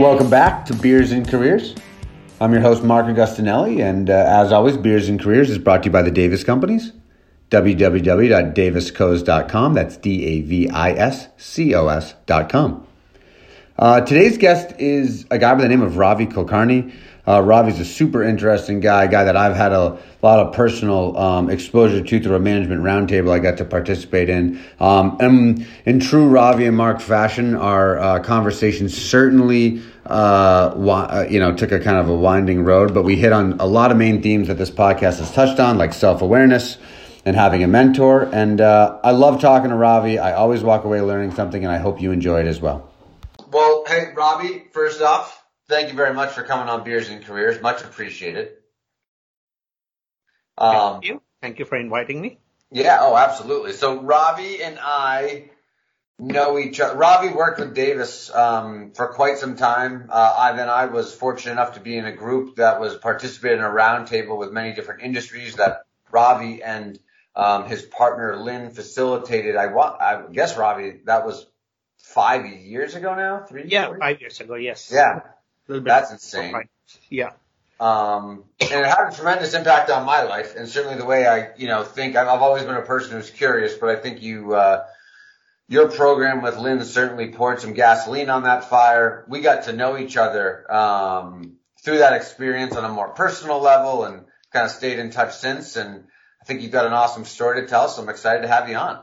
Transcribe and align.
Welcome 0.00 0.30
back 0.30 0.64
to 0.64 0.74
Beers 0.74 1.12
and 1.12 1.28
Careers. 1.28 1.74
I'm 2.40 2.54
your 2.54 2.62
host, 2.62 2.82
Mark 2.82 3.04
Augustinelli, 3.04 3.82
and 3.82 4.08
uh, 4.08 4.14
as 4.14 4.50
always, 4.50 4.78
Beers 4.78 5.10
and 5.10 5.20
Careers 5.20 5.50
is 5.50 5.58
brought 5.58 5.82
to 5.82 5.88
you 5.88 5.92
by 5.92 6.00
the 6.00 6.10
Davis 6.10 6.42
Companies. 6.42 6.92
www.daviscos.com. 7.50 9.74
That's 9.74 9.98
D 9.98 10.24
A 10.24 10.40
V 10.40 10.70
I 10.70 10.92
S 10.92 11.28
C 11.36 11.74
O 11.74 11.88
S.com. 11.88 12.86
Uh, 13.78 14.00
today's 14.00 14.38
guest 14.38 14.74
is 14.78 15.26
a 15.30 15.36
guy 15.36 15.54
by 15.54 15.60
the 15.60 15.68
name 15.68 15.82
of 15.82 15.98
Ravi 15.98 16.24
Kulkarni. 16.24 16.94
Uh, 17.26 17.42
Ravi's 17.42 17.78
a 17.80 17.84
super 17.84 18.22
interesting 18.22 18.80
guy, 18.80 19.06
guy 19.06 19.24
that 19.24 19.36
I've 19.36 19.56
had 19.56 19.72
a 19.72 19.98
lot 20.22 20.38
of 20.38 20.52
personal 20.54 21.16
um, 21.16 21.50
exposure 21.50 22.02
to 22.02 22.20
through 22.20 22.34
a 22.34 22.40
management 22.40 22.82
roundtable 22.82 23.30
I 23.30 23.38
got 23.38 23.58
to 23.58 23.64
participate 23.64 24.28
in. 24.28 24.60
Um, 24.80 25.16
and 25.20 25.66
in 25.84 26.00
true 26.00 26.28
Ravi 26.28 26.66
and 26.66 26.76
Mark 26.76 27.00
fashion, 27.00 27.54
our 27.54 27.98
uh, 27.98 28.20
conversation 28.20 28.88
certainly, 28.88 29.82
uh, 30.06 30.10
uh, 30.10 31.26
you 31.28 31.38
know, 31.38 31.54
took 31.54 31.72
a 31.72 31.80
kind 31.80 31.98
of 31.98 32.08
a 32.08 32.16
winding 32.16 32.64
road, 32.64 32.94
but 32.94 33.02
we 33.02 33.16
hit 33.16 33.32
on 33.32 33.60
a 33.60 33.66
lot 33.66 33.90
of 33.90 33.96
main 33.96 34.22
themes 34.22 34.48
that 34.48 34.58
this 34.58 34.70
podcast 34.70 35.18
has 35.18 35.30
touched 35.32 35.60
on, 35.60 35.78
like 35.78 35.92
self 35.92 36.22
awareness 36.22 36.78
and 37.24 37.36
having 37.36 37.62
a 37.62 37.66
mentor. 37.68 38.28
And 38.32 38.60
uh, 38.60 38.98
I 39.04 39.10
love 39.10 39.40
talking 39.40 39.70
to 39.70 39.76
Ravi. 39.76 40.18
I 40.18 40.32
always 40.32 40.62
walk 40.62 40.84
away 40.84 41.00
learning 41.00 41.34
something, 41.34 41.62
and 41.62 41.72
I 41.72 41.78
hope 41.78 42.00
you 42.00 42.12
enjoy 42.12 42.40
it 42.40 42.46
as 42.46 42.60
well. 42.60 42.90
Well, 43.52 43.84
hey, 43.86 44.12
Ravi, 44.14 44.64
first 44.72 45.02
off, 45.02 45.39
thank 45.70 45.88
you 45.88 45.94
very 45.94 46.12
much 46.12 46.32
for 46.32 46.42
coming 46.42 46.68
on 46.68 46.84
Beers 46.84 47.08
and 47.08 47.24
Careers. 47.24 47.62
Much 47.62 47.82
appreciated. 47.82 48.52
Um, 50.58 50.94
thank 50.94 51.04
you. 51.06 51.22
Thank 51.40 51.58
you 51.58 51.64
for 51.64 51.76
inviting 51.76 52.20
me. 52.20 52.38
Yeah. 52.70 52.98
Oh, 53.00 53.16
absolutely. 53.16 53.72
So 53.72 54.02
Ravi 54.02 54.62
and 54.62 54.78
I 54.80 55.50
know 56.18 56.58
each 56.58 56.80
other. 56.80 56.96
Ravi 56.96 57.32
worked 57.34 57.58
with 57.58 57.74
Davis 57.74 58.30
um, 58.34 58.92
for 58.92 59.08
quite 59.08 59.38
some 59.38 59.56
time. 59.56 60.10
Uh, 60.10 60.34
I 60.38 60.52
then 60.52 60.68
I 60.68 60.86
was 60.86 61.14
fortunate 61.14 61.52
enough 61.52 61.74
to 61.74 61.80
be 61.80 61.96
in 61.96 62.04
a 62.04 62.12
group 62.12 62.56
that 62.56 62.80
was 62.80 62.96
participating 62.96 63.60
in 63.60 63.64
a 63.64 63.68
roundtable 63.68 64.36
with 64.36 64.52
many 64.52 64.74
different 64.74 65.02
industries 65.02 65.56
that 65.56 65.84
Ravi 66.10 66.62
and 66.62 66.98
um, 67.34 67.66
his 67.66 67.82
partner 67.82 68.36
Lynn 68.36 68.70
facilitated. 68.70 69.56
I, 69.56 69.72
I 69.72 70.24
guess 70.30 70.58
Ravi, 70.58 71.00
that 71.06 71.24
was 71.24 71.46
five 71.98 72.46
years 72.46 72.94
ago 72.94 73.14
now. 73.14 73.46
Three. 73.48 73.64
Yeah, 73.66 73.86
four? 73.86 73.98
five 73.98 74.20
years 74.20 74.40
ago. 74.40 74.56
Yes. 74.56 74.90
Yeah. 74.92 75.20
That's 75.78 76.10
insane. 76.10 76.68
Yeah. 77.08 77.32
Um, 77.78 78.44
and 78.60 78.70
it 78.70 78.86
had 78.86 79.08
a 79.08 79.16
tremendous 79.16 79.54
impact 79.54 79.88
on 79.88 80.04
my 80.04 80.22
life 80.24 80.54
and 80.54 80.68
certainly 80.68 80.98
the 80.98 81.06
way 81.06 81.26
I, 81.26 81.56
you 81.56 81.66
know, 81.66 81.82
think. 81.82 82.14
I've, 82.14 82.28
I've 82.28 82.42
always 82.42 82.62
been 82.64 82.74
a 82.74 82.82
person 82.82 83.12
who's 83.12 83.30
curious, 83.30 83.74
but 83.74 83.88
I 83.88 83.96
think 83.96 84.20
you, 84.20 84.52
uh, 84.52 84.84
your 85.66 85.88
program 85.88 86.42
with 86.42 86.58
Lynn 86.58 86.84
certainly 86.84 87.30
poured 87.30 87.60
some 87.60 87.72
gasoline 87.72 88.28
on 88.28 88.42
that 88.42 88.68
fire. 88.68 89.24
We 89.28 89.40
got 89.40 89.64
to 89.64 89.72
know 89.72 89.96
each 89.96 90.18
other, 90.18 90.70
um, 90.70 91.56
through 91.82 91.98
that 91.98 92.12
experience 92.12 92.76
on 92.76 92.84
a 92.84 92.90
more 92.90 93.08
personal 93.08 93.60
level 93.60 94.04
and 94.04 94.26
kind 94.52 94.66
of 94.66 94.72
stayed 94.72 94.98
in 94.98 95.10
touch 95.10 95.34
since. 95.36 95.76
And 95.76 96.04
I 96.42 96.44
think 96.44 96.60
you've 96.60 96.72
got 96.72 96.84
an 96.84 96.92
awesome 96.92 97.24
story 97.24 97.62
to 97.62 97.66
tell. 97.66 97.88
So 97.88 98.02
I'm 98.02 98.10
excited 98.10 98.42
to 98.42 98.48
have 98.48 98.68
you 98.68 98.76
on. 98.76 99.00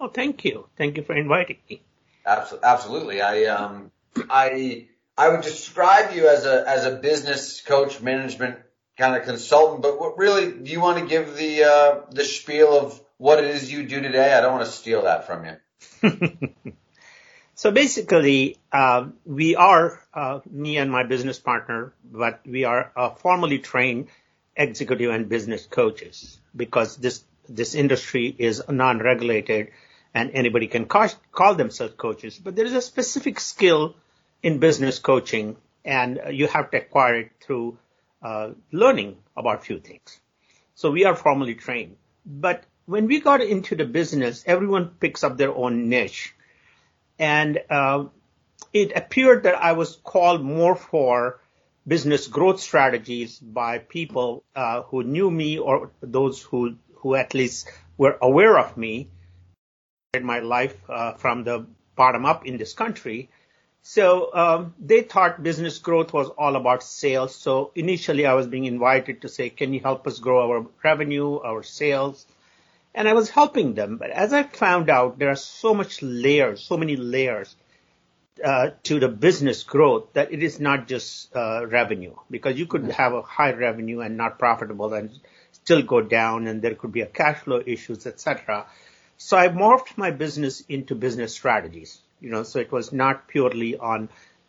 Oh, 0.00 0.08
thank 0.08 0.46
you. 0.46 0.66
Thank 0.78 0.96
you 0.96 1.02
for 1.02 1.14
inviting 1.14 1.58
me. 1.68 1.82
Absolutely. 2.24 3.20
I, 3.20 3.44
um, 3.44 3.90
I, 4.30 4.88
I 5.16 5.28
would 5.28 5.42
describe 5.42 6.14
you 6.14 6.28
as 6.28 6.46
a 6.46 6.64
as 6.66 6.86
a 6.86 6.96
business 6.96 7.60
coach, 7.60 8.00
management 8.00 8.58
kind 8.96 9.16
of 9.16 9.24
consultant. 9.24 9.82
But 9.82 10.00
what 10.00 10.16
really 10.18 10.52
do 10.52 10.70
you 10.70 10.80
want 10.80 10.98
to 10.98 11.06
give 11.06 11.36
the 11.36 11.64
uh, 11.64 12.00
the 12.10 12.24
spiel 12.24 12.72
of 12.78 13.00
what 13.18 13.38
it 13.38 13.46
is 13.46 13.70
you 13.70 13.86
do 13.86 14.00
today? 14.00 14.32
I 14.32 14.40
don't 14.40 14.52
want 14.52 14.64
to 14.64 14.72
steal 14.72 15.02
that 15.02 15.26
from 15.26 15.44
you. 15.44 15.56
so 17.54 17.70
basically, 17.70 18.58
uh, 18.72 19.08
we 19.26 19.54
are 19.54 20.00
uh, 20.14 20.40
me 20.50 20.78
and 20.78 20.90
my 20.90 21.04
business 21.04 21.38
partner, 21.38 21.92
but 22.04 22.40
we 22.46 22.64
are 22.64 22.90
uh, 22.96 23.10
formally 23.10 23.58
trained 23.58 24.08
executive 24.56 25.10
and 25.10 25.28
business 25.28 25.66
coaches 25.66 26.38
because 26.56 26.96
this 26.96 27.24
this 27.48 27.74
industry 27.74 28.34
is 28.38 28.62
non-regulated 28.68 29.68
and 30.14 30.30
anybody 30.34 30.66
can 30.66 30.86
call, 30.86 31.08
call 31.32 31.54
themselves 31.54 31.94
coaches. 31.96 32.38
But 32.38 32.54
there 32.54 32.66
is 32.66 32.74
a 32.74 32.82
specific 32.82 33.40
skill 33.40 33.96
in 34.42 34.58
business 34.58 34.98
coaching, 34.98 35.56
and 35.84 36.20
you 36.30 36.46
have 36.48 36.70
to 36.70 36.78
acquire 36.78 37.20
it 37.20 37.30
through 37.40 37.78
uh, 38.22 38.50
learning 38.70 39.16
about 39.36 39.58
a 39.58 39.62
few 39.62 39.78
things. 39.78 40.20
So 40.74 40.90
we 40.90 41.04
are 41.04 41.14
formally 41.14 41.54
trained. 41.54 41.96
But 42.24 42.64
when 42.86 43.06
we 43.06 43.20
got 43.20 43.40
into 43.40 43.76
the 43.76 43.84
business, 43.84 44.44
everyone 44.46 44.88
picks 45.00 45.24
up 45.24 45.36
their 45.36 45.54
own 45.54 45.88
niche. 45.88 46.34
And 47.18 47.60
uh, 47.70 48.06
it 48.72 48.92
appeared 48.96 49.44
that 49.44 49.54
I 49.54 49.72
was 49.72 49.96
called 49.96 50.42
more 50.42 50.76
for 50.76 51.40
business 51.86 52.28
growth 52.28 52.60
strategies 52.60 53.38
by 53.38 53.78
people 53.78 54.44
uh, 54.54 54.82
who 54.82 55.02
knew 55.02 55.30
me 55.30 55.58
or 55.58 55.90
those 56.00 56.42
who, 56.42 56.76
who 56.96 57.14
at 57.14 57.34
least 57.34 57.68
were 57.96 58.16
aware 58.20 58.58
of 58.58 58.76
me 58.76 59.08
in 60.14 60.24
my 60.24 60.40
life 60.40 60.76
uh, 60.88 61.12
from 61.14 61.44
the 61.44 61.66
bottom 61.96 62.24
up 62.24 62.46
in 62.46 62.56
this 62.56 62.72
country. 62.72 63.30
So 63.82 64.32
um, 64.32 64.74
they 64.78 65.02
thought 65.02 65.42
business 65.42 65.78
growth 65.78 66.12
was 66.12 66.28
all 66.28 66.54
about 66.54 66.84
sales. 66.84 67.34
So 67.34 67.72
initially, 67.74 68.26
I 68.26 68.34
was 68.34 68.46
being 68.46 68.64
invited 68.64 69.22
to 69.22 69.28
say, 69.28 69.50
"Can 69.50 69.74
you 69.74 69.80
help 69.80 70.06
us 70.06 70.20
grow 70.20 70.50
our 70.50 70.66
revenue, 70.84 71.40
our 71.40 71.64
sales?" 71.64 72.24
And 72.94 73.08
I 73.08 73.12
was 73.14 73.30
helping 73.30 73.74
them. 73.74 73.96
But 73.96 74.10
as 74.10 74.32
I 74.32 74.44
found 74.44 74.88
out, 74.88 75.18
there 75.18 75.30
are 75.30 75.36
so 75.36 75.74
much 75.74 76.00
layers, 76.00 76.62
so 76.62 76.76
many 76.76 76.94
layers 76.96 77.56
uh, 78.44 78.70
to 78.84 79.00
the 79.00 79.08
business 79.08 79.62
growth 79.64 80.12
that 80.12 80.32
it 80.32 80.42
is 80.42 80.60
not 80.60 80.86
just 80.86 81.34
uh, 81.34 81.66
revenue, 81.66 82.14
because 82.30 82.58
you 82.58 82.66
could 82.66 82.90
have 82.92 83.12
a 83.14 83.22
high 83.22 83.52
revenue 83.52 84.00
and 84.00 84.16
not 84.16 84.38
profitable 84.38 84.94
and 84.94 85.10
still 85.52 85.82
go 85.82 86.00
down, 86.00 86.46
and 86.46 86.62
there 86.62 86.76
could 86.76 86.92
be 86.92 87.00
a 87.00 87.06
cash 87.06 87.38
flow 87.38 87.60
issues, 87.64 88.06
etc. 88.06 88.66
So 89.16 89.36
I 89.36 89.48
morphed 89.48 89.96
my 89.96 90.12
business 90.12 90.60
into 90.68 90.94
business 90.94 91.34
strategies. 91.34 92.00
You 92.22 92.30
know, 92.30 92.42
so 92.44 92.60
it 92.60 92.72
was 92.72 92.92
not 92.92 93.28
purely 93.28 93.76
on 93.76 94.08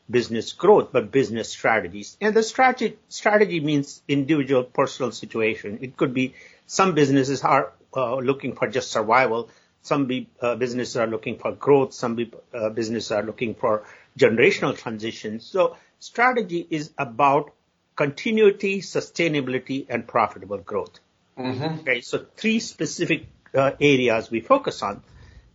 business 0.09 0.53
growth, 0.53 0.89
but 0.91 1.11
business 1.11 1.49
strategies. 1.49 2.17
And 2.21 2.35
the 2.35 2.43
strategy, 2.43 2.97
strategy 3.09 3.59
means 3.59 4.01
individual 4.07 4.63
personal 4.63 5.11
situation. 5.11 5.79
It 5.81 5.97
could 5.97 6.13
be 6.13 6.35
some 6.67 6.93
businesses 6.93 7.43
are 7.43 7.73
uh, 7.95 8.15
looking 8.15 8.55
for 8.55 8.67
just 8.67 8.91
survival. 8.91 9.49
Some 9.81 10.05
be, 10.05 10.29
uh, 10.39 10.55
businesses 10.55 10.97
are 10.97 11.07
looking 11.07 11.37
for 11.37 11.51
growth. 11.51 11.93
Some 11.93 12.15
be, 12.15 12.31
uh, 12.53 12.69
businesses 12.69 13.11
are 13.11 13.23
looking 13.23 13.55
for 13.55 13.83
generational 14.17 14.77
transition. 14.77 15.39
So 15.39 15.75
strategy 15.99 16.65
is 16.69 16.91
about 16.97 17.51
continuity, 17.95 18.81
sustainability, 18.81 19.85
and 19.89 20.07
profitable 20.07 20.57
growth. 20.57 20.99
Mm-hmm. 21.37 21.79
Okay, 21.79 22.01
so 22.01 22.25
three 22.35 22.59
specific 22.59 23.25
uh, 23.55 23.71
areas 23.79 24.29
we 24.29 24.41
focus 24.41 24.81
on. 24.83 25.03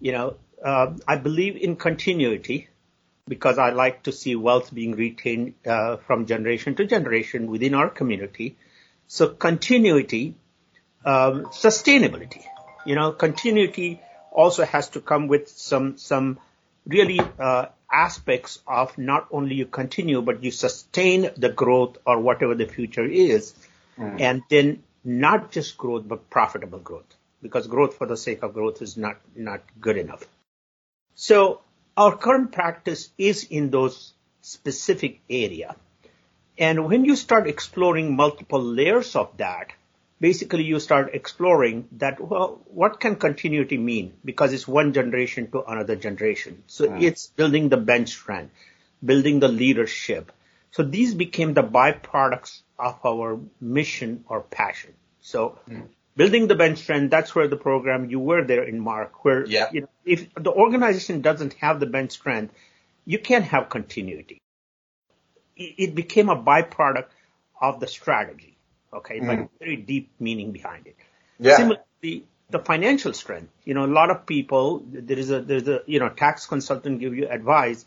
You 0.00 0.12
know, 0.12 0.36
uh, 0.64 0.94
I 1.06 1.16
believe 1.16 1.56
in 1.56 1.76
continuity 1.76 2.68
because 3.26 3.58
I 3.58 3.70
like 3.70 4.04
to 4.04 4.12
see 4.12 4.34
wealth 4.36 4.74
being 4.74 4.92
retained 4.92 5.54
uh, 5.66 5.96
from 5.98 6.26
generation 6.26 6.74
to 6.76 6.86
generation 6.86 7.46
within 7.50 7.74
our 7.74 7.90
community. 7.90 8.56
So 9.06 9.28
continuity, 9.28 10.34
um, 11.04 11.44
sustainability. 11.46 12.44
You 12.86 12.94
know, 12.94 13.12
continuity 13.12 14.00
also 14.32 14.64
has 14.64 14.88
to 14.90 15.00
come 15.00 15.28
with 15.28 15.48
some 15.48 15.98
some 15.98 16.38
really 16.86 17.20
uh, 17.38 17.66
aspects 17.92 18.60
of 18.66 18.96
not 18.96 19.28
only 19.30 19.54
you 19.54 19.66
continue 19.66 20.22
but 20.22 20.42
you 20.42 20.50
sustain 20.50 21.30
the 21.36 21.50
growth 21.50 21.98
or 22.06 22.20
whatever 22.20 22.54
the 22.54 22.66
future 22.66 23.04
is, 23.04 23.54
mm. 23.98 24.20
and 24.20 24.42
then 24.48 24.82
not 25.04 25.50
just 25.50 25.76
growth 25.76 26.06
but 26.06 26.28
profitable 26.30 26.78
growth 26.78 27.14
because 27.42 27.66
growth 27.66 27.96
for 27.96 28.06
the 28.06 28.16
sake 28.16 28.42
of 28.42 28.54
growth 28.54 28.82
is 28.82 28.96
not 28.96 29.16
not 29.34 29.62
good 29.80 29.96
enough. 29.96 30.26
So 31.20 31.62
our 31.96 32.16
current 32.16 32.52
practice 32.52 33.10
is 33.18 33.42
in 33.42 33.70
those 33.70 34.12
specific 34.40 35.20
area. 35.28 35.74
And 36.56 36.86
when 36.86 37.04
you 37.04 37.16
start 37.16 37.48
exploring 37.48 38.14
multiple 38.14 38.62
layers 38.62 39.16
of 39.16 39.36
that, 39.38 39.72
basically 40.20 40.62
you 40.62 40.78
start 40.78 41.10
exploring 41.14 41.88
that, 41.98 42.20
well, 42.20 42.60
what 42.66 43.00
can 43.00 43.16
continuity 43.16 43.78
mean? 43.78 44.12
Because 44.24 44.52
it's 44.52 44.68
one 44.68 44.92
generation 44.92 45.50
to 45.50 45.64
another 45.64 45.96
generation. 45.96 46.62
So 46.68 46.94
it's 46.94 47.26
building 47.26 47.68
the 47.68 47.78
bench 47.78 48.10
strength, 48.10 48.54
building 49.04 49.40
the 49.40 49.48
leadership. 49.48 50.30
So 50.70 50.84
these 50.84 51.14
became 51.14 51.52
the 51.52 51.64
byproducts 51.64 52.60
of 52.78 53.04
our 53.04 53.40
mission 53.60 54.24
or 54.28 54.42
passion. 54.42 54.94
So 55.20 55.58
mm 55.68 55.88
building 56.18 56.48
the 56.48 56.56
bench 56.56 56.78
strength, 56.78 57.10
that's 57.10 57.34
where 57.34 57.48
the 57.48 57.56
program 57.56 58.10
you 58.10 58.18
were 58.18 58.44
there 58.44 58.64
in 58.64 58.80
Mark, 58.80 59.24
where 59.24 59.46
yeah. 59.46 59.68
you 59.72 59.82
know, 59.82 59.88
if 60.04 60.26
the 60.34 60.50
organization 60.50 61.20
doesn't 61.20 61.54
have 61.64 61.78
the 61.78 61.86
bench 61.86 62.12
strength, 62.12 62.52
you 63.06 63.18
can't 63.18 63.44
have 63.44 63.68
continuity. 63.68 64.42
It 65.56 65.94
became 65.94 66.28
a 66.28 66.36
byproduct 66.36 67.10
of 67.60 67.80
the 67.80 67.86
strategy, 67.86 68.56
okay, 68.92 69.20
mm. 69.20 69.26
but 69.26 69.50
very 69.58 69.76
deep 69.76 70.10
meaning 70.18 70.52
behind 70.52 70.86
it. 70.88 70.96
Yeah. 71.38 71.56
Similarly, 71.56 72.26
the 72.50 72.58
financial 72.58 73.12
strength. 73.12 73.52
You 73.64 73.74
know, 73.74 73.84
a 73.84 73.94
lot 74.00 74.10
of 74.10 74.26
people 74.26 74.82
there 74.86 75.18
is 75.18 75.30
a 75.30 75.40
there's 75.40 75.68
a 75.68 75.80
you 75.86 76.00
know 76.00 76.08
tax 76.08 76.46
consultant 76.46 77.00
give 77.00 77.14
you 77.14 77.28
advice 77.28 77.84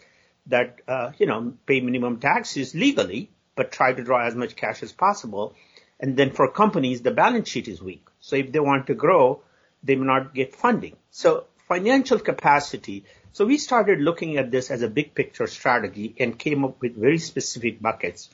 that, 0.48 0.80
uh, 0.88 1.12
you 1.18 1.26
know, 1.26 1.54
pay 1.66 1.82
minimum 1.82 2.20
taxes 2.20 2.74
legally, 2.74 3.30
but 3.56 3.72
try 3.72 3.94
to 3.94 4.04
draw 4.04 4.26
as 4.26 4.36
much 4.36 4.56
cash 4.56 4.84
as 4.84 4.92
possible. 4.92 5.54
And 6.02 6.18
then 6.18 6.32
for 6.32 6.48
companies, 6.50 7.04
the 7.04 7.12
balance 7.12 7.48
sheet 7.48 7.68
is 7.68 7.82
weak. 7.82 8.04
So 8.20 8.36
if 8.36 8.52
they 8.52 8.60
want 8.60 8.88
to 8.88 8.96
grow, 8.96 9.42
they 9.84 9.96
may 9.96 10.06
not 10.08 10.34
get 10.34 10.56
funding. 10.56 10.98
So 11.12 11.46
financial 11.68 12.20
capacity. 12.20 13.06
So 13.34 13.46
we 13.46 13.58
started 13.60 14.02
looking 14.02 14.38
at 14.38 14.50
this 14.52 14.72
as 14.72 14.82
a 14.82 14.90
big 14.90 15.14
picture 15.14 15.48
strategy 15.48 16.16
and 16.20 16.38
came 16.38 16.66
up 16.66 16.82
with 16.82 16.96
very 16.96 17.20
specific 17.20 17.80
buckets 17.80 18.30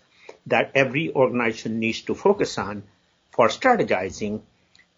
that 0.47 0.71
every 0.75 1.13
organization 1.13 1.79
needs 1.79 2.01
to 2.03 2.15
focus 2.15 2.57
on 2.57 2.83
for 3.31 3.49
strategizing. 3.49 4.41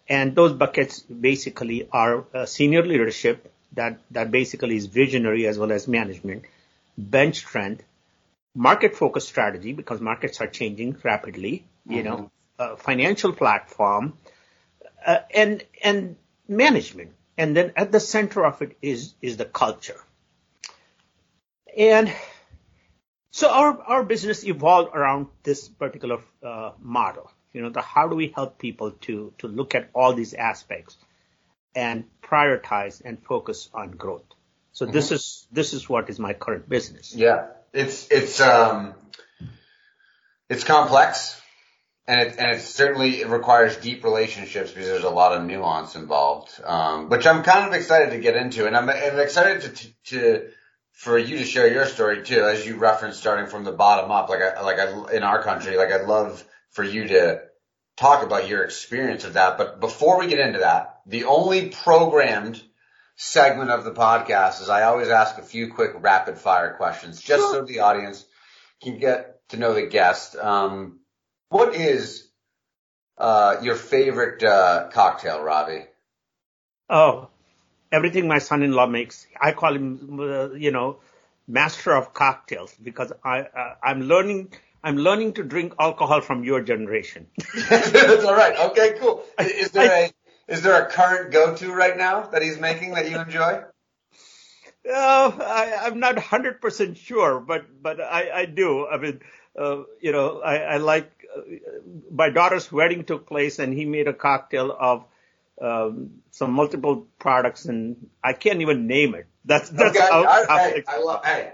And 0.08 0.34
those 0.34 0.52
buckets 0.52 1.00
basically 1.00 1.88
are 1.92 2.24
uh, 2.32 2.46
senior 2.46 2.84
leadership 2.86 3.52
that, 3.72 3.98
that 4.12 4.30
basically 4.30 4.76
is 4.76 4.86
visionary 4.86 5.46
as 5.46 5.58
well 5.58 5.72
as 5.72 5.86
management, 5.86 6.44
bench 6.96 7.38
strength, 7.38 7.82
market 8.54 8.96
focused 8.96 9.28
strategy 9.28 9.72
because 9.72 10.00
markets 10.00 10.40
are 10.40 10.46
changing 10.46 10.96
rapidly, 11.04 11.64
mm-hmm. 11.86 11.96
you 11.96 12.02
know, 12.02 12.30
uh, 12.60 12.76
financial 12.76 13.32
platform, 13.32 14.12
uh, 15.04 15.20
and, 15.34 15.64
and 15.82 16.16
management. 16.46 17.12
And 17.38 17.56
then 17.56 17.72
at 17.74 17.90
the 17.90 18.00
center 18.00 18.44
of 18.44 18.60
it 18.60 18.76
is, 18.82 19.14
is 19.22 19.38
the 19.38 19.46
culture. 19.46 19.98
And 21.76 22.12
so 23.30 23.50
our, 23.50 23.80
our 23.82 24.04
business 24.04 24.44
evolved 24.44 24.94
around 24.94 25.28
this 25.42 25.68
particular 25.68 26.18
uh, 26.42 26.72
model. 26.80 27.30
You 27.54 27.62
know, 27.62 27.70
the 27.70 27.80
how 27.80 28.08
do 28.08 28.14
we 28.14 28.28
help 28.28 28.58
people 28.58 28.90
to, 29.06 29.32
to 29.38 29.48
look 29.48 29.74
at 29.74 29.88
all 29.94 30.12
these 30.12 30.34
aspects 30.34 30.98
and 31.74 32.04
prioritize 32.22 33.00
and 33.02 33.22
focus 33.24 33.70
on 33.72 33.92
growth. 33.92 34.24
So 34.72 34.84
mm-hmm. 34.84 34.92
this 34.92 35.12
is, 35.12 35.46
this 35.50 35.72
is 35.72 35.88
what 35.88 36.10
is 36.10 36.18
my 36.18 36.34
current 36.34 36.68
business. 36.68 37.14
Yeah. 37.14 37.46
It's, 37.72 38.10
it's, 38.10 38.40
um, 38.40 38.94
it's 40.48 40.64
complex 40.64 41.40
and 42.10 42.20
it, 42.22 42.34
and 42.38 42.50
it 42.50 42.60
certainly 42.60 43.20
it 43.20 43.28
requires 43.28 43.76
deep 43.76 44.02
relationships 44.02 44.72
because 44.72 44.88
there's 44.88 45.04
a 45.04 45.10
lot 45.10 45.30
of 45.30 45.44
nuance 45.44 45.94
involved, 45.94 46.60
um, 46.64 47.08
which 47.08 47.24
I'm 47.24 47.44
kind 47.44 47.68
of 47.68 47.72
excited 47.72 48.10
to 48.10 48.18
get 48.18 48.34
into. 48.34 48.66
And 48.66 48.76
I'm, 48.76 48.90
I'm 48.90 49.20
excited 49.20 49.76
to, 49.76 49.94
to, 50.06 50.48
for 50.90 51.16
you 51.16 51.38
to 51.38 51.44
share 51.44 51.72
your 51.72 51.86
story 51.86 52.24
too, 52.24 52.42
as 52.42 52.66
you 52.66 52.78
referenced 52.78 53.20
starting 53.20 53.46
from 53.46 53.62
the 53.62 53.70
bottom 53.70 54.10
up. 54.10 54.28
Like 54.28 54.40
I, 54.42 54.60
like 54.62 54.80
I, 54.80 55.14
in 55.14 55.22
our 55.22 55.40
country, 55.40 55.76
like 55.76 55.92
I'd 55.92 56.08
love 56.08 56.44
for 56.70 56.82
you 56.82 57.06
to 57.06 57.42
talk 57.96 58.24
about 58.24 58.48
your 58.48 58.64
experience 58.64 59.22
of 59.22 59.34
that. 59.34 59.56
But 59.56 59.78
before 59.78 60.18
we 60.18 60.26
get 60.26 60.40
into 60.40 60.58
that, 60.58 61.02
the 61.06 61.26
only 61.26 61.68
programmed 61.68 62.60
segment 63.14 63.70
of 63.70 63.84
the 63.84 63.92
podcast 63.92 64.60
is 64.62 64.68
I 64.68 64.82
always 64.82 65.10
ask 65.10 65.38
a 65.38 65.42
few 65.42 65.72
quick 65.72 65.92
rapid 66.00 66.38
fire 66.38 66.74
questions 66.74 67.20
just 67.20 67.40
sure. 67.40 67.52
so 67.52 67.62
the 67.62 67.80
audience 67.80 68.24
can 68.82 68.98
get 68.98 69.48
to 69.50 69.58
know 69.58 69.74
the 69.74 69.86
guest. 69.86 70.34
Um, 70.34 70.99
what 71.50 71.74
is 71.74 72.26
uh, 73.18 73.56
your 73.62 73.74
favorite 73.74 74.42
uh, 74.42 74.88
cocktail, 74.88 75.42
Ravi? 75.42 75.84
Oh, 76.88 77.28
everything 77.92 78.26
my 78.26 78.38
son-in-law 78.38 78.86
makes. 78.86 79.26
I 79.40 79.52
call 79.52 79.74
him, 79.74 80.18
uh, 80.18 80.50
you 80.52 80.70
know, 80.70 81.00
master 81.46 81.94
of 81.94 82.14
cocktails 82.14 82.74
because 82.82 83.12
I 83.22 83.40
uh, 83.40 83.74
I'm 83.82 84.02
learning. 84.02 84.52
I'm 84.82 84.96
learning 84.96 85.34
to 85.34 85.44
drink 85.44 85.74
alcohol 85.78 86.22
from 86.22 86.42
your 86.42 86.62
generation. 86.62 87.26
That's 87.68 88.24
all 88.24 88.34
right. 88.34 88.58
Okay, 88.70 88.96
cool. 88.98 89.22
Is 89.38 89.72
there 89.72 90.06
a 90.06 90.12
is 90.52 90.62
there 90.62 90.82
a 90.82 90.90
current 90.90 91.32
go-to 91.32 91.72
right 91.72 91.96
now 91.96 92.22
that 92.22 92.42
he's 92.42 92.58
making 92.58 92.94
that 92.94 93.10
you 93.10 93.18
enjoy? 93.20 93.62
Uh, 94.88 95.32
I, 95.38 95.78
I'm 95.82 96.00
not 96.00 96.16
100% 96.16 96.96
sure, 96.96 97.40
but 97.40 97.82
but 97.82 98.00
I, 98.00 98.30
I 98.30 98.44
do. 98.46 98.86
I 98.86 98.96
mean, 98.96 99.20
uh, 99.58 99.82
you 100.00 100.12
know, 100.12 100.40
I, 100.40 100.56
I 100.56 100.76
like 100.78 101.19
my 102.10 102.30
daughter's 102.30 102.70
wedding 102.70 103.04
took 103.04 103.26
place 103.26 103.58
and 103.58 103.72
he 103.72 103.84
made 103.84 104.08
a 104.08 104.12
cocktail 104.12 104.76
of 104.78 105.04
um, 105.60 106.22
some 106.30 106.52
multiple 106.52 107.06
products 107.18 107.66
and 107.66 108.08
I 108.22 108.32
can't 108.32 108.60
even 108.60 108.86
name 108.86 109.14
it. 109.14 109.26
That's 109.44 109.70
that's 109.70 109.96
okay, 109.96 110.06
how 110.10 110.24
I, 110.24 110.70
hey, 110.70 110.84
I 110.86 110.98
love. 110.98 111.24
Hey, 111.24 111.52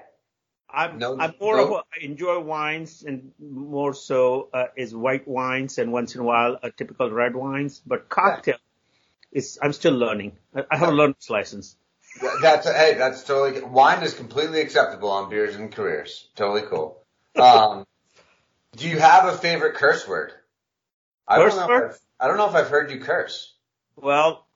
I'm 0.69 0.99
no, 0.99 1.19
I'm 1.19 1.35
more 1.41 1.57
no. 1.57 1.65
of 1.65 1.71
a, 1.71 1.75
I 1.75 2.05
enjoy 2.05 2.39
wines 2.41 3.05
and 3.07 3.33
more 3.39 3.95
so 3.95 4.49
uh, 4.53 4.67
is 4.77 4.95
white 4.95 5.27
wines 5.27 5.79
and 5.79 5.93
once 5.93 6.15
in 6.15 6.21
a 6.21 6.25
while 6.25 6.59
a 6.63 6.71
typical 6.71 7.11
red 7.11 7.35
wines, 7.35 7.81
but 7.87 8.09
cocktail 8.09 8.57
yeah. 9.33 9.39
is 9.39 9.59
I'm 9.63 9.73
still 9.73 9.95
learning. 9.95 10.33
I, 10.55 10.65
I 10.71 10.77
have 10.77 10.89
a 10.89 10.93
learner's 10.93 11.31
license. 11.31 11.77
That's 12.43 12.69
hey, 12.69 12.95
that's 12.95 13.23
totally 13.25 13.63
wine 13.63 14.03
is 14.03 14.15
completely 14.15 14.61
acceptable 14.61 15.11
on 15.11 15.31
beers 15.31 15.55
and 15.55 15.71
careers. 15.73 16.29
Totally 16.37 16.63
cool. 16.63 17.03
Um, 17.37 17.85
do 18.77 18.89
you 18.89 18.99
have 18.99 19.25
a 19.27 19.37
favorite 19.37 19.75
curse 19.75 20.07
word? 20.07 20.33
I 21.27 21.37
curse 21.37 21.55
don't 21.55 21.69
know 21.69 21.75
word? 21.75 21.95
I 22.21 22.29
don't 22.29 22.37
know 22.37 22.49
if 22.49 22.55
I've 22.55 22.69
heard 22.69 22.91
you 22.91 23.01
curse. 23.01 23.55
Well, 23.97 24.47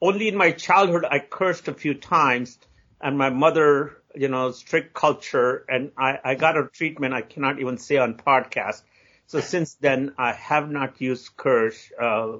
only 0.00 0.28
in 0.28 0.36
my 0.36 0.52
childhood 0.52 1.04
I 1.10 1.18
cursed 1.18 1.68
a 1.68 1.74
few 1.74 1.94
times, 1.94 2.58
and 3.00 3.16
my 3.16 3.30
mother, 3.30 3.96
you 4.14 4.28
know, 4.28 4.52
strict 4.52 4.94
culture, 4.94 5.64
and 5.68 5.92
I, 5.96 6.18
I 6.22 6.34
got 6.34 6.56
a 6.56 6.68
treatment 6.68 7.14
I 7.14 7.22
cannot 7.22 7.58
even 7.58 7.78
say 7.78 7.96
on 7.96 8.14
podcast. 8.14 8.82
So 9.26 9.40
since 9.40 9.74
then, 9.74 10.12
I 10.18 10.32
have 10.32 10.70
not 10.70 11.00
used 11.00 11.36
curse. 11.36 11.90
Uh, 12.00 12.36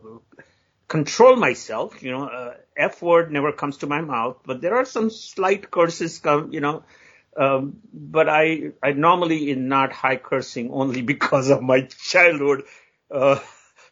control 0.86 1.36
myself, 1.36 2.02
you 2.02 2.12
know, 2.12 2.24
uh, 2.28 2.54
F 2.76 3.02
word 3.02 3.32
never 3.32 3.52
comes 3.52 3.78
to 3.78 3.86
my 3.86 4.02
mouth, 4.02 4.36
but 4.44 4.60
there 4.60 4.76
are 4.76 4.84
some 4.84 5.10
slight 5.10 5.70
curses 5.70 6.18
come, 6.18 6.52
you 6.52 6.60
know, 6.60 6.84
um, 7.36 7.78
but 7.92 8.28
I, 8.28 8.72
I 8.82 8.92
normally 8.92 9.50
in 9.50 9.68
not 9.68 9.92
high 9.92 10.16
cursing 10.16 10.70
only 10.70 11.02
because 11.14 11.50
of 11.50 11.62
my 11.62 11.82
childhood, 11.82 12.64
uh, 13.10 13.38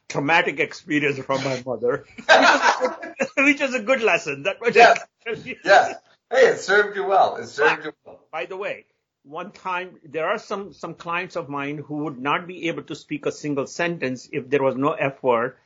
traumatic 0.08 0.61
experience 0.61 1.19
from 1.19 1.44
my 1.44 1.62
mother, 1.64 2.06
which 3.37 3.61
is 3.61 3.75
a 3.75 3.81
good 3.81 4.02
lesson. 4.02 4.44
That 4.44 4.56
yes. 4.75 4.99
yes. 5.64 5.96
Hey, 6.31 6.46
it 6.46 6.61
served 6.61 6.96
you 6.96 7.05
well. 7.05 7.37
It 7.37 7.46
served 7.46 7.76
but, 7.76 7.85
you 7.85 7.93
well. 8.05 8.20
By 8.32 8.46
the 8.46 8.56
way, 8.56 8.87
one 9.25 9.52
time 9.52 9.99
there 10.05 10.26
are 10.26 10.38
some 10.38 10.73
some 10.73 10.94
clients 10.94 11.37
of 11.37 11.49
mine 11.49 11.79
who 11.79 12.05
would 12.05 12.19
not 12.19 12.46
be 12.46 12.69
able 12.69 12.82
to 12.85 12.94
speak 12.94 13.26
a 13.26 13.32
single 13.32 13.67
sentence 13.67 14.29
if 14.32 14.49
there 14.50 14.62
was 14.62 14.76
no 14.76 14.93
F 14.93 15.23
word, 15.23 15.56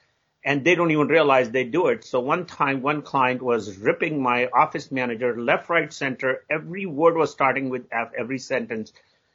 and 0.44 0.64
they 0.64 0.74
don't 0.74 0.90
even 0.90 1.08
realize 1.08 1.50
they 1.50 1.64
do 1.64 1.88
it. 1.88 2.04
So 2.04 2.20
one 2.20 2.46
time, 2.46 2.82
one 2.82 3.02
client 3.02 3.42
was 3.42 3.76
ripping 3.76 4.22
my 4.22 4.46
office 4.46 4.90
manager 4.90 5.38
left, 5.40 5.68
right, 5.68 5.92
center. 5.92 6.44
Every 6.48 6.86
word 6.86 7.16
was 7.16 7.30
starting 7.30 7.68
with 7.68 7.86
F, 7.92 8.12
every 8.16 8.38
sentence. 8.38 8.92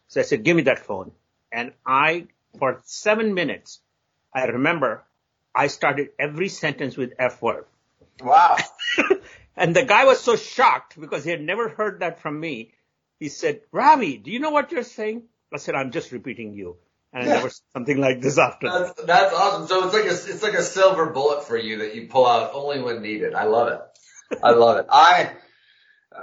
So 0.08 0.22
I 0.22 0.24
said, 0.24 0.44
"Give 0.44 0.56
me 0.56 0.64
that 0.64 0.80
phone," 0.80 1.12
and 1.52 1.74
I 1.86 2.28
for 2.58 2.82
seven 2.86 3.34
minutes 3.34 3.80
I 4.34 4.46
remember 4.46 5.04
I 5.54 5.68
started 5.68 6.10
every 6.18 6.50
sentence 6.50 6.98
with 6.98 7.14
F 7.20 7.42
word. 7.42 7.66
Wow. 8.22 8.58
and 9.56 9.76
the 9.76 9.86
guy 9.86 10.06
was 10.06 10.20
so 10.20 10.36
shocked 10.36 11.00
because 11.00 11.24
he 11.24 11.30
had 11.30 11.42
never 11.42 11.70
heard 11.70 12.00
that 12.00 12.20
from 12.20 12.40
me. 12.40 12.72
He 13.20 13.30
said, 13.30 13.62
Ravi, 13.72 14.18
do 14.18 14.32
you 14.32 14.40
know 14.40 14.50
what 14.50 14.72
you're 14.72 14.84
saying? 14.84 15.24
I 15.54 15.58
said, 15.58 15.76
I'm 15.76 15.92
just 15.92 16.12
repeating 16.12 16.54
you. 16.54 16.78
And 17.14 17.30
I 17.30 17.36
never 17.36 17.50
said 17.50 17.64
something 17.74 17.98
like 17.98 18.22
this 18.22 18.40
after 18.40 18.68
that's, 18.68 18.94
that. 18.94 19.08
That's 19.08 19.34
awesome. 19.36 19.68
So 19.68 19.86
it's 19.86 19.94
like 19.94 20.06
a, 20.06 20.34
it's 20.34 20.44
like 20.44 20.54
a 20.56 20.64
silver 20.64 21.12
bullet 21.12 21.46
for 21.46 21.56
you 21.56 21.80
that 21.80 21.96
you 21.96 22.08
pull 22.08 22.26
out 22.26 22.52
only 22.54 22.82
when 22.82 23.02
needed. 23.04 23.36
I 23.36 23.44
love 23.44 23.68
it. 23.68 24.40
I 24.42 24.52
love 24.52 24.78
it. 24.78 24.88
I, 24.90 25.32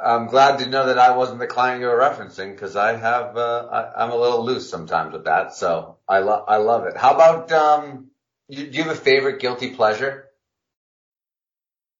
I'm 0.04 0.26
glad 0.26 0.59
to 0.59 0.68
know 0.68 0.87
that 0.87 0.99
I 0.99 1.16
wasn't 1.16 1.38
the 1.38 1.47
client 1.47 1.80
you 1.80 1.87
were 1.87 1.99
referencing 1.99 2.52
because 2.52 2.75
I 2.75 2.97
have, 2.97 3.37
uh, 3.37 3.90
I, 3.97 4.04
am 4.04 4.11
a 4.11 4.16
little 4.16 4.44
loose 4.44 4.68
sometimes 4.68 5.12
with 5.12 5.25
that. 5.25 5.54
So 5.54 5.99
I 6.09 6.18
love, 6.18 6.44
I 6.49 6.56
love 6.56 6.87
it. 6.87 6.97
How 6.97 7.14
about, 7.14 7.52
um, 7.52 8.09
you, 8.49 8.66
do 8.66 8.76
you 8.78 8.82
have 8.82 8.92
a 8.92 8.99
favorite 8.99 9.40
guilty 9.40 9.70
pleasure? 9.70 10.28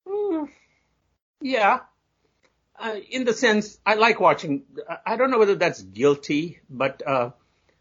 Mm, 0.07 0.49
yeah. 1.41 1.81
Uh, 2.77 2.97
in 3.11 3.25
the 3.25 3.35
sense, 3.35 3.79
I 3.87 3.95
like 3.95 4.19
watching, 4.19 4.65
I 5.07 5.17
don't 5.17 5.31
know 5.31 5.39
whether 5.39 5.55
that's 5.55 5.81
guilty, 5.81 6.61
but, 6.69 7.07
uh, 7.07 7.31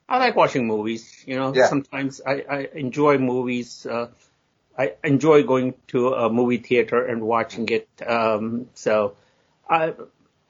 I 0.09 0.17
like 0.17 0.35
watching 0.35 0.65
movies. 0.67 1.23
You 1.25 1.35
know, 1.35 1.53
yeah. 1.53 1.67
sometimes 1.67 2.19
I, 2.25 2.43
I 2.49 2.67
enjoy 2.73 3.19
movies. 3.19 3.85
Uh, 3.85 4.07
I 4.77 4.93
enjoy 5.03 5.43
going 5.43 5.75
to 5.87 6.13
a 6.13 6.29
movie 6.29 6.57
theater 6.57 7.05
and 7.05 7.21
watching 7.21 7.69
it. 7.69 7.87
Um, 8.05 8.69
so, 8.73 9.15
I, 9.69 9.93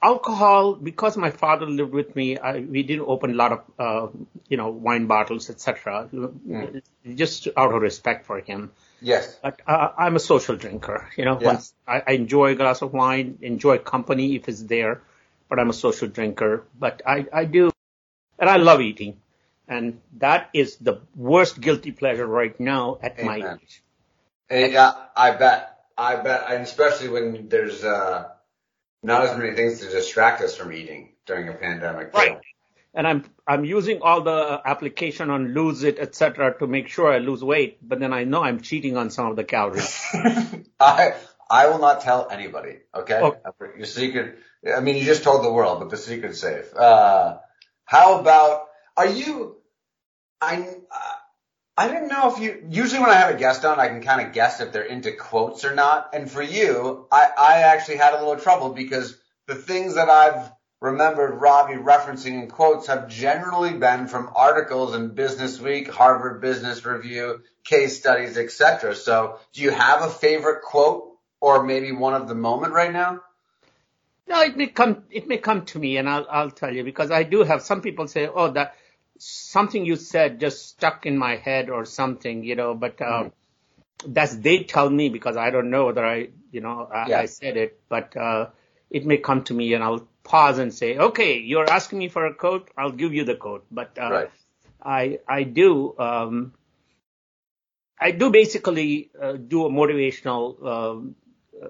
alcohol, 0.02 0.74
because 0.74 1.16
my 1.16 1.30
father 1.30 1.66
lived 1.66 1.92
with 1.92 2.16
me, 2.16 2.38
I, 2.38 2.60
we 2.60 2.82
didn't 2.82 3.06
open 3.06 3.32
a 3.32 3.34
lot 3.34 3.52
of, 3.52 3.60
uh, 3.78 4.18
you 4.48 4.56
know, 4.56 4.70
wine 4.70 5.06
bottles, 5.06 5.50
etc. 5.50 6.08
Mm. 6.14 6.82
Just 7.14 7.48
out 7.56 7.74
of 7.74 7.82
respect 7.82 8.24
for 8.26 8.40
him. 8.40 8.70
Yes. 9.02 9.38
But 9.42 9.60
uh, 9.66 9.90
I'm 9.98 10.16
a 10.16 10.20
social 10.20 10.56
drinker. 10.56 11.08
You 11.16 11.24
know, 11.24 11.38
yeah. 11.40 11.46
once 11.48 11.74
I, 11.86 12.02
I 12.06 12.12
enjoy 12.12 12.52
a 12.52 12.54
glass 12.54 12.82
of 12.82 12.92
wine, 12.92 13.38
enjoy 13.42 13.78
company 13.78 14.36
if 14.36 14.48
it's 14.48 14.62
there, 14.62 15.02
but 15.48 15.58
I'm 15.58 15.70
a 15.70 15.74
social 15.74 16.08
drinker. 16.08 16.64
But 16.78 17.02
I, 17.06 17.26
I 17.32 17.44
do, 17.44 17.72
and 18.38 18.48
I 18.48 18.56
love 18.56 18.80
eating. 18.80 19.18
And 19.70 20.00
that 20.18 20.50
is 20.52 20.76
the 20.76 21.00
worst 21.14 21.60
guilty 21.60 21.92
pleasure 21.92 22.26
right 22.26 22.58
now 22.60 22.98
at 23.02 23.18
Amen. 23.20 23.26
my 23.26 23.52
age. 23.54 23.82
And, 24.50 24.72
yeah, 24.72 24.92
I 25.16 25.30
bet. 25.30 25.78
I 25.96 26.16
bet. 26.16 26.44
And 26.50 26.62
especially 26.64 27.08
when 27.08 27.48
there's, 27.48 27.84
uh, 27.84 28.28
not 29.02 29.24
as 29.24 29.38
many 29.38 29.54
things 29.54 29.80
to 29.80 29.88
distract 29.88 30.42
us 30.42 30.56
from 30.56 30.72
eating 30.72 31.12
during 31.26 31.48
a 31.48 31.52
pandemic. 31.52 32.12
Right. 32.12 32.38
And 32.92 33.06
I'm 33.06 33.24
I'm 33.46 33.64
using 33.64 34.02
all 34.02 34.22
the 34.22 34.60
application 34.64 35.30
on 35.30 35.54
Lose 35.54 35.84
It, 35.84 35.98
etc., 36.00 36.58
to 36.58 36.66
make 36.66 36.88
sure 36.88 37.12
I 37.12 37.18
lose 37.18 37.42
weight. 37.42 37.78
But 37.80 38.00
then 38.00 38.12
I 38.12 38.24
know 38.24 38.42
I'm 38.42 38.60
cheating 38.60 38.96
on 38.96 39.10
some 39.10 39.26
of 39.26 39.36
the 39.36 39.44
calories. 39.44 40.04
I 40.80 41.14
I 41.48 41.68
will 41.68 41.78
not 41.78 42.00
tell 42.00 42.28
anybody. 42.30 42.78
Okay. 42.94 43.20
Okay. 43.20 43.38
Your 43.76 43.86
secret. 43.86 44.38
I 44.76 44.80
mean, 44.80 44.96
you 44.96 45.04
just 45.04 45.22
told 45.22 45.44
the 45.44 45.52
world, 45.52 45.78
but 45.78 45.90
the 45.90 45.96
secret's 45.96 46.40
safe. 46.40 46.74
Uh, 46.76 47.38
how 47.84 48.18
about? 48.18 48.66
Are 48.96 49.06
you? 49.06 49.56
I. 50.40 50.68
Uh, 50.90 51.12
I 51.76 51.88
didn't 51.88 52.08
know 52.08 52.30
if 52.30 52.38
you, 52.38 52.66
usually 52.68 53.00
when 53.00 53.08
I 53.08 53.14
have 53.14 53.34
a 53.34 53.38
guest 53.38 53.64
on, 53.64 53.80
I 53.80 53.88
can 53.88 54.02
kind 54.02 54.26
of 54.26 54.34
guess 54.34 54.60
if 54.60 54.70
they're 54.70 54.82
into 54.82 55.12
quotes 55.12 55.64
or 55.64 55.74
not. 55.74 56.10
And 56.12 56.30
for 56.30 56.42
you, 56.42 57.06
I, 57.10 57.30
I 57.38 57.58
actually 57.62 57.96
had 57.96 58.12
a 58.12 58.18
little 58.18 58.36
trouble 58.36 58.74
because 58.74 59.16
the 59.46 59.54
things 59.54 59.94
that 59.94 60.10
I've 60.10 60.52
remembered 60.80 61.40
Ravi 61.40 61.74
referencing 61.74 62.42
in 62.42 62.48
quotes 62.48 62.88
have 62.88 63.08
generally 63.08 63.72
been 63.72 64.08
from 64.08 64.30
articles 64.34 64.94
in 64.94 65.14
Business 65.14 65.58
Week, 65.58 65.90
Harvard 65.90 66.42
Business 66.42 66.84
Review, 66.84 67.40
case 67.64 67.98
studies, 67.98 68.36
etc. 68.36 68.94
So 68.94 69.38
do 69.54 69.62
you 69.62 69.70
have 69.70 70.02
a 70.02 70.10
favorite 70.10 70.62
quote 70.62 71.16
or 71.40 71.62
maybe 71.62 71.92
one 71.92 72.14
of 72.14 72.28
the 72.28 72.34
moment 72.34 72.74
right 72.74 72.92
now? 72.92 73.20
No, 74.28 74.40
it 74.42 74.56
may 74.56 74.66
come, 74.66 75.04
it 75.10 75.26
may 75.26 75.38
come 75.38 75.64
to 75.66 75.78
me 75.78 75.96
and 75.96 76.08
I'll, 76.08 76.26
I'll 76.30 76.50
tell 76.50 76.74
you 76.74 76.84
because 76.84 77.10
I 77.10 77.22
do 77.22 77.42
have 77.42 77.62
some 77.62 77.80
people 77.80 78.06
say, 78.06 78.26
oh, 78.26 78.50
that, 78.52 78.74
something 79.20 79.84
you 79.84 79.96
said 79.96 80.40
just 80.40 80.68
stuck 80.68 81.06
in 81.06 81.16
my 81.18 81.36
head 81.36 81.70
or 81.70 81.84
something, 81.84 82.42
you 82.44 82.56
know, 82.56 82.74
but, 82.74 83.00
uh, 83.00 83.24
mm-hmm. 83.24 84.12
that's, 84.12 84.34
they 84.34 84.64
tell 84.64 84.88
me 84.88 85.08
because 85.08 85.36
I 85.36 85.50
don't 85.50 85.70
know 85.70 85.86
whether 85.86 86.04
I, 86.04 86.28
you 86.50 86.60
know, 86.60 86.88
I, 86.92 87.08
yeah. 87.08 87.20
I 87.20 87.26
said 87.26 87.56
it, 87.56 87.80
but, 87.88 88.16
uh, 88.16 88.46
it 88.88 89.06
may 89.06 89.18
come 89.18 89.44
to 89.44 89.54
me 89.54 89.74
and 89.74 89.84
I'll 89.84 90.08
pause 90.24 90.58
and 90.58 90.72
say, 90.72 90.96
okay, 90.96 91.38
you're 91.38 91.68
asking 91.70 91.98
me 91.98 92.08
for 92.08 92.26
a 92.26 92.34
quote. 92.34 92.70
I'll 92.76 92.92
give 92.92 93.14
you 93.14 93.24
the 93.24 93.36
quote, 93.36 93.66
but, 93.70 93.96
uh, 94.00 94.10
right. 94.10 94.30
I, 94.82 95.18
I 95.28 95.42
do, 95.42 95.94
um, 95.98 96.54
I 98.00 98.12
do 98.12 98.30
basically, 98.30 99.10
uh, 99.20 99.32
do 99.32 99.66
a 99.66 99.70
motivational, 99.70 100.66
um, 100.66 101.14
uh, 101.62 101.68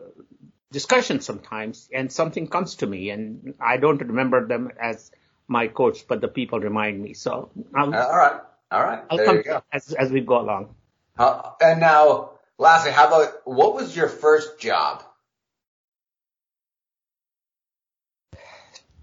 discussion 0.71 1.21
sometimes 1.21 1.88
and 1.92 2.12
something 2.12 2.47
comes 2.47 2.76
to 2.76 2.87
me 2.87 3.11
and 3.11 3.54
I 3.61 3.76
don't 3.76 4.00
remember 4.00 4.47
them 4.47 4.71
as, 4.80 5.11
my 5.50 5.66
coach, 5.66 6.07
but 6.07 6.21
the 6.21 6.28
people 6.28 6.61
remind 6.61 7.02
me. 7.02 7.12
So 7.12 7.50
I'll, 7.75 7.92
all 7.92 8.16
right, 8.16 8.40
all 8.71 8.83
right. 8.83 9.02
I'll 9.11 9.16
there 9.19 9.26
come 9.26 9.37
you 9.38 9.42
go. 9.42 9.62
as 9.73 9.92
as 9.92 10.11
we 10.11 10.21
go 10.21 10.40
along. 10.40 10.75
Uh, 11.19 11.50
and 11.61 11.80
now, 11.80 12.30
lastly, 12.57 12.92
how 12.92 13.09
about 13.09 13.42
what 13.45 13.75
was 13.75 13.95
your 13.95 14.09
first 14.09 14.61
job? 14.61 15.02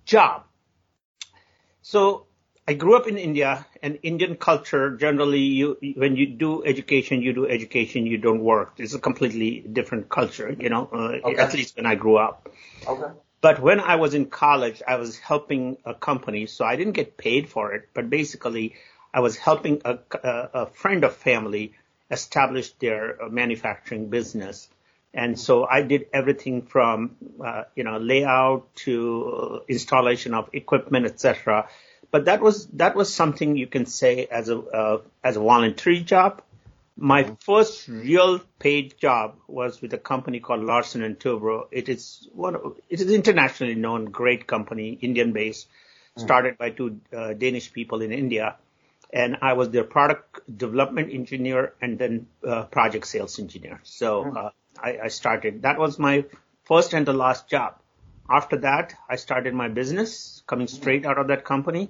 Job. 0.06 0.44
So 1.82 2.28
I 2.66 2.74
grew 2.74 2.96
up 2.96 3.08
in 3.08 3.18
India, 3.18 3.66
and 3.84 4.00
Indian 4.04 4.36
culture 4.36 4.96
generally, 4.96 5.42
you 5.42 5.78
when 5.98 6.16
you 6.16 6.28
do 6.28 6.64
education, 6.64 7.22
you 7.22 7.34
do 7.34 7.46
education, 7.46 8.06
you 8.06 8.18
don't 8.18 8.40
work. 8.40 8.76
It's 8.78 8.94
a 8.94 9.00
completely 9.00 9.60
different 9.60 10.08
culture, 10.08 10.56
you 10.58 10.70
know. 10.70 10.90
Uh, 10.92 11.28
okay. 11.28 11.36
At 11.36 11.54
least 11.54 11.76
when 11.76 11.86
I 11.86 11.96
grew 11.96 12.18
up. 12.18 12.50
Okay. 12.88 13.12
But 13.40 13.60
when 13.60 13.80
I 13.80 13.96
was 13.98 14.14
in 14.14 14.26
college, 14.28 14.82
I 14.88 14.96
was 14.96 15.18
helping 15.18 15.78
a 15.86 15.94
company, 15.94 16.48
so 16.48 16.66
I 16.66 16.76
didn't 16.76 16.94
get 16.94 17.18
paid 17.18 17.50
for 17.50 17.74
it. 17.74 17.90
But 17.94 18.10
basically, 18.10 18.76
I 19.14 19.20
was 19.20 19.38
helping 19.38 19.82
a, 19.86 20.00
a, 20.24 20.50
a 20.54 20.66
friend 20.68 21.04
of 21.04 21.16
family 21.16 21.74
establish 22.10 22.72
their 22.74 23.22
uh, 23.22 23.30
manufacturing 23.30 24.10
business. 24.10 24.70
And 25.14 25.40
so 25.40 25.66
I 25.66 25.82
did 25.82 26.08
everything 26.14 26.64
from, 26.64 27.16
uh, 27.44 27.64
you 27.76 27.84
know, 27.84 27.98
layout 27.98 28.76
to 28.86 29.62
installation 29.68 30.34
of 30.34 30.50
equipment, 30.54 31.06
etc. 31.06 31.70
But 32.12 32.26
that 32.26 32.42
was 32.42 32.68
that 32.68 32.96
was 32.96 33.14
something 33.14 33.58
you 33.58 33.68
can 33.68 33.86
say 33.86 34.26
as 34.26 34.50
a 34.50 34.60
uh, 34.60 35.02
as 35.24 35.38
a 35.38 35.40
voluntary 35.40 36.02
job. 36.02 36.42
My 37.00 37.24
mm-hmm. 37.24 37.36
first 37.36 37.88
real 37.88 38.40
paid 38.58 38.98
job 38.98 39.36
was 39.48 39.82
with 39.82 39.94
a 39.94 40.00
company 40.00 40.40
called 40.40 40.64
Larsen 40.64 41.04
and 41.04 41.20
Toubro. 41.20 41.68
It 41.72 41.90
is 41.90 42.28
one 42.34 42.56
of, 42.56 42.80
it 42.90 43.00
is 43.00 43.12
internationally 43.12 43.76
known, 43.76 44.06
great 44.06 44.48
company, 44.48 44.98
Indian 45.02 45.32
based, 45.32 45.68
mm. 46.18 46.24
started 46.24 46.58
by 46.58 46.72
two 46.72 47.00
uh, 47.16 47.34
Danish 47.34 47.72
people 47.72 48.02
in 48.02 48.12
India. 48.12 48.56
And 49.14 49.38
I 49.44 49.54
was 49.54 49.70
their 49.70 49.84
product 49.84 50.40
development 50.58 51.14
engineer 51.14 51.74
and 51.82 52.00
then 52.00 52.28
uh, 52.46 52.64
project 52.64 53.06
sales 53.06 53.38
engineer. 53.38 53.80
So 53.84 54.24
mm. 54.24 54.36
uh, 54.36 54.50
I, 54.82 54.98
I 55.04 55.08
started. 55.10 55.62
That 55.62 55.78
was 55.78 56.00
my 56.00 56.26
first 56.64 56.94
and 56.94 57.06
the 57.06 57.14
last 57.14 57.48
job. 57.48 57.76
After 58.28 58.58
that, 58.58 58.96
I 59.08 59.18
started 59.18 59.54
my 59.54 59.68
business 59.68 60.42
coming 60.48 60.68
straight 60.68 61.06
out 61.06 61.20
of 61.20 61.28
that 61.28 61.46
company. 61.46 61.90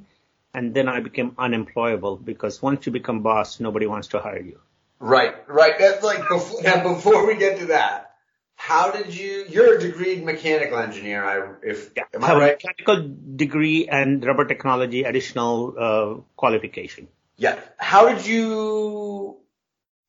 And 0.54 0.74
then 0.74 0.90
I 0.90 1.00
became 1.00 1.34
unemployable 1.38 2.18
because 2.18 2.62
once 2.62 2.86
you 2.86 2.92
become 2.92 3.22
boss, 3.22 3.60
nobody 3.60 3.86
wants 3.86 4.10
to 4.10 4.20
hire 4.20 4.42
you. 4.42 4.60
Right, 5.00 5.36
right. 5.48 5.78
That's 5.78 6.04
like 6.04 6.28
before, 6.28 6.62
now 6.64 6.82
before 6.84 7.28
we 7.28 7.36
get 7.38 7.60
to 7.60 7.66
that, 7.68 8.16
how 8.56 8.90
did 8.90 9.16
you? 9.16 9.46
You're 9.48 9.78
a 9.78 9.80
degreed 9.80 10.24
mechanical 10.24 10.80
engineer. 10.80 11.24
I 11.24 11.54
if 11.64 11.92
yeah, 11.96 12.04
am 12.14 12.24
I 12.24 12.34
right? 12.34 12.64
Mechanical 12.64 13.16
degree 13.36 13.88
and 13.88 14.26
rubber 14.26 14.46
technology 14.46 15.04
additional 15.04 15.76
uh, 15.78 16.22
qualification. 16.36 17.08
Yeah. 17.38 17.60
How 17.78 18.14
did 18.14 18.26
you? 18.26 19.38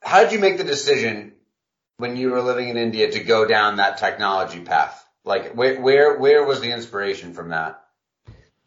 How 0.02 0.22
did 0.22 0.32
you 0.32 0.38
make 0.38 0.56
the 0.56 0.64
decision 0.64 1.34
when 1.98 2.16
you 2.16 2.30
were 2.30 2.40
living 2.40 2.68
in 2.68 2.78
India 2.78 3.10
to 3.10 3.20
go 3.20 3.46
down 3.46 3.76
that 3.76 3.98
technology 3.98 4.60
path? 4.60 5.06
Like 5.24 5.52
where 5.52 5.78
where 5.78 6.18
where 6.18 6.44
was 6.44 6.62
the 6.62 6.72
inspiration 6.72 7.34
from 7.34 7.50
that? 7.50 7.84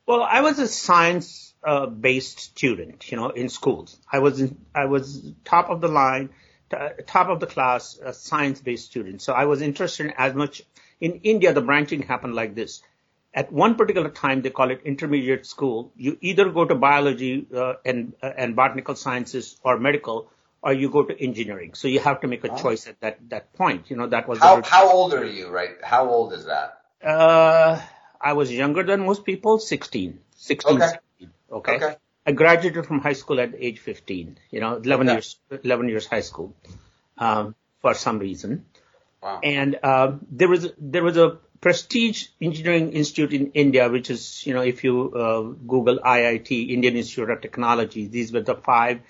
Well, 0.06 0.22
I 0.22 0.42
was 0.42 0.60
a 0.60 0.68
science 0.68 1.51
uh, 1.64 1.86
based 1.86 2.40
student, 2.40 3.12
you 3.12 3.18
know, 3.18 3.30
in 3.30 3.50
schools. 3.50 3.98
I 4.12 4.20
was 4.20 4.42
in, 4.42 4.58
I 4.74 4.86
was 4.86 5.32
top 5.46 5.70
of 5.70 5.82
the 5.82 5.88
line, 5.88 6.30
top 7.06 7.30
of 7.30 7.40
the 7.40 7.48
class, 7.48 8.00
a 8.04 8.14
science 8.14 8.62
based 8.62 8.86
student. 8.86 9.22
So 9.22 9.34
I 9.34 9.46
was 9.46 9.62
interested 9.62 10.08
in 10.08 10.14
as 10.18 10.34
much. 10.34 10.64
In 11.00 11.22
India, 11.24 11.52
the 11.54 11.62
branching 11.62 12.04
happened 12.04 12.36
like 12.36 12.56
this. 12.56 12.82
At 13.34 13.52
one 13.52 13.76
particular 13.76 14.10
time, 14.10 14.42
they 14.42 14.50
call 14.50 14.72
it 14.72 14.82
intermediate 14.84 15.46
school. 15.46 15.92
You 15.96 16.18
either 16.22 16.50
go 16.50 16.66
to 16.66 16.76
biology 16.76 17.48
uh, 17.56 17.76
and 17.86 18.14
uh, 18.22 18.32
and 18.38 18.56
botanical 18.56 18.96
sciences 18.96 19.58
or 19.64 19.80
medical, 19.80 20.30
or 20.62 20.74
you 20.74 20.90
go 20.90 21.04
to 21.04 21.24
engineering. 21.24 21.74
So 21.74 21.88
you 21.88 22.00
have 22.02 22.22
to 22.22 22.28
make 22.28 22.44
a 22.44 22.52
oh. 22.52 22.58
choice 22.58 22.88
at 22.88 23.00
that 23.00 23.18
that 23.30 23.54
point. 23.54 23.90
You 23.90 23.96
know, 23.96 24.08
that 24.08 24.28
was 24.28 24.40
how 24.40 24.62
how 24.64 24.92
old 24.92 25.14
are 25.14 25.26
you? 25.26 25.48
Right? 25.48 25.78
How 25.82 26.10
old 26.10 26.34
is 26.34 26.46
that? 26.46 26.82
Uh, 27.04 27.82
I 28.20 28.34
was 28.34 28.52
younger 28.52 28.84
than 28.84 29.06
most 29.06 29.26
people, 29.26 29.58
16, 29.58 30.20
16. 30.36 30.82
Okay. 30.82 30.98
Okay. 31.52 31.76
okay. 31.76 31.96
I 32.26 32.32
graduated 32.32 32.86
from 32.86 33.00
high 33.00 33.14
school 33.14 33.40
at 33.40 33.56
age 33.58 33.80
15, 33.80 34.38
you 34.52 34.60
know, 34.60 34.76
11 34.76 35.08
okay. 35.08 35.16
years, 35.16 35.40
11 35.64 35.90
years 35.90 36.06
high 36.06 36.22
school, 36.22 36.56
um, 37.18 37.56
for 37.82 37.94
some 37.94 38.20
reason. 38.20 38.66
Wow. 39.22 39.40
And, 39.44 39.80
uh, 39.82 40.14
there 40.30 40.48
was, 40.48 40.72
there 40.78 41.04
was 41.04 41.18
a 41.18 41.38
prestige 41.60 42.28
engineering 42.40 42.94
institute 42.94 43.34
in 43.34 43.52
India, 43.52 43.90
which 43.90 44.10
is, 44.10 44.46
you 44.46 44.54
know, 44.54 44.62
if 44.62 44.84
you, 44.84 45.12
uh, 45.14 45.42
Google 45.68 46.00
IIT, 46.00 46.70
Indian 46.70 46.96
Institute 46.96 47.30
of 47.30 47.42
Technology, 47.42 48.08
these 48.08 48.32
were 48.32 48.42
the 48.42 48.56
five 48.56 49.02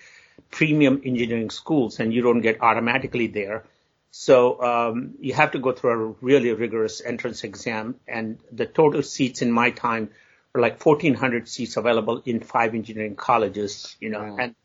premium 0.49 1.01
engineering 1.05 1.49
schools 1.49 1.99
and 1.99 2.13
you 2.13 2.21
don't 2.21 2.41
get 2.41 2.61
automatically 2.61 3.27
there. 3.27 3.65
So, 4.11 4.61
um, 4.61 5.15
you 5.19 5.33
have 5.33 5.51
to 5.51 5.59
go 5.59 5.71
through 5.73 5.91
a 5.91 6.15
really 6.21 6.51
rigorous 6.53 7.01
entrance 7.01 7.43
exam 7.43 7.95
and 8.07 8.39
the 8.51 8.65
total 8.65 9.03
seats 9.03 9.41
in 9.41 9.51
my 9.51 9.71
time 9.71 10.11
like 10.53 10.83
1,400 10.83 11.47
seats 11.47 11.77
available 11.77 12.21
in 12.25 12.41
five 12.41 12.75
engineering 12.75 13.15
colleges, 13.15 13.95
you 13.99 14.09
know, 14.09 14.19
mm. 14.19 14.39
and 14.39 14.55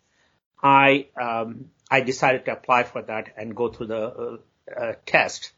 I, 0.63 1.09
um, 1.21 1.71
I 1.91 2.01
decided 2.01 2.45
to 2.47 2.53
apply 2.53 2.85
for 2.85 3.03
that 3.03 3.31
and 3.37 3.55
go 3.55 3.69
through 3.69 3.87
the 3.87 4.05
uh, 4.05 4.37
uh, 4.81 4.93
test. 5.05 5.53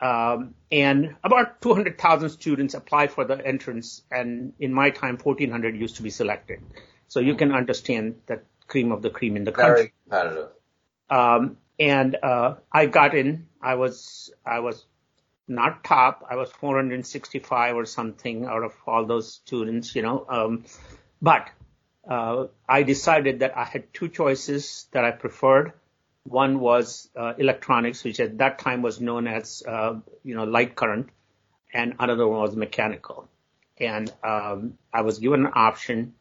Um, 0.00 0.54
and 0.70 1.16
about 1.24 1.60
200,000 1.60 2.30
students 2.30 2.74
applied 2.74 3.12
for 3.12 3.24
the 3.24 3.44
entrance, 3.44 4.02
and 4.10 4.52
in 4.58 4.72
my 4.72 4.90
time, 4.90 5.18
1,400 5.22 5.76
used 5.76 5.96
to 5.96 6.02
be 6.02 6.10
selected. 6.10 6.60
So 7.08 7.20
you 7.20 7.34
can 7.34 7.52
understand 7.52 8.16
that 8.26 8.44
cream 8.66 8.92
of 8.92 9.02
the 9.02 9.10
cream 9.10 9.36
in 9.36 9.44
the 9.44 9.52
country. 9.52 9.92
Very 10.08 10.20
competitive. 10.26 10.50
Um, 11.08 11.56
and 11.78 12.16
uh, 12.22 12.54
I 12.72 12.86
got 12.86 13.14
in. 13.14 13.46
I 13.62 13.74
was 13.74 14.32
I 14.44 14.60
was 14.60 14.84
not 15.48 15.84
top. 15.84 16.26
I 16.28 16.36
was 16.36 16.50
465 16.52 17.76
or 17.76 17.84
something 17.84 18.44
out 18.44 18.62
of 18.62 18.72
all 18.86 19.06
those 19.06 19.32
students, 19.32 19.94
you 19.94 20.02
know. 20.02 20.26
Um, 20.28 20.64
but 21.22 21.48
uh, 22.08 22.46
I 22.68 22.82
decided 22.82 23.40
that 23.40 23.56
I 23.56 23.64
had 23.64 23.92
two 23.92 24.08
choices 24.08 24.86
that 24.92 25.04
I 25.04 25.10
preferred. 25.10 25.72
One 26.24 26.58
was 26.58 27.08
uh, 27.16 27.34
electronics, 27.38 28.02
which 28.04 28.18
at 28.20 28.38
that 28.38 28.58
time 28.58 28.82
was 28.82 29.00
known 29.00 29.26
as, 29.26 29.62
uh, 29.66 29.94
you 30.24 30.34
know, 30.34 30.44
light 30.44 30.74
current, 30.74 31.10
and 31.72 31.94
another 31.98 32.26
one 32.26 32.40
was 32.40 32.56
mechanical. 32.56 33.28
And 33.78 34.12
um, 34.24 34.78
I 34.92 35.02
was 35.02 35.18
given 35.18 35.46
an 35.46 35.52
option, 35.54 36.14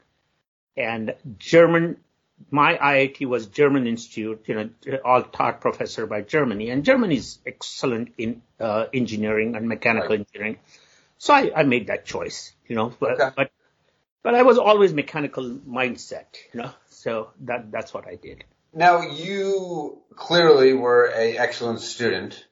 and 0.78 1.16
German 1.40 1.98
my 2.52 2.76
IIT 2.78 3.26
was 3.28 3.48
German 3.48 3.88
institute, 3.88 4.44
you 4.48 4.56
know, 4.56 4.98
all 5.04 5.24
taught 5.24 5.62
professor 5.62 6.06
by 6.06 6.22
Germany, 6.22 6.70
and 6.70 6.84
Germany 6.84 7.16
is 7.16 7.40
excellent 7.46 8.14
in 8.18 8.42
uh, 8.60 8.86
engineering 8.94 9.56
and 9.56 9.68
mechanical 9.68 10.10
right. 10.10 10.20
engineering. 10.20 10.60
So 11.18 11.34
I, 11.34 11.52
I 11.56 11.64
made 11.64 11.88
that 11.88 12.06
choice, 12.06 12.54
you 12.68 12.76
know, 12.76 12.94
but, 13.00 13.20
Okay. 13.20 13.30
but, 13.36 13.52
but 14.22 14.36
I 14.36 14.44
was 14.44 14.58
always 14.58 14.94
mechanical 14.94 15.50
mindset, 15.68 16.26
you 16.54 16.62
know, 16.62 16.72
so 16.90 17.30
that, 17.42 17.72
that's 17.72 17.94
what 17.94 18.08
I 18.08 18.16
did. 18.16 18.44
Now 18.74 19.02
you 19.02 20.02
clearly 20.16 20.74
were 20.74 21.12
a 21.16 21.38
excellent 21.38 21.80
student 21.80 22.46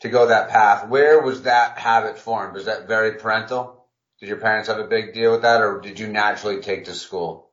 to 0.00 0.08
go 0.08 0.26
that 0.26 0.50
path. 0.50 0.88
Where 0.88 1.20
was 1.20 1.42
that 1.42 1.78
habit 1.78 2.18
formed? 2.18 2.54
Was 2.54 2.66
that 2.66 2.88
very 2.88 3.14
parental? 3.14 3.86
Did 4.20 4.28
your 4.28 4.38
parents 4.38 4.68
have 4.68 4.78
a 4.78 4.86
big 4.86 5.14
deal 5.14 5.32
with 5.32 5.42
that 5.42 5.62
or 5.62 5.80
did 5.80 5.98
you 5.98 6.08
naturally 6.08 6.60
take 6.60 6.84
to 6.84 6.94
school? 6.94 7.50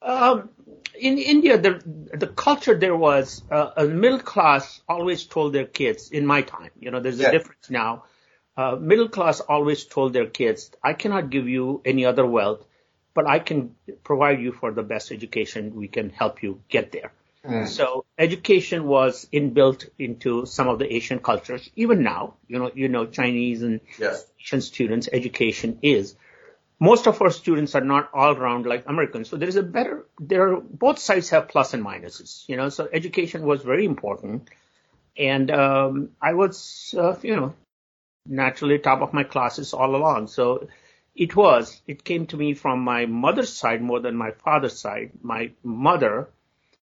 Um, 0.00 0.50
in 0.98 1.18
India, 1.18 1.58
the 1.58 1.82
the 2.14 2.26
culture 2.26 2.74
there 2.78 2.96
was 2.96 3.42
uh, 3.50 3.70
a 3.76 3.84
middle 3.84 4.18
class 4.20 4.80
always 4.88 5.24
told 5.24 5.52
their 5.52 5.66
kids. 5.66 6.10
In 6.10 6.26
my 6.26 6.42
time, 6.42 6.70
you 6.80 6.90
know, 6.90 7.00
there's 7.00 7.20
a 7.20 7.30
difference 7.30 7.70
now. 7.70 8.04
Uh, 8.56 8.76
middle 8.76 9.08
class 9.08 9.40
always 9.40 9.84
told 9.84 10.12
their 10.12 10.26
kids, 10.26 10.70
"I 10.82 10.92
cannot 10.94 11.30
give 11.30 11.48
you 11.48 11.80
any 11.84 12.04
other 12.06 12.26
wealth, 12.26 12.64
but 13.14 13.26
I 13.26 13.38
can 13.38 13.74
provide 14.04 14.40
you 14.40 14.52
for 14.52 14.72
the 14.72 14.82
best 14.82 15.10
education. 15.12 15.74
We 15.74 15.88
can 15.88 16.10
help 16.10 16.42
you 16.42 16.60
get 16.68 16.92
there." 16.92 17.12
So 17.64 18.04
education 18.18 18.86
was 18.86 19.28
inbuilt 19.32 19.88
into 19.98 20.46
some 20.46 20.68
of 20.68 20.78
the 20.78 20.92
Asian 20.92 21.18
cultures. 21.18 21.68
Even 21.76 22.02
now, 22.02 22.34
you 22.48 22.58
know, 22.58 22.70
you 22.74 22.88
know, 22.88 23.06
Chinese 23.06 23.62
and 23.62 23.80
Yes. 23.98 24.26
Asian 24.40 24.60
students, 24.60 25.08
education 25.12 25.78
is. 25.82 26.16
Most 26.82 27.06
of 27.06 27.22
our 27.22 27.30
students 27.30 27.76
are 27.76 27.86
not 27.88 28.10
all 28.12 28.34
around 28.36 28.66
like 28.66 28.88
Americans. 28.88 29.28
So 29.28 29.36
there 29.36 29.48
is 29.48 29.54
a 29.54 29.62
better, 29.62 30.04
there 30.18 30.48
are, 30.48 30.60
both 30.60 30.98
sides 30.98 31.30
have 31.30 31.46
plus 31.46 31.74
and 31.74 31.84
minuses, 31.84 32.42
you 32.48 32.56
know, 32.56 32.70
so 32.70 32.88
education 32.92 33.44
was 33.44 33.62
very 33.62 33.84
important. 33.84 34.48
And, 35.16 35.48
um, 35.52 36.08
I 36.20 36.32
was, 36.34 36.92
uh, 36.98 37.14
you 37.22 37.36
know, 37.36 37.54
naturally 38.26 38.80
top 38.80 39.00
of 39.00 39.12
my 39.12 39.22
classes 39.22 39.72
all 39.74 39.94
along. 39.94 40.26
So 40.26 40.66
it 41.14 41.36
was, 41.36 41.80
it 41.86 42.02
came 42.02 42.26
to 42.26 42.36
me 42.36 42.54
from 42.54 42.80
my 42.80 43.06
mother's 43.06 43.52
side 43.52 43.80
more 43.80 44.00
than 44.00 44.16
my 44.16 44.32
father's 44.32 44.76
side. 44.76 45.12
My 45.22 45.52
mother 45.62 46.30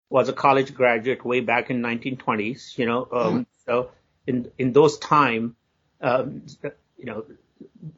was 0.10 0.30
a 0.30 0.34
college 0.34 0.74
graduate 0.74 1.26
way 1.26 1.42
back 1.42 1.70
in 1.70 1.82
1920s, 1.82 2.78
you 2.78 2.86
know, 2.86 3.08
um, 3.12 3.46
so 3.66 3.92
in, 4.26 4.52
in 4.58 4.72
those 4.72 5.00
time, 5.00 5.58
um, 6.00 6.44
you 6.98 7.06
know, 7.06 7.26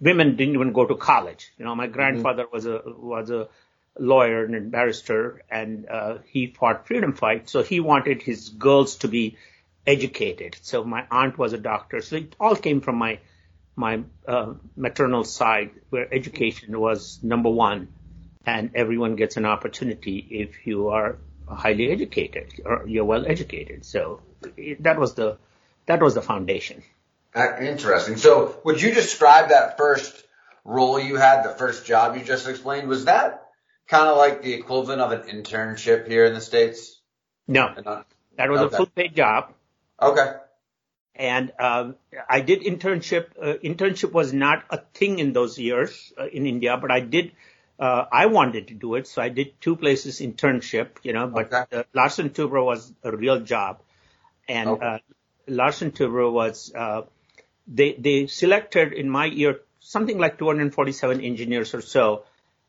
women 0.04 0.36
didn't 0.36 0.56
even 0.56 0.74
go 0.74 0.86
to 0.86 0.96
college. 0.96 1.52
You 1.58 1.66
know, 1.66 1.76
my 1.76 1.88
grandfather 1.88 2.46
was 2.52 2.66
a 2.66 2.82
was 2.86 3.30
a 3.30 3.48
lawyer 3.98 4.44
and 4.46 4.56
a 4.56 4.62
barrister, 4.62 5.44
and 5.50 5.88
uh, 5.90 6.18
he 6.26 6.48
fought 6.48 6.88
freedom 6.88 7.14
fight. 7.14 7.50
So 7.50 7.64
he 7.64 7.80
wanted 7.80 8.22
his 8.22 8.50
girls 8.50 8.98
to 8.98 9.08
be 9.08 9.38
educated. 9.88 10.58
So 10.62 10.84
my 10.84 11.06
aunt 11.10 11.38
was 11.38 11.54
a 11.54 11.58
doctor. 11.58 12.02
So 12.02 12.18
it 12.18 12.36
all 12.40 12.56
came 12.56 12.82
from 12.82 12.98
my 12.98 13.20
my 13.76 14.02
uh, 14.28 14.54
maternal 14.76 15.24
side, 15.24 15.72
where 15.90 16.14
education 16.14 16.80
was 16.80 17.20
number 17.24 17.50
one, 17.50 17.88
and 18.46 18.72
everyone 18.76 19.16
gets 19.16 19.38
an 19.38 19.46
opportunity 19.46 20.18
if 20.18 20.68
you 20.68 20.90
are 20.90 21.18
highly 21.48 21.92
educated 21.92 22.62
or 22.66 22.84
you're 22.88 23.06
well 23.06 23.26
educated. 23.26 23.86
So 23.86 24.22
that 24.80 25.00
was 25.00 25.14
the 25.14 25.38
that 25.86 26.02
was 26.02 26.14
the 26.14 26.22
foundation. 26.22 26.84
Uh, 27.36 27.58
Interesting. 27.62 28.18
So 28.18 28.56
would 28.64 28.82
you 28.82 28.94
describe 28.94 29.50
that 29.50 29.78
first 29.78 30.24
role 30.64 31.00
you 31.00 31.16
had, 31.16 31.44
the 31.44 31.50
first 31.56 31.86
job 31.86 32.16
you 32.16 32.24
just 32.24 32.48
explained, 32.48 32.88
was 32.88 33.06
that 33.06 33.44
kind 33.88 34.08
of 34.08 34.18
like 34.18 34.42
the 34.44 34.54
equivalent 34.54 35.02
of 35.02 35.12
an 35.12 35.22
internship 35.24 36.08
here 36.08 36.26
in 36.26 36.34
the 36.34 36.42
States? 36.42 37.02
No, 37.48 37.74
Uh, 37.86 38.04
that 38.38 38.50
was 38.50 38.62
Okay. 38.62 38.76
a 38.76 38.78
full 38.78 38.86
paid 38.88 39.16
job. 39.16 39.54
Okay. 40.02 40.34
and 41.16 41.52
um, 41.60 41.96
I 42.28 42.42
did 42.42 42.62
internship. 42.62 43.28
Uh, 43.40 43.54
internship 43.64 44.12
was 44.12 44.34
not 44.34 44.64
a 44.70 44.78
thing 44.78 45.20
in 45.20 45.34
those 45.34 45.60
years 45.60 46.12
uh, 46.20 46.26
in 46.28 46.48
India, 46.48 46.78
but 46.78 46.92
I 46.92 47.00
did. 47.02 47.32
Uh, 47.80 48.06
I 48.12 48.26
wanted 48.28 48.68
to 48.70 48.74
do 48.74 48.96
it, 48.96 49.08
so 49.08 49.22
I 49.22 49.30
did 49.30 49.60
two 49.62 49.76
places 49.76 50.22
internship. 50.22 50.90
You 51.04 51.14
know, 51.14 51.28
but 51.28 51.54
Okay. 51.54 51.78
uh, 51.80 51.84
Larsen 51.94 52.30
Toubro 52.32 52.66
was 52.66 52.92
a 53.04 53.16
real 53.16 53.40
job, 53.42 53.82
and 54.48 54.70
Okay. 54.70 54.86
uh, 54.86 55.00
Larsen 55.48 55.92
Toubro 55.92 56.32
was. 56.32 56.74
They 57.68 57.94
they 57.94 58.28
selected 58.28 58.94
in 58.94 59.10
my 59.10 59.26
year 59.26 59.62
something 59.80 60.18
like 60.18 60.38
247 60.38 61.22
engineers 61.22 61.74
or 61.74 61.82
so, 61.82 62.24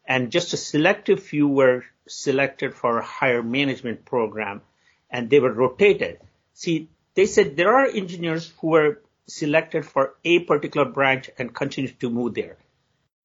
and 0.05 0.31
just 0.31 0.53
a 0.53 0.57
selective 0.57 1.23
few 1.23 1.49
were 1.49 1.85
selected 2.07 2.75
for 2.75 2.99
a 2.99 3.05
higher 3.05 3.43
management 3.43 4.05
program, 4.05 4.63
and 5.11 5.31
they 5.31 5.41
were 5.41 5.53
rotated. 5.53 6.21
See, 6.53 6.89
they 7.15 7.27
said 7.27 7.57
there 7.57 7.75
are 7.75 7.87
engineers 7.87 8.53
who 8.61 8.69
were 8.69 9.03
selected 9.27 9.87
for 9.87 10.15
a 10.25 10.41
particular 10.41 10.87
branch 10.87 11.31
and 11.39 11.55
continued 11.55 11.99
to 12.01 12.11
move 12.11 12.35
there. 12.35 12.59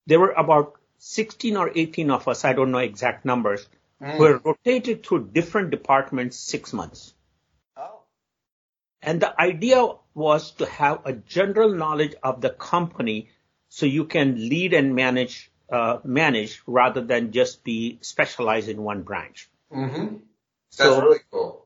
There 0.05 0.19
were 0.19 0.32
about 0.32 0.79
16 0.99 1.58
or 1.58 1.71
18 1.73 2.12
of 2.12 2.27
us, 2.27 2.45
I 2.45 2.53
don't 2.53 2.71
know 2.71 2.79
exact 2.79 3.25
numbers, 3.25 3.67
mm. 4.01 4.15
who 4.15 4.23
were 4.23 4.38
rotated 4.43 5.05
through 5.05 5.29
different 5.29 5.71
departments 5.71 6.38
six 6.38 6.73
months. 6.73 7.13
And 9.10 9.19
the 9.19 9.30
idea 9.41 9.88
was 10.13 10.52
to 10.62 10.65
have 10.67 11.00
a 11.06 11.13
general 11.13 11.69
knowledge 11.74 12.13
of 12.22 12.41
the 12.41 12.52
company 12.52 13.30
so 13.67 13.88
you 13.88 14.06
can 14.06 14.36
lead 14.50 14.76
and 14.80 14.93
manage, 14.93 15.52
uh, 15.78 15.98
manage 16.04 16.62
rather 16.67 17.02
than 17.02 17.32
just 17.32 17.63
be 17.63 17.98
specialized 18.02 18.69
in 18.69 18.84
one 18.84 19.02
branch. 19.02 19.50
Mm-hmm. 19.74 20.17
That's 20.78 20.91
So- 20.91 21.02
really 21.02 21.22
cool. 21.32 21.65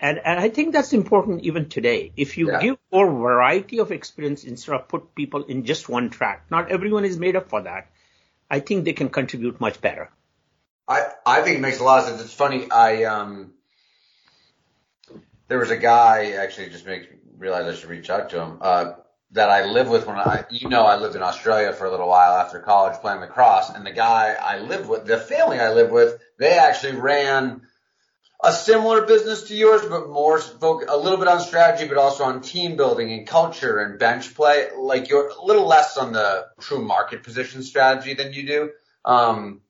And, 0.00 0.18
and 0.24 0.40
I 0.40 0.48
think 0.48 0.72
that's 0.72 0.92
important 0.94 1.42
even 1.42 1.68
today. 1.68 2.10
If 2.16 2.38
you 2.38 2.50
Yeah. 2.50 2.60
give 2.60 2.78
more 2.90 3.06
variety 3.06 3.78
of 3.78 3.92
experience 3.92 4.44
instead 4.44 4.74
of 4.74 4.88
put 4.88 5.14
people 5.14 5.44
in 5.44 5.64
just 5.66 5.88
one 5.90 6.10
track, 6.10 6.46
not 6.50 6.70
everyone 6.72 7.04
is 7.04 7.18
made 7.18 7.36
up 7.36 7.50
for 7.50 7.60
that. 7.70 7.88
I 8.50 8.60
think 8.60 8.84
they 8.84 8.94
can 8.94 9.10
contribute 9.10 9.60
much 9.60 9.80
better. 9.80 10.10
I, 10.88 10.98
I 11.24 11.42
think 11.42 11.58
it 11.58 11.60
makes 11.60 11.78
a 11.78 11.84
lot 11.84 12.00
of 12.00 12.06
sense. 12.08 12.22
It's 12.22 12.34
funny. 12.34 12.68
I, 12.68 13.04
um, 13.04 13.52
there 15.50 15.58
was 15.58 15.70
a 15.70 15.76
guy 15.76 16.30
actually 16.38 16.70
just 16.70 16.86
makes 16.86 17.10
me 17.10 17.16
realize 17.36 17.66
I 17.66 17.78
should 17.78 17.90
reach 17.90 18.08
out 18.08 18.30
to 18.30 18.40
him, 18.40 18.58
uh, 18.60 18.92
that 19.32 19.50
I 19.50 19.64
live 19.64 19.88
with 19.88 20.06
when 20.06 20.16
I, 20.16 20.44
you 20.48 20.68
know, 20.68 20.84
I 20.84 20.96
lived 20.96 21.16
in 21.16 21.22
Australia 21.22 21.72
for 21.72 21.86
a 21.86 21.90
little 21.90 22.08
while 22.08 22.36
after 22.36 22.60
college 22.60 23.00
playing 23.00 23.20
lacrosse 23.20 23.70
and 23.70 23.84
the 23.84 23.90
guy 23.90 24.36
I 24.40 24.60
lived 24.60 24.88
with, 24.88 25.06
the 25.06 25.18
family 25.18 25.58
I 25.58 25.72
lived 25.72 25.90
with, 25.90 26.20
they 26.38 26.56
actually 26.56 26.96
ran 26.96 27.62
a 28.44 28.52
similar 28.52 29.02
business 29.06 29.42
to 29.44 29.56
yours, 29.56 29.82
but 29.84 30.08
more 30.08 30.40
spoke 30.40 30.84
a 30.88 30.96
little 30.96 31.18
bit 31.18 31.26
on 31.26 31.40
strategy, 31.40 31.88
but 31.88 31.98
also 31.98 32.24
on 32.24 32.42
team 32.42 32.76
building 32.76 33.12
and 33.12 33.26
culture 33.26 33.80
and 33.80 33.98
bench 33.98 34.34
play. 34.34 34.68
Like 34.78 35.08
you're 35.08 35.30
a 35.30 35.44
little 35.44 35.66
less 35.66 35.96
on 35.96 36.12
the 36.12 36.46
true 36.60 36.80
market 36.80 37.24
position 37.24 37.64
strategy 37.64 38.14
than 38.14 38.32
you 38.32 38.46
do. 38.46 38.70
Um, 39.04 39.62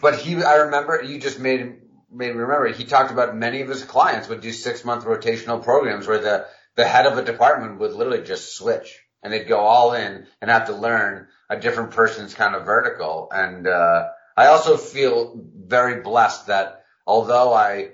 but 0.00 0.16
he, 0.16 0.42
I 0.42 0.56
remember 0.56 1.00
you 1.02 1.20
just 1.20 1.38
made 1.38 1.83
him, 2.14 2.18
made 2.18 2.34
me 2.34 2.40
remember 2.40 2.68
he 2.68 2.84
talked 2.84 3.10
about 3.10 3.36
many 3.36 3.60
of 3.60 3.68
his 3.68 3.84
clients 3.84 4.28
would 4.28 4.40
do 4.40 4.52
six 4.52 4.84
month 4.84 5.04
rotational 5.04 5.62
programs 5.62 6.06
where 6.06 6.20
the, 6.20 6.46
the 6.76 6.86
head 6.86 7.06
of 7.06 7.18
a 7.18 7.24
department 7.24 7.80
would 7.80 7.92
literally 7.92 8.22
just 8.22 8.56
switch 8.56 9.00
and 9.22 9.32
they'd 9.32 9.48
go 9.48 9.60
all 9.60 9.94
in 9.94 10.26
and 10.40 10.50
have 10.50 10.66
to 10.66 10.74
learn 10.74 11.28
a 11.50 11.58
different 11.58 11.90
person's 11.92 12.34
kind 12.34 12.54
of 12.54 12.64
vertical. 12.64 13.28
And, 13.32 13.66
uh, 13.66 14.08
I 14.36 14.46
also 14.46 14.76
feel 14.76 15.40
very 15.56 16.02
blessed 16.02 16.48
that 16.48 16.84
although 17.06 17.52
I 17.52 17.90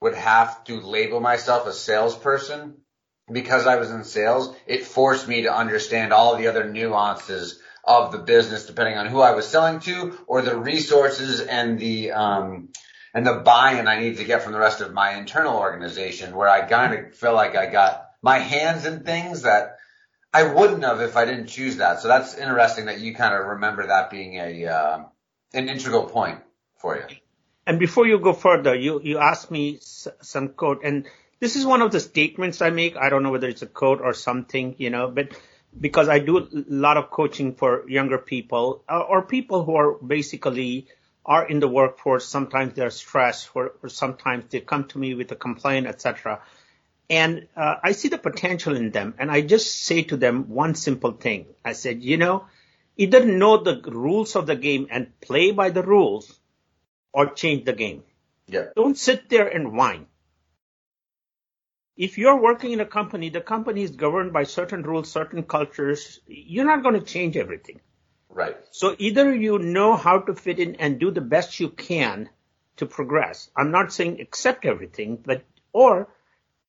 would 0.00 0.14
have 0.14 0.64
to 0.64 0.80
label 0.80 1.20
myself 1.20 1.66
a 1.66 1.72
salesperson 1.72 2.78
because 3.30 3.66
I 3.66 3.76
was 3.76 3.90
in 3.90 4.04
sales, 4.04 4.54
it 4.66 4.84
forced 4.84 5.28
me 5.28 5.42
to 5.42 5.54
understand 5.54 6.12
all 6.12 6.36
the 6.36 6.48
other 6.48 6.70
nuances 6.70 7.60
of 7.84 8.12
the 8.12 8.18
business 8.18 8.66
depending 8.66 8.98
on 8.98 9.06
who 9.06 9.20
I 9.20 9.32
was 9.32 9.46
selling 9.46 9.80
to 9.80 10.18
or 10.26 10.42
the 10.42 10.58
resources 10.58 11.40
and 11.40 11.78
the, 11.78 12.12
um, 12.12 12.70
and 13.14 13.24
the 13.24 13.34
buy-in 13.34 13.86
I 13.86 14.00
need 14.00 14.16
to 14.18 14.24
get 14.24 14.42
from 14.42 14.52
the 14.52 14.58
rest 14.58 14.80
of 14.80 14.92
my 14.92 15.14
internal 15.14 15.56
organization 15.56 16.34
where 16.34 16.48
I 16.48 16.62
kind 16.62 16.92
of 16.94 17.14
feel 17.14 17.32
like 17.32 17.56
I 17.56 17.70
got 17.70 18.10
my 18.20 18.38
hands 18.38 18.84
in 18.84 19.04
things 19.04 19.42
that 19.42 19.78
I 20.32 20.52
wouldn't 20.52 20.82
have 20.82 21.00
if 21.00 21.16
I 21.16 21.24
didn't 21.24 21.46
choose 21.46 21.76
that. 21.76 22.00
So 22.00 22.08
that's 22.08 22.36
interesting 22.36 22.86
that 22.86 22.98
you 22.98 23.14
kind 23.14 23.32
of 23.32 23.46
remember 23.46 23.86
that 23.86 24.10
being 24.10 24.34
a, 24.40 24.66
uh, 24.66 25.04
an 25.52 25.68
integral 25.68 26.06
point 26.06 26.40
for 26.78 26.96
you. 26.96 27.16
And 27.66 27.78
before 27.78 28.06
you 28.06 28.18
go 28.18 28.32
further, 28.32 28.74
you, 28.74 29.00
you 29.00 29.18
asked 29.18 29.50
me 29.50 29.78
some 29.80 30.48
quote, 30.48 30.82
and 30.82 31.06
this 31.38 31.54
is 31.54 31.64
one 31.64 31.82
of 31.82 31.92
the 31.92 32.00
statements 32.00 32.60
I 32.60 32.70
make. 32.70 32.96
I 32.96 33.10
don't 33.10 33.22
know 33.22 33.30
whether 33.30 33.48
it's 33.48 33.62
a 33.62 33.66
quote 33.66 34.00
or 34.00 34.12
something, 34.12 34.74
you 34.78 34.90
know, 34.90 35.08
but 35.08 35.28
because 35.80 36.08
I 36.08 36.18
do 36.18 36.38
a 36.38 36.48
lot 36.68 36.96
of 36.96 37.10
coaching 37.10 37.54
for 37.54 37.88
younger 37.88 38.18
people 38.18 38.84
or 38.88 39.22
people 39.22 39.64
who 39.64 39.76
are 39.76 39.94
basically 39.94 40.88
are 41.26 41.46
in 41.46 41.60
the 41.60 41.68
workforce. 41.68 42.26
Sometimes 42.26 42.74
they're 42.74 42.90
stressed 42.90 43.50
or, 43.54 43.72
or 43.82 43.88
sometimes 43.88 44.44
they 44.50 44.60
come 44.60 44.84
to 44.88 44.98
me 44.98 45.14
with 45.14 45.30
a 45.32 45.36
complaint, 45.36 45.86
etc. 45.86 46.40
And 47.10 47.48
uh, 47.56 47.76
I 47.82 47.92
see 47.92 48.08
the 48.08 48.18
potential 48.18 48.76
in 48.76 48.90
them, 48.90 49.14
and 49.18 49.30
I 49.30 49.42
just 49.42 49.84
say 49.84 50.02
to 50.04 50.16
them 50.16 50.48
one 50.48 50.74
simple 50.74 51.12
thing. 51.12 51.46
I 51.64 51.72
said, 51.72 52.02
you 52.02 52.16
know, 52.16 52.46
either 52.96 53.24
know 53.24 53.62
the 53.62 53.80
rules 53.84 54.36
of 54.36 54.46
the 54.46 54.56
game 54.56 54.86
and 54.90 55.18
play 55.20 55.50
by 55.50 55.70
the 55.70 55.82
rules, 55.82 56.38
or 57.12 57.26
change 57.34 57.64
the 57.64 57.72
game. 57.74 58.02
Yeah. 58.48 58.66
Don't 58.74 58.96
sit 58.98 59.28
there 59.28 59.48
and 59.48 59.76
whine. 59.76 60.06
if 61.96 62.18
you're 62.18 62.40
working 62.40 62.72
in 62.72 62.80
a 62.80 62.86
company, 62.86 63.28
the 63.28 63.40
company 63.40 63.82
is 63.82 63.92
governed 63.92 64.32
by 64.32 64.44
certain 64.44 64.82
rules, 64.82 65.10
certain 65.10 65.42
cultures. 65.44 66.20
You're 66.26 66.64
not 66.64 66.82
going 66.82 66.98
to 66.98 67.06
change 67.06 67.36
everything. 67.36 67.80
Right. 68.34 68.56
So 68.72 68.96
either 68.98 69.34
you 69.34 69.58
know 69.58 69.96
how 69.96 70.18
to 70.18 70.34
fit 70.34 70.58
in 70.58 70.76
and 70.76 70.98
do 70.98 71.10
the 71.10 71.20
best 71.20 71.60
you 71.60 71.70
can 71.70 72.28
to 72.76 72.86
progress. 72.86 73.48
I'm 73.56 73.70
not 73.70 73.92
saying 73.92 74.20
accept 74.20 74.64
everything, 74.64 75.16
but 75.24 75.44
or 75.72 76.08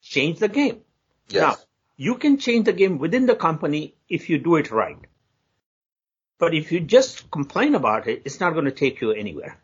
change 0.01 0.39
the 0.39 0.47
game. 0.47 0.81
Yes. 1.29 1.41
Now, 1.41 1.55
you 1.97 2.15
can 2.15 2.37
change 2.37 2.65
the 2.65 2.73
game 2.73 2.99
within 2.99 3.25
the 3.25 3.35
company 3.35 3.95
if 4.07 4.29
you 4.29 4.37
do 4.37 4.57
it 4.57 4.71
right. 4.71 4.99
But 6.37 6.53
if 6.53 6.71
you 6.71 6.81
just 6.81 7.31
complain 7.31 7.75
about 7.75 8.07
it, 8.07 8.21
it's 8.25 8.39
not 8.39 8.53
going 8.53 8.65
to 8.65 8.71
take 8.71 9.01
you 9.01 9.11
anywhere. 9.11 9.57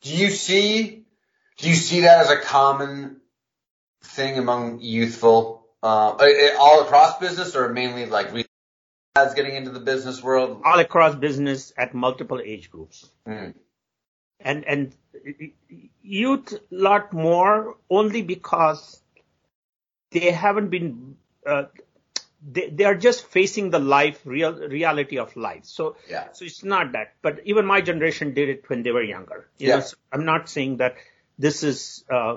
Do 0.00 0.14
you 0.14 0.30
see 0.30 1.04
do 1.58 1.68
you 1.68 1.74
see 1.74 2.00
that 2.00 2.20
as 2.20 2.30
a 2.30 2.40
common 2.40 3.20
thing 4.02 4.38
among 4.38 4.80
youthful 4.80 5.66
uh, 5.82 6.16
all 6.58 6.82
across 6.82 7.18
business 7.18 7.54
or 7.54 7.68
mainly 7.68 8.06
like 8.06 8.32
as 9.16 9.34
getting 9.34 9.54
into 9.54 9.70
the 9.70 9.80
business 9.80 10.22
world? 10.22 10.62
All 10.64 10.78
across 10.78 11.14
business 11.14 11.72
at 11.76 11.94
multiple 11.94 12.40
age 12.44 12.70
groups. 12.70 13.08
Mm. 13.26 13.54
And 14.40 14.64
and 14.64 14.92
youth 16.02 16.54
lot 16.70 17.12
more 17.12 17.76
only 17.88 18.22
because 18.22 19.00
they 20.10 20.30
haven't 20.30 20.68
been 20.68 21.16
uh, 21.46 21.64
they, 22.46 22.68
they 22.68 22.84
are 22.84 22.94
just 22.94 23.26
facing 23.26 23.70
the 23.70 23.78
life 23.78 24.20
real 24.24 24.52
reality 24.68 25.18
of 25.18 25.34
life 25.34 25.64
so 25.64 25.96
yeah. 26.10 26.28
so 26.32 26.44
it's 26.44 26.62
not 26.62 26.92
that 26.92 27.14
but 27.22 27.40
even 27.44 27.64
my 27.64 27.80
generation 27.80 28.34
did 28.34 28.48
it 28.48 28.68
when 28.68 28.82
they 28.82 28.90
were 28.90 29.02
younger 29.02 29.48
you 29.58 29.68
yeah. 29.68 29.76
know 29.76 29.80
so 29.80 29.96
i'm 30.12 30.26
not 30.26 30.48
saying 30.48 30.76
that 30.76 30.96
this 31.38 31.62
is 31.62 32.04
uh, 32.10 32.36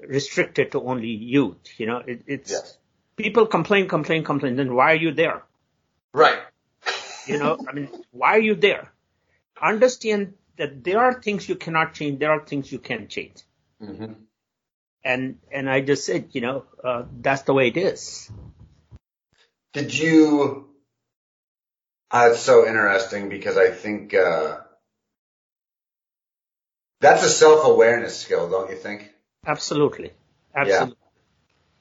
restricted 0.00 0.72
to 0.72 0.82
only 0.82 1.08
youth 1.08 1.78
you 1.78 1.86
know 1.86 1.98
it, 1.98 2.22
it's 2.26 2.50
yes. 2.50 2.78
people 3.16 3.46
complain 3.46 3.88
complain 3.88 4.22
complain 4.22 4.56
then 4.56 4.74
why 4.74 4.92
are 4.92 5.02
you 5.06 5.12
there 5.12 5.42
right 6.22 6.42
you 7.26 7.38
know 7.38 7.52
i 7.68 7.72
mean 7.72 7.88
why 8.22 8.30
are 8.38 8.44
you 8.48 8.56
there 8.66 8.84
understand 9.70 10.34
that 10.56 10.82
there 10.88 11.00
are 11.06 11.14
things 11.26 11.48
you 11.48 11.56
cannot 11.66 11.94
change 12.00 12.18
there 12.24 12.34
are 12.36 12.44
things 12.52 12.72
you 12.72 12.78
can 12.90 13.08
change 13.08 13.42
mm-hmm. 13.82 14.12
and 15.04 15.38
and 15.52 15.70
i 15.76 15.80
just 15.92 16.04
said 16.10 16.28
you 16.38 16.40
know 16.46 16.64
uh, 16.84 17.02
that's 17.26 17.42
the 17.42 17.54
way 17.60 17.68
it 17.68 17.76
is 17.76 18.30
did 19.76 19.94
you? 19.94 20.70
Uh, 22.10 22.30
it's 22.30 22.40
so 22.40 22.66
interesting 22.66 23.28
because 23.28 23.58
I 23.58 23.68
think 23.68 24.14
uh, 24.14 24.56
that's 27.00 27.22
a 27.24 27.28
self-awareness 27.28 28.16
skill, 28.18 28.48
don't 28.48 28.70
you 28.70 28.76
think? 28.76 29.12
Absolutely, 29.44 30.12
absolutely. 30.54 30.96
Yeah. 30.98 31.05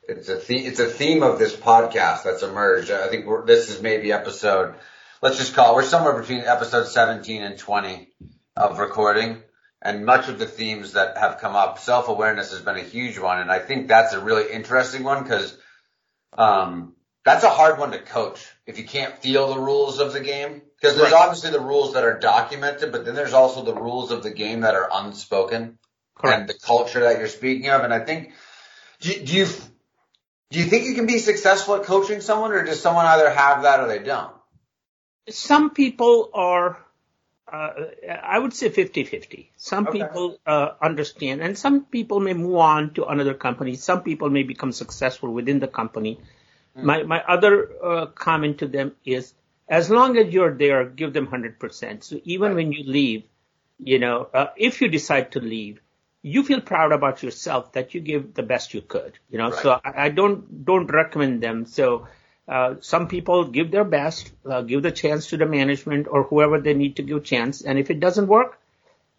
It's 0.07 0.29
a 0.29 0.35
the- 0.35 0.65
it's 0.65 0.79
a 0.79 0.85
theme 0.85 1.23
of 1.23 1.39
this 1.39 1.55
podcast 1.55 2.23
that's 2.23 2.43
emerged. 2.43 2.91
I 2.91 3.07
think 3.07 3.25
this 3.47 3.69
is 3.69 3.81
maybe 3.81 4.11
episode. 4.11 4.75
Let's 5.21 5.37
just 5.37 5.55
call 5.55 5.71
it. 5.71 5.75
We're 5.75 5.83
somewhere 5.83 6.19
between 6.19 6.41
episode 6.41 6.87
17 6.87 7.41
and 7.41 7.57
20 7.57 8.13
of 8.55 8.77
recording, 8.79 9.41
and 9.81 10.05
much 10.05 10.27
of 10.29 10.37
the 10.37 10.45
themes 10.45 10.93
that 10.93 11.17
have 11.17 11.39
come 11.39 11.55
up, 11.55 11.79
self-awareness 11.79 12.51
has 12.51 12.61
been 12.61 12.75
a 12.75 12.81
huge 12.83 13.17
one, 13.17 13.39
and 13.39 13.51
I 13.51 13.59
think 13.59 13.87
that's 13.87 14.13
a 14.13 14.19
really 14.19 14.51
interesting 14.51 15.03
one 15.03 15.23
because. 15.23 15.57
Um, 16.37 16.95
that's 17.23 17.43
a 17.45 17.49
hard 17.49 17.79
one 17.79 17.89
to 17.91 17.99
coach 17.99 18.45
if 18.67 18.77
you 18.77 18.83
can't 18.83 19.17
feel 19.17 19.51
the 19.51 19.59
rules 19.59 19.99
of 19.99 20.13
the 20.13 20.19
game. 20.19 20.61
Because 20.79 20.95
there's 20.95 21.11
Right. 21.11 21.23
obviously 21.23 21.49
the 21.49 21.59
rules 21.61 21.93
that 21.93 22.03
are 22.03 22.19
documented, 22.19 22.91
but 22.91 23.03
then 23.05 23.15
there's 23.15 23.33
also 23.33 23.63
the 23.63 23.73
rules 23.73 24.11
of 24.11 24.21
the 24.21 24.29
game 24.29 24.61
that 24.61 24.75
are 24.75 24.87
unspoken 24.93 25.79
Correct. 26.15 26.39
and 26.41 26.49
the 26.49 26.53
culture 26.53 26.99
that 26.99 27.17
you're 27.17 27.27
speaking 27.29 27.69
of. 27.69 27.83
And 27.83 27.91
I 27.93 27.99
think, 28.01 28.33
do, 28.99 29.13
do 29.25 29.33
you, 29.37 29.47
do 30.51 30.59
you 30.59 30.65
think 30.65 30.85
you 30.85 30.95
can 30.95 31.05
be 31.07 31.19
successful 31.19 31.75
at 31.75 31.83
coaching 31.83 32.21
someone 32.21 32.51
or 32.51 32.63
does 32.63 32.81
someone 32.81 33.05
either 33.05 33.29
have 33.29 33.63
that 33.63 33.79
or 33.79 33.87
they 33.87 33.99
don't? 33.99 34.33
Some 35.29 35.71
people 35.71 36.29
are, 36.33 36.77
uh, 37.51 37.69
I 38.23 38.37
would 38.37 38.53
say 38.53 38.69
50-50. 38.69 39.47
Some 39.57 39.87
Okay. 39.87 39.99
people 39.99 40.37
uh, 40.45 40.69
understand, 40.81 41.41
and 41.41 41.57
some 41.57 41.85
people 41.85 42.19
may 42.19 42.33
move 42.33 42.55
on 42.57 42.93
to 42.93 43.05
another 43.05 43.33
company. 43.33 43.75
Some 43.75 44.03
people 44.03 44.29
may 44.29 44.43
become 44.43 44.71
successful 44.71 45.31
within 45.33 45.59
the 45.59 45.67
company. 45.67 46.19
My 46.77 47.03
my 47.03 47.23
other 47.23 47.69
uh, 47.83 48.05
comment 48.07 48.57
to 48.59 48.67
them 48.67 48.91
is, 49.05 49.33
as 49.69 49.89
long 49.89 50.17
as 50.17 50.33
you're 50.33 50.53
there, 50.53 50.85
give 50.85 51.13
them 51.13 51.27
100%. 51.27 52.03
So 52.03 52.19
even 52.25 52.49
Right. 52.49 52.55
when 52.55 52.71
you 52.73 52.83
leave, 52.83 53.23
you 53.79 53.97
know, 53.99 54.27
uh, 54.33 54.47
if 54.57 54.81
you 54.81 54.89
decide 54.89 55.31
to 55.31 55.39
leave, 55.39 55.79
you 56.33 56.41
feel 56.49 56.61
proud 56.67 56.91
about 56.95 57.21
yourself 57.23 57.71
that 57.73 57.93
you 57.93 58.01
give 58.01 58.33
the 58.37 58.43
best 58.51 58.73
you 58.73 58.81
could. 58.93 59.17
You 59.29 59.37
know, 59.39 59.49
Right. 59.51 59.61
so 59.63 59.79
I, 59.85 59.91
I 60.05 60.09
don't 60.19 60.65
don't 60.69 60.87
recommend 60.99 61.41
them. 61.47 61.65
So 61.65 62.07
uh, 62.47 62.75
some 62.81 63.07
people 63.07 63.45
give 63.57 63.71
their 63.71 63.83
best, 63.83 64.31
uh, 64.45 64.61
give 64.61 64.81
the 64.87 64.91
chance 65.01 65.27
to 65.31 65.37
the 65.37 65.45
management 65.45 66.07
or 66.09 66.23
whoever 66.23 66.59
they 66.59 66.73
need 66.73 66.95
to 66.97 67.03
give 67.11 67.23
chance, 67.23 67.61
and 67.61 67.79
if 67.83 67.91
it 67.95 67.99
doesn't 67.99 68.27
work, 68.27 68.59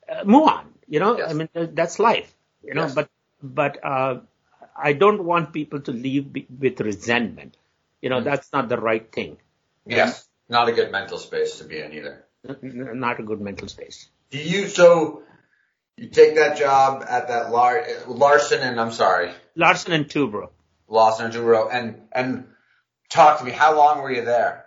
uh, 0.08 0.24
move 0.24 0.48
on. 0.48 0.72
You 0.88 1.00
know, 1.00 1.12
Yes. 1.18 1.30
I 1.30 1.34
mean 1.34 1.48
that's 1.82 1.98
life. 1.98 2.32
You 2.62 2.74
know, 2.74 2.86
Yes. 2.90 2.94
but 2.94 3.08
but 3.42 3.78
uh, 3.84 4.20
I 4.90 4.92
don't 4.92 5.24
want 5.24 5.52
people 5.52 5.80
to 5.88 5.92
leave 5.92 6.32
be, 6.32 6.46
with 6.66 6.80
resentment. 6.80 7.56
You 8.02 8.10
know, 8.10 8.20
Mm. 8.20 8.24
that's 8.30 8.52
not 8.52 8.68
the 8.68 8.78
right 8.88 9.06
thing. 9.18 9.38
Yes. 9.86 10.26
Not 10.48 10.68
a 10.68 10.72
good 10.72 10.90
mental 10.92 11.18
space 11.18 11.58
to 11.58 11.64
be 11.64 11.78
in 11.80 11.92
either. 11.92 12.14
Not 13.06 13.18
a 13.20 13.22
good 13.22 13.40
mental 13.40 13.68
space. 13.68 14.08
Do 14.30 14.38
you, 14.38 14.68
so 14.68 15.22
you 15.96 16.08
take 16.08 16.36
that 16.36 16.58
job 16.58 17.04
at 17.08 17.28
that 17.28 17.50
Lar- 17.50 17.86
Larson 18.06 18.60
and 18.62 18.80
I'm 18.80 18.92
sorry, 18.92 19.32
Larsen 19.54 19.92
and 19.92 20.06
Toubro. 20.06 20.50
Lawson 20.88 21.26
and 21.26 21.34
Juro 21.34 21.68
and, 21.72 22.00
and 22.12 22.44
talk 23.08 23.38
to 23.40 23.44
me. 23.44 23.50
How 23.50 23.76
long 23.76 24.02
were 24.02 24.12
you 24.12 24.24
there? 24.24 24.64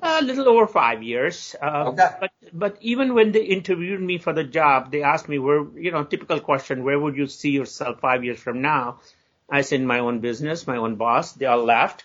A 0.00 0.22
little 0.22 0.48
over 0.48 0.66
five 0.66 1.02
years. 1.02 1.56
Uh, 1.60 1.84
Okay. 1.88 2.08
But 2.20 2.30
but 2.52 2.76
even 2.80 3.14
when 3.14 3.32
they 3.32 3.44
interviewed 3.44 4.00
me 4.00 4.18
for 4.18 4.32
the 4.32 4.44
job, 4.44 4.92
they 4.92 5.02
asked 5.02 5.28
me 5.28 5.38
where 5.38 5.64
you 5.76 5.90
know 5.90 6.04
typical 6.04 6.40
question, 6.40 6.84
where 6.84 6.98
would 6.98 7.16
you 7.16 7.26
see 7.26 7.50
yourself 7.50 8.00
five 8.00 8.24
years 8.24 8.38
from 8.38 8.62
now? 8.62 9.00
I 9.48 9.62
said 9.62 9.80
my 9.80 10.00
own 10.00 10.20
business, 10.20 10.66
my 10.66 10.76
own 10.76 10.96
boss. 10.96 11.32
They 11.32 11.46
all 11.46 11.64
laughed, 11.64 12.04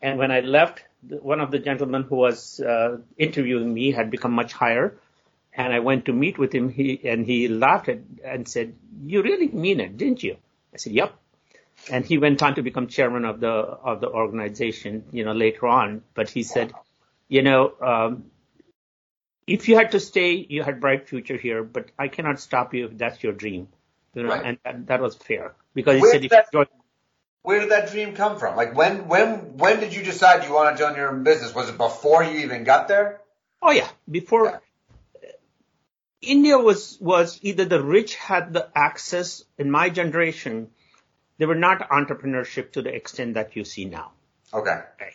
and 0.00 0.18
when 0.18 0.30
I 0.30 0.40
left, 0.40 0.82
one 1.02 1.40
of 1.40 1.50
the 1.50 1.58
gentlemen 1.58 2.02
who 2.04 2.16
was 2.16 2.60
uh, 2.60 2.98
interviewing 3.16 3.72
me 3.74 3.90
had 3.90 4.10
become 4.10 4.32
much 4.32 4.52
higher, 4.52 4.94
and 5.58 5.72
I 5.72 5.80
went 5.80 6.06
to 6.06 6.12
meet 6.12 6.38
with 6.38 6.54
him. 6.54 6.68
He 6.70 7.00
and 7.04 7.26
he 7.26 7.48
laughed 7.48 7.88
at, 7.88 7.98
and 8.24 8.48
said, 8.48 8.74
"You 9.04 9.22
really 9.22 9.48
mean 9.48 9.80
it, 9.80 9.96
didn't 9.98 10.22
you?" 10.22 10.36
I 10.72 10.76
said, 10.78 10.92
"Yep." 10.94 11.14
And 11.92 12.04
he 12.04 12.18
went 12.18 12.42
on 12.42 12.54
to 12.54 12.62
become 12.62 12.86
chairman 12.86 13.24
of 13.24 13.40
the 13.40 13.50
of 13.50 14.00
the 14.00 14.08
organization, 14.08 15.04
you 15.12 15.24
know, 15.24 15.32
later 15.32 15.66
on. 15.66 16.02
But 16.14 16.28
he 16.30 16.42
said, 16.42 16.72
you 17.28 17.42
know, 17.42 17.72
um, 17.80 18.24
if 19.46 19.68
you 19.68 19.76
had 19.76 19.92
to 19.92 20.00
stay, 20.00 20.46
you 20.48 20.62
had 20.62 20.80
bright 20.80 21.08
future 21.08 21.36
here, 21.36 21.62
but 21.62 21.90
I 21.98 22.08
cannot 22.08 22.40
stop 22.40 22.74
you 22.74 22.86
if 22.86 22.98
that's 22.98 23.22
your 23.22 23.32
dream. 23.32 23.68
You 24.14 24.22
know, 24.24 24.30
Right. 24.30 24.44
and 24.44 24.58
that, 24.64 24.86
that 24.88 25.00
was 25.00 25.14
fair 25.16 25.54
because 25.74 25.96
he 25.96 26.00
Where 26.02 26.12
said 26.12 26.22
did 26.22 26.26
if 26.26 26.32
you 26.32 26.36
that- 26.38 26.52
join, 26.52 26.66
Where 27.42 27.60
did 27.60 27.70
that 27.70 27.90
dream 27.90 28.14
come 28.14 28.38
from? 28.38 28.56
Like 28.56 28.74
when, 28.76 29.06
when, 29.08 29.56
when 29.56 29.78
did 29.80 29.94
you 29.94 30.02
decide 30.02 30.44
you 30.46 30.52
want 30.52 30.76
to 30.76 30.82
join 30.82 30.96
your 30.96 31.10
own 31.10 31.22
business? 31.22 31.54
Was 31.54 31.68
it 31.68 31.78
before 31.78 32.24
you 32.24 32.40
even 32.40 32.64
got 32.64 32.88
there? 32.88 33.20
oh 33.62 33.70
yeah, 33.70 33.88
before 34.10 34.44
Yeah. 34.46 34.58
India 36.20 36.58
was 36.58 36.98
was 37.00 37.38
either 37.42 37.64
the 37.64 37.82
rich 37.82 38.16
had 38.16 38.52
the 38.52 38.68
access 38.74 39.44
in 39.56 39.70
my 39.70 39.88
generation, 39.88 40.70
they 41.38 41.46
were 41.46 41.54
not 41.54 41.88
entrepreneurship 41.90 42.72
to 42.72 42.82
the 42.82 42.94
extent 42.94 43.34
that 43.34 43.54
you 43.54 43.64
see 43.64 43.84
now. 43.84 44.12
Okay. 44.52 44.80
okay. 44.94 45.14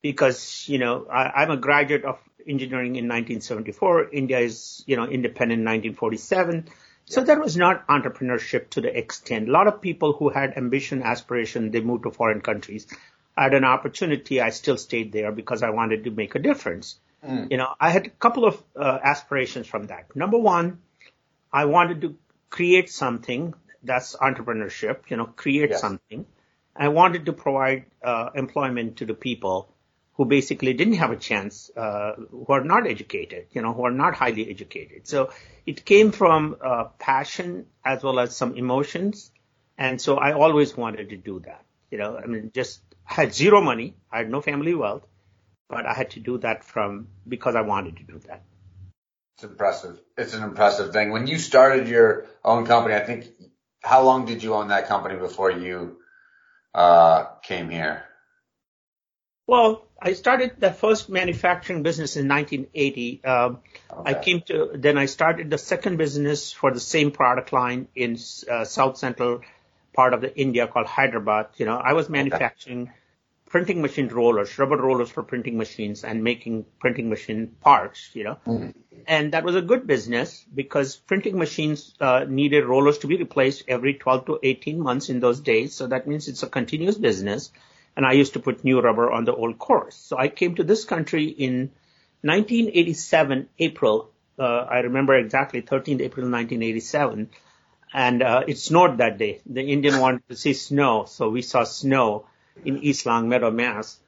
because 0.00 0.68
you 0.68 0.78
know 0.78 1.06
I, 1.06 1.42
I'm 1.42 1.50
a 1.50 1.56
graduate 1.56 2.04
of 2.04 2.18
engineering 2.46 2.96
in 2.96 3.08
1974. 3.08 4.10
India 4.10 4.38
is 4.38 4.82
you 4.86 4.96
know 4.96 5.04
independent 5.04 5.60
in 5.60 5.66
1947, 5.66 6.68
so 7.04 7.22
there 7.22 7.40
was 7.40 7.56
not 7.56 7.86
entrepreneurship 7.88 8.70
to 8.70 8.80
the 8.80 8.96
extent. 8.96 9.48
A 9.48 9.52
lot 9.52 9.66
of 9.66 9.80
people 9.82 10.14
who 10.14 10.30
had 10.30 10.56
ambition, 10.56 11.02
aspiration, 11.02 11.70
they 11.70 11.80
moved 11.80 12.04
to 12.04 12.10
foreign 12.10 12.40
countries. 12.40 12.86
I 13.36 13.44
had 13.44 13.54
an 13.54 13.64
opportunity. 13.64 14.40
I 14.40 14.50
still 14.50 14.76
stayed 14.76 15.12
there 15.12 15.32
because 15.32 15.62
I 15.62 15.70
wanted 15.70 16.04
to 16.04 16.10
make 16.10 16.34
a 16.34 16.38
difference. 16.38 16.98
You 17.50 17.56
know, 17.56 17.74
I 17.80 17.90
had 17.90 18.06
a 18.06 18.10
couple 18.10 18.44
of 18.44 18.62
uh, 18.76 18.98
aspirations 19.02 19.66
from 19.66 19.86
that. 19.86 20.14
Number 20.16 20.38
one, 20.38 20.78
I 21.52 21.66
wanted 21.66 22.00
to 22.02 22.16
create 22.50 22.90
something 22.90 23.54
that's 23.82 24.16
entrepreneurship. 24.16 25.10
You 25.10 25.16
know, 25.16 25.26
create 25.26 25.70
Yes. 25.70 25.80
something. 25.80 26.26
I 26.74 26.88
wanted 26.88 27.26
to 27.26 27.32
provide 27.32 27.86
uh, 28.02 28.30
employment 28.34 28.96
to 28.98 29.06
the 29.06 29.14
people 29.14 29.68
who 30.14 30.24
basically 30.24 30.72
didn't 30.74 30.94
have 30.94 31.10
a 31.10 31.16
chance, 31.16 31.70
uh, 31.76 32.12
who 32.30 32.46
are 32.48 32.64
not 32.64 32.86
educated, 32.86 33.46
you 33.52 33.62
know, 33.62 33.72
who 33.72 33.84
are 33.84 33.90
not 33.90 34.14
highly 34.14 34.48
educated. 34.50 35.06
So 35.06 35.30
it 35.66 35.84
came 35.84 36.12
from 36.12 36.56
uh, 36.62 36.84
passion 36.98 37.66
as 37.84 38.02
well 38.02 38.18
as 38.20 38.36
some 38.36 38.54
emotions, 38.56 39.30
and 39.78 40.00
so 40.00 40.16
I 40.16 40.32
always 40.32 40.76
wanted 40.76 41.10
to 41.10 41.16
do 41.16 41.40
that. 41.40 41.64
You 41.90 41.98
know, 41.98 42.16
I 42.16 42.26
mean, 42.26 42.50
just 42.54 42.80
I 43.08 43.14
had 43.14 43.34
zero 43.34 43.60
money, 43.60 43.94
I 44.10 44.18
had 44.18 44.30
no 44.30 44.40
family 44.40 44.74
wealth, 44.74 45.06
but 45.72 45.86
I 45.86 45.94
had 45.94 46.10
to 46.10 46.20
do 46.20 46.36
that 46.38 46.62
from 46.62 47.08
because 47.26 47.56
I 47.56 47.62
wanted 47.62 47.96
to 47.96 48.02
do 48.02 48.20
that. 48.28 48.42
It's 49.34 49.44
impressive. 49.44 49.98
It's 50.18 50.34
an 50.34 50.42
impressive 50.42 50.92
thing. 50.92 51.10
When 51.10 51.26
you 51.26 51.38
started 51.38 51.88
your 51.88 52.26
own 52.44 52.66
company, 52.66 52.94
I 52.94 53.00
think, 53.00 53.28
how 53.82 54.02
long 54.02 54.26
did 54.26 54.42
you 54.42 54.54
own 54.54 54.68
that 54.68 54.86
company 54.86 55.18
before 55.18 55.50
you, 55.50 55.96
uh, 56.74 57.24
came 57.42 57.70
here? 57.70 58.04
Well, 59.46 59.86
I 60.00 60.12
started 60.12 60.52
the 60.58 60.72
first 60.72 61.08
manufacturing 61.08 61.82
business 61.82 62.16
in 62.16 62.28
1980. 62.28 63.24
Um, 63.24 63.60
okay. 63.90 64.10
I 64.10 64.14
came 64.14 64.42
to, 64.42 64.72
then 64.74 64.98
I 64.98 65.06
started 65.06 65.48
the 65.48 65.58
second 65.58 65.96
business 65.96 66.52
for 66.52 66.70
the 66.70 66.80
same 66.80 67.12
product 67.12 67.52
line 67.52 67.88
in 67.94 68.18
uh, 68.50 68.64
South 68.64 68.98
Central 68.98 69.40
part 69.94 70.12
of 70.12 70.20
the 70.20 70.36
India 70.38 70.66
called 70.66 70.86
Hyderabad. 70.86 71.48
You 71.56 71.64
know, 71.64 71.78
I 71.78 71.94
was 71.94 72.10
manufacturing 72.10 72.82
okay. 72.82 72.92
Printing 73.52 73.82
machine 73.82 74.08
rollers, 74.08 74.58
rubber 74.58 74.78
rollers 74.78 75.10
for 75.10 75.22
printing 75.22 75.58
machines 75.58 76.04
and 76.04 76.24
making 76.24 76.64
printing 76.80 77.10
machine 77.10 77.48
parts, 77.60 78.08
you 78.14 78.24
know. 78.24 78.38
Mm-hmm. 78.46 78.70
And 79.06 79.32
that 79.32 79.44
was 79.44 79.54
a 79.54 79.60
good 79.60 79.86
business 79.86 80.42
because 80.54 80.96
printing 80.96 81.38
machines 81.38 81.94
uh, 82.00 82.24
needed 82.26 82.64
rollers 82.64 82.98
to 82.98 83.06
be 83.06 83.18
replaced 83.18 83.64
every 83.68 83.94
12 83.94 84.26
to 84.26 84.38
18 84.42 84.80
months 84.80 85.10
in 85.10 85.20
those 85.20 85.40
days. 85.40 85.74
So 85.74 85.86
that 85.88 86.06
means 86.08 86.28
it's 86.28 86.42
a 86.42 86.48
continuous 86.48 86.96
business 86.96 87.52
and 87.94 88.06
I 88.06 88.12
used 88.12 88.32
to 88.32 88.40
put 88.40 88.64
new 88.64 88.80
rubber 88.80 89.12
on 89.12 89.26
the 89.26 89.34
old 89.34 89.58
cores. 89.58 89.94
So 89.94 90.16
I 90.18 90.28
came 90.28 90.54
to 90.54 90.64
this 90.64 90.86
country 90.86 91.26
in 91.26 91.72
1987, 92.22 93.50
April. 93.58 94.10
Uh, 94.38 94.44
I 94.44 94.78
remember 94.78 95.14
exactly 95.14 95.60
13th 95.60 96.00
April 96.00 96.30
1987, 96.30 97.28
and 97.92 98.22
uh, 98.22 98.44
it 98.48 98.56
snowed 98.56 98.96
that 98.96 99.18
day. 99.18 99.42
The 99.44 99.60
Indian 99.60 100.00
wanted 100.00 100.26
to 100.30 100.36
see 100.36 100.54
snow, 100.54 101.04
so 101.06 101.28
we 101.28 101.42
saw 101.42 101.64
snow 101.64 102.24
in 102.64 102.78
East 102.82 103.06
Longmeadow, 103.06 103.50
Mass. 103.50 103.98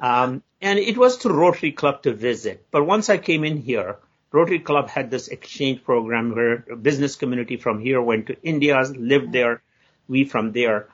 Um, 0.00 0.42
and 0.60 0.78
it 0.78 0.96
was 0.96 1.18
to 1.18 1.28
Rotary 1.28 1.72
Club 1.72 2.02
to 2.02 2.12
visit. 2.12 2.66
But 2.70 2.86
once 2.86 3.08
I 3.08 3.18
came 3.18 3.44
in 3.44 3.58
here, 3.58 3.98
Rotary 4.32 4.60
Club 4.60 4.88
had 4.88 5.10
this 5.10 5.28
exchange 5.28 5.82
program 5.84 6.34
where 6.34 6.58
business 6.76 7.16
community 7.16 7.56
from 7.56 7.80
here 7.80 8.00
went 8.00 8.28
to 8.28 8.42
India, 8.42 8.80
lived 8.96 9.32
there, 9.32 9.62
we 10.08 10.24
from 10.24 10.52
there. 10.52 10.88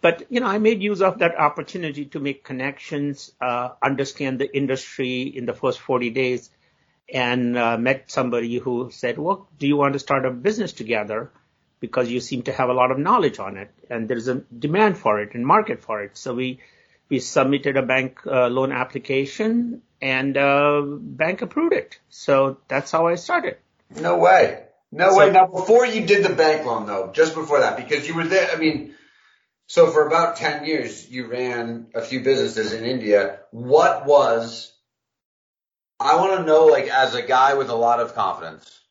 But, 0.00 0.26
you 0.30 0.40
know, 0.40 0.46
I 0.46 0.58
made 0.58 0.82
use 0.82 1.00
of 1.00 1.20
that 1.20 1.38
opportunity 1.38 2.06
to 2.06 2.20
make 2.20 2.42
connections, 2.42 3.32
uh, 3.40 3.70
understand 3.80 4.40
the 4.40 4.54
industry 4.54 5.22
in 5.22 5.46
the 5.46 5.54
first 5.54 5.78
40 5.78 6.10
days 6.10 6.50
and 7.12 7.56
uh, 7.56 7.78
met 7.78 8.10
somebody 8.10 8.58
who 8.58 8.90
said, 8.90 9.18
well, 9.18 9.48
do 9.58 9.66
you 9.66 9.76
want 9.76 9.92
to 9.92 9.98
start 9.98 10.26
a 10.26 10.30
business 10.30 10.72
together? 10.72 11.30
Because 11.82 12.08
you 12.08 12.20
seem 12.20 12.42
to 12.42 12.52
have 12.52 12.68
a 12.68 12.72
lot 12.72 12.92
of 12.92 12.98
knowledge 12.98 13.40
on 13.40 13.56
it 13.56 13.70
and 13.90 14.08
there's 14.08 14.28
a 14.28 14.36
demand 14.66 14.96
for 14.96 15.20
it 15.20 15.34
and 15.34 15.44
market 15.44 15.82
for 15.82 16.00
it. 16.00 16.16
So 16.16 16.32
we, 16.32 16.60
we 17.08 17.18
submitted 17.18 17.76
a 17.76 17.82
bank 17.82 18.20
uh, 18.24 18.46
loan 18.46 18.70
application 18.70 19.82
and 20.00 20.36
uh, 20.36 20.80
bank 20.86 21.42
approved 21.42 21.74
it. 21.74 21.98
So 22.08 22.58
that's 22.68 22.92
how 22.92 23.08
I 23.08 23.16
started. 23.16 23.56
No 23.90 24.16
way. 24.18 24.62
No 24.92 25.10
so, 25.10 25.18
way. 25.18 25.32
Now, 25.32 25.46
before 25.48 25.84
you 25.84 26.06
did 26.06 26.24
the 26.24 26.34
bank 26.34 26.64
loan 26.64 26.86
though, 26.86 27.10
just 27.12 27.34
before 27.34 27.58
that, 27.60 27.76
because 27.76 28.06
you 28.06 28.14
were 28.14 28.28
there, 28.28 28.48
I 28.52 28.56
mean, 28.56 28.94
so 29.66 29.90
for 29.90 30.06
about 30.06 30.36
10 30.36 30.64
years, 30.64 31.10
you 31.10 31.26
ran 31.26 31.88
a 31.96 32.02
few 32.02 32.20
businesses 32.20 32.72
in 32.72 32.84
India. 32.84 33.40
What 33.50 34.06
was, 34.06 34.72
I 35.98 36.14
want 36.14 36.38
to 36.38 36.46
know, 36.46 36.66
like, 36.66 36.86
as 36.86 37.16
a 37.16 37.22
guy 37.22 37.54
with 37.54 37.70
a 37.70 37.74
lot 37.74 37.98
of 37.98 38.14
confidence 38.14 38.81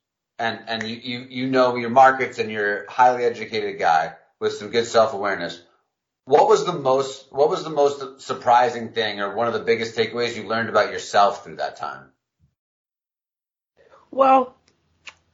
and, 0.42 0.60
and 0.68 0.84
you, 0.84 0.96
you, 0.96 1.20
you 1.30 1.48
know 1.48 1.76
your 1.76 1.92
markets 1.92 2.40
and 2.40 2.52
you're 2.52 2.86
a 2.86 2.92
highly 2.92 3.24
educated 3.24 3.78
guy 3.78 4.16
with 4.40 4.54
some 4.54 4.72
good 4.72 4.86
self-awareness. 4.86 5.62
What 6.26 6.48
was 6.48 6.66
the 6.66 6.74
most, 6.74 7.32
what 7.32 7.50
was 7.50 7.64
the 7.64 7.70
most 7.70 8.22
surprising 8.22 8.90
thing 8.90 9.22
or 9.22 9.36
one 9.36 9.48
of 9.48 9.54
the 9.54 9.60
biggest 9.60 9.96
takeaways 9.96 10.36
you 10.36 10.48
learned 10.48 10.70
about 10.70 10.92
yourself 10.92 11.44
through 11.44 11.58
that 11.58 11.78
time? 11.78 12.06
Well, 14.10 14.56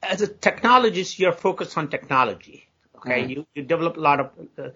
as 0.02 0.22
a 0.22 0.28
technologist, 0.28 1.18
you're 1.18 1.32
focused 1.32 1.76
on 1.78 1.88
technology. 1.88 2.68
Okay. 2.96 3.22
Mm-hmm. 3.22 3.30
You, 3.30 3.46
you 3.54 3.62
develop 3.62 3.96
a 3.96 4.00
lot 4.00 4.20
of, 4.20 4.30
uh, 4.58 4.68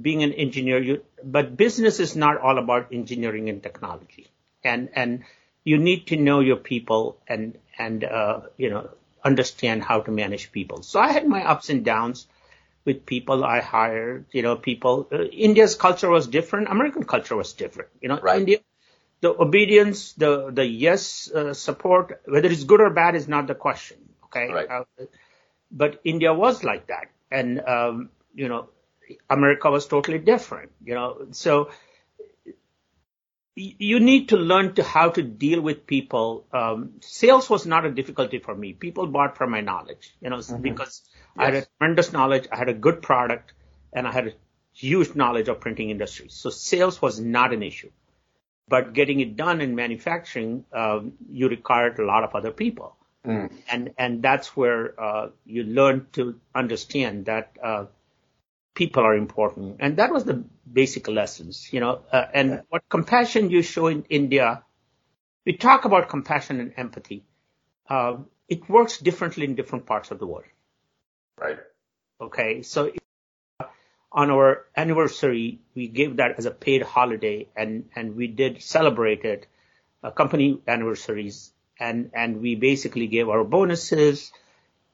being 0.00 0.22
an 0.22 0.32
engineer, 0.32 0.82
you, 0.82 1.02
but 1.22 1.56
business 1.56 2.00
is 2.00 2.16
not 2.16 2.38
all 2.38 2.58
about 2.58 2.88
engineering 2.92 3.48
and 3.48 3.62
technology. 3.62 4.28
And, 4.64 4.88
and 4.94 5.24
you 5.62 5.78
need 5.78 6.06
to 6.08 6.16
know 6.16 6.40
your 6.40 6.56
people 6.56 7.18
and, 7.28 7.58
and, 7.78 8.02
uh, 8.04 8.40
you 8.56 8.70
know, 8.70 8.88
understand 9.24 9.82
how 9.82 10.00
to 10.00 10.10
manage 10.10 10.52
people. 10.52 10.82
So 10.82 11.00
I 11.00 11.12
had 11.12 11.26
my 11.26 11.44
ups 11.44 11.70
and 11.70 11.84
downs 11.84 12.26
with 12.84 13.04
people 13.04 13.44
I 13.44 13.60
hired, 13.60 14.26
you 14.32 14.42
know, 14.42 14.56
people, 14.56 15.08
uh, 15.12 15.24
India's 15.24 15.74
culture 15.74 16.08
was 16.08 16.26
different. 16.26 16.68
American 16.68 17.04
culture 17.04 17.36
was 17.36 17.52
different. 17.52 17.90
You 18.00 18.08
know, 18.08 18.18
right. 18.20 18.40
India, 18.40 18.58
the 19.20 19.30
obedience, 19.30 20.12
the, 20.14 20.50
the 20.50 20.64
yes, 20.64 21.30
uh, 21.30 21.52
support, 21.52 22.20
whether 22.24 22.48
it's 22.48 22.64
good 22.64 22.80
or 22.80 22.90
bad 22.90 23.14
is 23.14 23.28
not 23.28 23.46
the 23.46 23.54
question. 23.54 23.98
Okay. 24.24 24.52
Right. 24.52 24.70
Uh, 24.70 24.84
but 25.70 26.00
India 26.04 26.32
was 26.32 26.64
like 26.64 26.86
that. 26.86 27.10
And, 27.30 27.60
um, 27.60 28.10
you 28.34 28.48
know, 28.48 28.68
America 29.28 29.70
was 29.70 29.86
totally 29.86 30.18
different, 30.18 30.72
you 30.84 30.94
know. 30.94 31.26
So 31.32 31.70
you 33.58 34.00
need 34.00 34.28
to 34.28 34.36
learn 34.36 34.74
to 34.74 34.82
how 34.82 35.10
to 35.10 35.22
deal 35.22 35.60
with 35.60 35.86
people. 35.86 36.46
Um, 36.52 37.00
sales 37.00 37.50
was 37.50 37.66
not 37.66 37.84
a 37.84 37.90
difficulty 37.90 38.38
for 38.38 38.54
me. 38.54 38.72
People 38.72 39.06
bought 39.06 39.36
from 39.36 39.50
my 39.50 39.60
knowledge, 39.60 40.14
you 40.20 40.30
know, 40.30 40.36
mm-hmm. 40.36 40.62
because 40.62 41.02
yes. 41.04 41.20
I 41.36 41.44
had 41.46 41.54
a 41.54 41.66
tremendous 41.78 42.12
knowledge, 42.12 42.46
I 42.52 42.56
had 42.56 42.68
a 42.68 42.74
good 42.74 43.02
product, 43.02 43.52
and 43.92 44.06
I 44.06 44.12
had 44.12 44.28
a 44.28 44.32
huge 44.72 45.14
knowledge 45.14 45.48
of 45.48 45.60
printing 45.60 45.90
industry. 45.90 46.28
So 46.28 46.50
sales 46.50 47.02
was 47.02 47.18
not 47.18 47.52
an 47.52 47.62
issue. 47.62 47.90
But 48.68 48.92
getting 48.92 49.20
it 49.20 49.34
done 49.34 49.60
in 49.60 49.74
manufacturing, 49.74 50.64
um, 50.72 51.14
you 51.30 51.48
required 51.48 51.98
a 51.98 52.04
lot 52.04 52.22
of 52.22 52.34
other 52.34 52.50
people. 52.52 52.96
Mm. 53.26 53.50
And, 53.68 53.94
and 53.98 54.22
that's 54.22 54.56
where, 54.56 55.00
uh, 55.00 55.30
you 55.46 55.64
learn 55.64 56.06
to 56.12 56.38
understand 56.54 57.26
that, 57.26 57.56
uh, 57.62 57.86
people 58.78 59.02
are 59.02 59.16
important. 59.16 59.76
And 59.80 59.96
that 59.96 60.12
was 60.12 60.22
the 60.22 60.44
basic 60.72 61.08
lessons, 61.08 61.68
you 61.72 61.80
know, 61.80 62.02
uh, 62.12 62.26
and 62.32 62.50
yeah. 62.50 62.60
what 62.68 62.88
compassion 62.88 63.50
you 63.50 63.62
show 63.62 63.88
in 63.88 64.04
India, 64.08 64.62
we 65.44 65.54
talk 65.54 65.84
about 65.84 66.08
compassion 66.08 66.60
and 66.60 66.72
empathy. 66.76 67.24
Uh, 67.90 68.18
it 68.48 68.68
works 68.68 68.98
differently 68.98 69.46
in 69.46 69.56
different 69.56 69.84
parts 69.84 70.12
of 70.12 70.20
the 70.20 70.26
world. 70.26 70.44
Right. 71.36 71.58
Okay. 72.20 72.62
So 72.62 72.92
on 74.12 74.30
our 74.30 74.66
anniversary, 74.76 75.58
we 75.74 75.88
gave 75.88 76.16
that 76.18 76.38
as 76.38 76.46
a 76.46 76.52
paid 76.52 76.82
holiday 76.82 77.48
and, 77.56 77.88
and 77.96 78.14
we 78.14 78.28
did 78.28 78.62
celebrate 78.62 79.24
it, 79.24 79.48
uh, 80.04 80.12
company 80.12 80.60
anniversaries 80.68 81.52
and, 81.80 82.12
and 82.14 82.40
we 82.40 82.54
basically 82.54 83.08
gave 83.08 83.28
our 83.28 83.42
bonuses. 83.42 84.30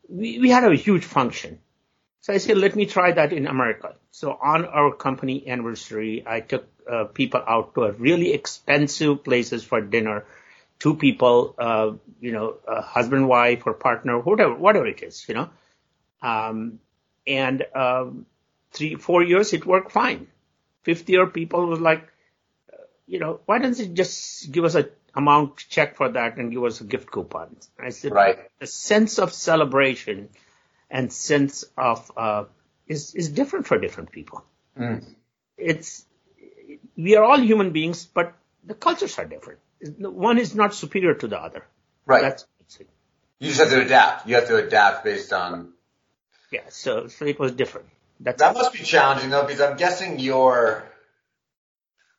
We, 0.09 0.39
we 0.39 0.49
had 0.49 0.65
a 0.65 0.75
huge 0.75 1.05
function 1.05 1.59
so 2.25 2.33
I 2.33 2.39
said, 2.39 2.57
let 2.57 2.75
me 2.75 2.87
try 2.87 3.13
that 3.13 3.35
in 3.35 3.47
America. 3.47 3.97
So 4.11 4.31
on 4.33 4.65
our 4.65 4.95
company 4.95 5.47
anniversary, 5.47 6.25
I 6.27 6.41
took 6.41 6.67
uh, 6.91 7.05
people 7.05 7.43
out 7.47 7.75
to 7.75 7.83
a 7.85 7.93
really 7.93 8.33
expensive 8.33 9.23
places 9.23 9.63
for 9.63 9.83
dinner. 9.83 10.25
Two 10.79 10.95
people, 10.95 11.55
uh, 11.59 11.91
you 12.23 12.33
know, 12.33 12.55
a 12.67 12.81
husband, 12.81 13.29
wife, 13.29 13.65
or 13.67 13.75
partner, 13.75 14.19
whatever, 14.21 14.55
whatever 14.55 14.87
it 14.87 15.03
is, 15.03 15.29
you 15.29 15.35
know. 15.35 15.51
Um, 16.23 16.79
and 17.27 17.63
um, 17.75 18.25
three, 18.73 18.95
four 18.95 19.23
years, 19.23 19.53
it 19.53 19.67
worked 19.67 19.93
fine. 19.93 20.27
Fifth 20.83 21.07
year, 21.11 21.27
people 21.27 21.67
was 21.67 21.81
like, 21.81 22.11
uh, 22.73 22.85
you 23.07 23.19
know, 23.19 23.41
why 23.45 23.59
doesn't 23.59 23.87
it 23.87 23.93
just 23.93 24.51
give 24.51 24.65
us 24.65 24.75
a 24.75 24.89
amount 25.15 25.59
check 25.59 25.95
for 25.95 26.09
that 26.09 26.39
and 26.39 26.51
give 26.51 26.65
us 26.65 26.81
a 26.81 26.85
gift 26.85 27.11
coupon? 27.11 27.55
I 27.79 27.91
said, 27.91 28.13
right. 28.13 28.39
the 28.61 28.67
sense 28.67 29.19
of 29.19 29.35
celebration 29.35 30.31
and 30.95 31.13
sense 31.13 31.65
of 31.77 32.11
uh, 32.17 32.45
is 32.87 33.15
is 33.15 33.29
different 33.29 33.67
for 33.67 33.79
different 33.79 34.13
people. 34.13 34.45
Mm. 34.79 35.05
It's 35.59 36.07
we 36.97 37.17
are 37.17 37.25
all 37.25 37.41
human 37.41 37.73
beings, 37.73 38.07
but 38.07 38.33
the 38.65 38.75
cultures 38.75 39.19
are 39.19 39.25
different. 39.25 39.59
One 39.99 40.39
is 40.39 40.55
not 40.55 40.73
superior 40.73 41.15
to 41.15 41.27
the 41.27 41.39
other. 41.39 41.67
Right. 42.07 42.23
That's 42.23 42.47
you 43.41 43.49
just 43.49 43.61
have 43.61 43.71
to 43.71 43.83
adapt. 43.83 44.29
You 44.29 44.37
have 44.37 44.47
to 44.47 44.57
adapt 44.57 45.05
based 45.05 45.33
on. 45.33 45.73
Yeah. 46.53 46.69
So 46.69 47.09
so 47.09 47.27
it 47.27 47.39
was 47.39 47.53
different. 47.53 47.89
That's 48.21 48.41
that 48.41 48.55
must 48.55 48.73
be 48.73 48.79
challenging 48.79 49.31
though, 49.31 49.45
because 49.45 49.61
I'm 49.61 49.77
guessing 49.77 50.21
your. 50.21 50.85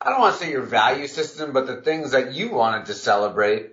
I 0.01 0.09
don't 0.09 0.19
want 0.19 0.37
to 0.37 0.43
say 0.43 0.51
your 0.51 0.63
value 0.63 1.07
system, 1.07 1.53
but 1.53 1.65
the 1.65 1.77
things 1.77 2.11
that 2.11 2.33
you 2.33 2.51
wanted 2.51 2.87
to 2.87 2.93
celebrate, 2.93 3.71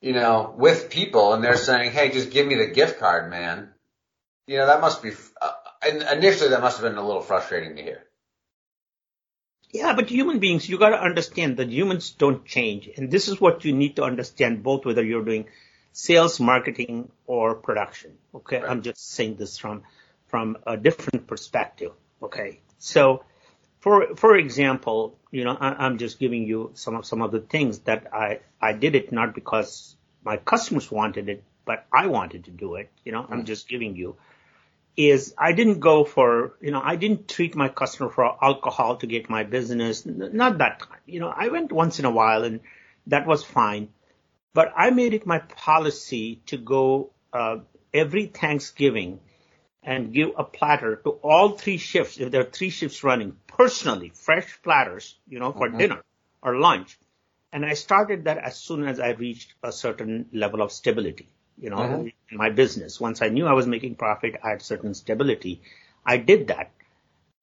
you 0.00 0.12
know, 0.12 0.54
with 0.56 0.88
people, 0.88 1.34
and 1.34 1.42
they're 1.42 1.56
saying, 1.56 1.90
"Hey, 1.90 2.12
just 2.12 2.30
give 2.30 2.46
me 2.46 2.54
the 2.54 2.68
gift 2.68 3.00
card, 3.00 3.28
man." 3.28 3.74
You 4.48 4.56
know, 4.56 4.66
that 4.66 4.80
must 4.80 5.02
be, 5.02 5.12
uh, 5.40 5.52
initially 6.12 6.50
that 6.50 6.62
must 6.62 6.80
have 6.80 6.90
been 6.90 6.98
a 6.98 7.06
little 7.06 7.20
frustrating 7.20 7.76
to 7.76 7.82
hear. 7.82 8.02
Yeah, 9.70 9.94
but 9.94 10.08
human 10.08 10.38
beings, 10.38 10.66
you 10.66 10.78
got 10.78 10.90
to 10.90 11.00
understand 11.00 11.58
that 11.58 11.68
humans 11.68 12.10
don't 12.10 12.46
change. 12.46 12.88
And 12.96 13.10
this 13.10 13.28
is 13.28 13.38
what 13.38 13.66
you 13.66 13.74
need 13.74 13.96
to 13.96 14.04
understand 14.04 14.62
both 14.62 14.86
whether 14.86 15.04
you're 15.04 15.24
doing 15.24 15.44
sales, 15.92 16.40
marketing, 16.40 17.10
or 17.26 17.54
production. 17.54 18.12
Okay. 18.34 18.60
Right. 18.60 18.70
I'm 18.70 18.80
just 18.80 19.10
saying 19.10 19.36
this 19.36 19.58
from, 19.58 19.82
from 20.28 20.56
a 20.66 20.78
different 20.78 21.26
perspective. 21.26 21.92
Okay. 22.22 22.60
So 22.78 23.24
for, 23.80 24.16
for 24.16 24.34
example, 24.34 25.18
you 25.30 25.44
know, 25.44 25.58
I, 25.60 25.84
I'm 25.84 25.98
just 25.98 26.18
giving 26.18 26.44
you 26.44 26.70
some 26.72 26.96
of, 26.96 27.04
some 27.04 27.20
of 27.20 27.32
the 27.32 27.40
things 27.40 27.80
that 27.80 28.14
I, 28.14 28.40
I 28.62 28.72
did 28.72 28.94
it 28.94 29.12
not 29.12 29.34
because 29.34 29.94
my 30.24 30.38
customers 30.38 30.90
wanted 30.90 31.28
it, 31.28 31.44
but 31.66 31.86
I 31.92 32.06
wanted 32.06 32.44
to 32.44 32.50
do 32.50 32.76
it. 32.76 32.90
You 33.04 33.12
know, 33.12 33.22
mm 33.24 33.30
I'm 33.30 33.44
just 33.44 33.68
giving 33.68 33.94
you 33.94 34.16
is 34.98 35.32
I 35.38 35.52
didn't 35.52 35.78
go 35.78 36.02
for, 36.02 36.56
you 36.60 36.72
know, 36.72 36.82
I 36.84 36.96
didn't 36.96 37.28
treat 37.28 37.54
my 37.54 37.68
customer 37.68 38.10
for 38.10 38.44
alcohol 38.44 38.96
to 38.96 39.06
get 39.06 39.30
my 39.30 39.44
business. 39.44 40.04
Not 40.04 40.58
that 40.58 40.80
time. 40.80 40.98
You 41.06 41.20
know, 41.20 41.28
I 41.28 41.48
went 41.48 41.70
once 41.70 42.00
in 42.00 42.04
a 42.04 42.10
while 42.10 42.42
and 42.42 42.58
that 43.06 43.24
was 43.24 43.44
fine. 43.44 43.90
But 44.54 44.72
I 44.76 44.90
made 44.90 45.14
it 45.14 45.24
my 45.24 45.38
policy 45.38 46.42
to 46.46 46.56
go 46.56 47.12
uh, 47.32 47.58
every 47.94 48.26
Thanksgiving 48.26 49.20
and 49.84 50.12
give 50.12 50.30
a 50.36 50.42
platter 50.42 50.96
to 51.04 51.10
all 51.22 51.50
three 51.50 51.78
shifts. 51.78 52.18
If 52.18 52.32
there 52.32 52.40
are 52.40 52.50
three 52.50 52.70
shifts 52.70 53.04
running, 53.04 53.36
personally, 53.46 54.10
fresh 54.12 54.60
platters, 54.62 55.16
you 55.28 55.38
know, 55.38 55.52
for 55.52 55.68
mm-hmm. 55.68 55.78
dinner 55.78 56.02
or 56.42 56.56
lunch. 56.56 56.98
And 57.52 57.64
I 57.64 57.74
started 57.74 58.24
that 58.24 58.38
as 58.38 58.58
soon 58.58 58.84
as 58.84 58.98
I 58.98 59.10
reached 59.10 59.54
a 59.62 59.70
certain 59.70 60.26
level 60.32 60.60
of 60.60 60.72
stability, 60.72 61.28
you 61.60 61.70
know, 61.70 62.08
in 62.30 62.36
my 62.36 62.50
business. 62.50 63.00
Once 63.00 63.22
I 63.22 63.28
knew 63.28 63.46
I 63.46 63.52
was 63.52 63.66
making 63.66 63.96
profit, 63.96 64.36
I 64.42 64.50
had 64.50 64.62
certain 64.62 64.94
stability. 64.94 65.62
I 66.04 66.16
did 66.16 66.48
that. 66.48 66.70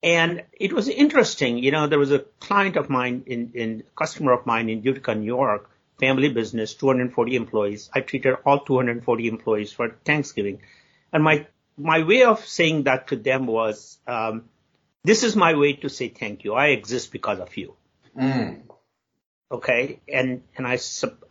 And 0.02 0.44
it 0.52 0.72
was 0.72 0.88
interesting, 0.88 1.58
you 1.58 1.70
know, 1.70 1.86
there 1.86 1.98
was 1.98 2.12
a 2.12 2.20
client 2.40 2.76
of 2.76 2.88
mine 2.90 3.24
in, 3.26 3.52
in 3.54 3.82
customer 3.96 4.32
of 4.32 4.46
mine 4.46 4.68
in 4.68 4.82
Utica, 4.82 5.14
New 5.14 5.26
York, 5.26 5.70
family 5.98 6.28
business, 6.28 6.74
240 6.74 7.34
employees. 7.34 7.90
I 7.94 8.00
treated 8.00 8.36
all 8.44 8.60
240 8.60 9.28
employees 9.28 9.72
for 9.72 9.96
Thanksgiving. 10.04 10.60
And 11.12 11.24
my, 11.24 11.46
my 11.76 12.02
way 12.02 12.24
of 12.24 12.44
saying 12.46 12.84
that 12.84 13.08
to 13.08 13.16
them 13.16 13.46
was, 13.46 13.98
um, 14.06 14.44
this 15.02 15.22
is 15.22 15.34
my 15.34 15.54
way 15.54 15.72
to 15.74 15.88
say 15.88 16.08
thank 16.08 16.44
you. 16.44 16.54
I 16.54 16.68
exist 16.68 17.10
because 17.10 17.40
of 17.40 17.56
you. 17.56 17.74
Mm. 18.16 18.62
Okay. 19.50 20.00
And, 20.12 20.42
and 20.56 20.66
I, 20.66 20.78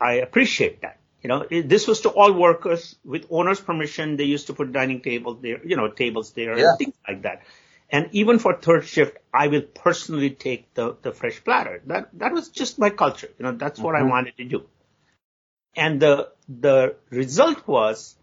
I 0.02 0.14
appreciate 0.14 0.82
that. 0.82 1.00
You 1.26 1.30
know, 1.30 1.44
this 1.50 1.88
was 1.88 2.02
to 2.02 2.10
all 2.10 2.34
workers 2.34 2.96
with 3.04 3.26
owner's 3.32 3.60
permission. 3.60 4.16
They 4.16 4.26
used 4.26 4.46
to 4.46 4.54
put 4.54 4.72
dining 4.72 5.02
tables 5.02 5.40
there, 5.42 5.60
you 5.66 5.76
know, 5.76 5.88
tables 5.90 6.34
there 6.34 6.56
yeah. 6.56 6.70
and 6.70 6.78
things 6.78 6.94
like 7.08 7.24
that. 7.24 7.42
And 7.90 8.10
even 8.12 8.38
for 8.38 8.54
third 8.54 8.86
shift, 8.86 9.18
I 9.34 9.48
will 9.48 9.64
personally 9.64 10.30
take 10.30 10.72
the, 10.76 10.96
the 11.02 11.12
fresh 11.12 11.44
platter. 11.44 11.82
That, 11.88 12.10
that 12.20 12.32
was 12.32 12.50
just 12.50 12.78
my 12.78 12.92
culture. 12.92 13.32
You 13.40 13.46
know, 13.46 13.54
that's 13.54 13.80
what 13.80 13.96
mm-hmm. 13.96 14.06
I 14.06 14.10
wanted 14.12 14.38
to 14.38 14.44
do. 14.44 14.66
And 15.76 16.00
the, 16.00 16.30
the 16.48 16.96
result 17.10 17.68
was 17.68 18.16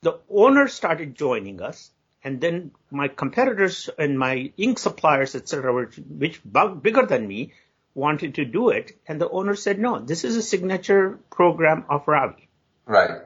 the 0.00 0.18
owner 0.30 0.66
started 0.66 1.14
joining 1.14 1.60
us 1.60 1.90
and 2.24 2.40
then 2.40 2.70
my 2.90 3.08
competitors 3.08 3.90
and 3.98 4.18
my 4.18 4.50
ink 4.56 4.78
suppliers, 4.78 5.34
et 5.34 5.46
cetera, 5.46 5.74
which, 5.74 5.96
which 5.96 6.40
bigger 6.42 7.04
than 7.04 7.28
me 7.28 7.52
wanted 7.92 8.36
to 8.36 8.46
do 8.46 8.70
it. 8.70 8.98
And 9.06 9.20
the 9.20 9.28
owner 9.28 9.54
said, 9.56 9.78
no, 9.78 9.98
this 9.98 10.24
is 10.24 10.36
a 10.36 10.42
signature 10.42 11.20
program 11.30 11.84
of 11.90 12.08
Ravi. 12.08 12.44
Right. 12.86 13.22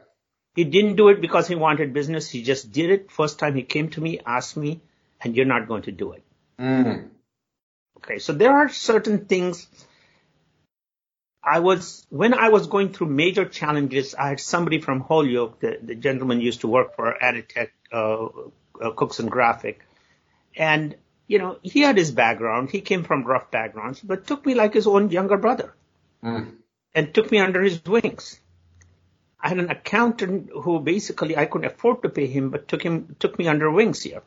He 0.54 0.64
didn't 0.64 0.96
do 0.96 1.08
it 1.08 1.20
because 1.20 1.46
he 1.46 1.54
wanted 1.54 1.92
business. 1.92 2.28
He 2.28 2.42
just 2.42 2.72
did 2.72 2.90
it. 2.90 3.10
First 3.10 3.38
time 3.38 3.54
he 3.54 3.62
came 3.62 3.90
to 3.90 4.00
me, 4.00 4.20
asked 4.26 4.56
me, 4.56 4.80
and 5.20 5.36
you're 5.36 5.46
not 5.46 5.68
going 5.68 5.82
to 5.82 5.92
do 5.92 6.12
it. 6.12 6.24
Mm. 6.58 7.08
Okay, 7.98 8.18
so 8.18 8.32
there 8.32 8.52
are 8.52 8.68
certain 8.68 9.26
things. 9.26 9.66
I 11.42 11.60
was 11.60 12.06
when 12.10 12.34
I 12.34 12.48
was 12.48 12.66
going 12.66 12.92
through 12.92 13.08
major 13.08 13.44
challenges. 13.44 14.14
I 14.14 14.28
had 14.28 14.40
somebody 14.40 14.80
from 14.80 15.00
Holyoke, 15.00 15.60
the, 15.60 15.78
the 15.82 15.94
gentleman 15.94 16.40
used 16.40 16.62
to 16.62 16.68
work 16.68 16.96
for 16.96 17.16
Aditech 17.22 17.70
uh, 17.92 18.26
uh, 18.80 18.90
Cooks 18.92 19.20
and 19.20 19.30
Graphic, 19.30 19.80
and 20.56 20.96
you 21.26 21.38
know 21.38 21.58
he 21.62 21.80
had 21.80 21.96
his 21.96 22.10
background. 22.10 22.70
He 22.70 22.80
came 22.80 23.04
from 23.04 23.24
rough 23.24 23.50
backgrounds, 23.50 24.00
but 24.00 24.26
took 24.26 24.44
me 24.44 24.54
like 24.54 24.74
his 24.74 24.86
own 24.86 25.10
younger 25.10 25.38
brother, 25.38 25.72
mm. 26.22 26.52
and 26.94 27.14
took 27.14 27.30
me 27.30 27.38
under 27.38 27.62
his 27.62 27.82
wings. 27.84 28.38
I 29.42 29.48
had 29.48 29.59
an 29.59 29.70
accountant 29.70 30.50
who 30.53 30.81
basically 30.81 31.37
I 31.37 31.46
couldn't 31.46 31.72
afford 31.72 32.03
to 32.03 32.09
pay 32.09 32.26
him, 32.26 32.50
but 32.50 32.68
took 32.68 32.83
him 32.83 33.16
took 33.18 33.38
me 33.38 33.48
under 33.48 33.70
wings 33.70 34.03
here. 34.03 34.22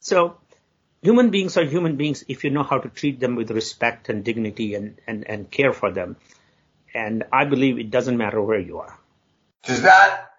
So 0.00 0.38
human 1.02 1.30
beings 1.30 1.56
are 1.58 1.64
human 1.64 1.96
beings 1.96 2.24
if 2.28 2.44
you 2.44 2.50
know 2.50 2.62
how 2.62 2.78
to 2.78 2.88
treat 2.88 3.20
them 3.20 3.36
with 3.36 3.50
respect 3.50 4.08
and 4.08 4.24
dignity 4.24 4.74
and, 4.74 4.98
and, 5.06 5.28
and 5.28 5.50
care 5.50 5.72
for 5.72 5.92
them. 5.92 6.16
And 6.94 7.24
I 7.30 7.44
believe 7.44 7.78
it 7.78 7.90
doesn't 7.90 8.16
matter 8.16 8.40
where 8.40 8.58
you 8.58 8.78
are. 8.78 8.98
Does 9.64 9.82
that, 9.82 10.30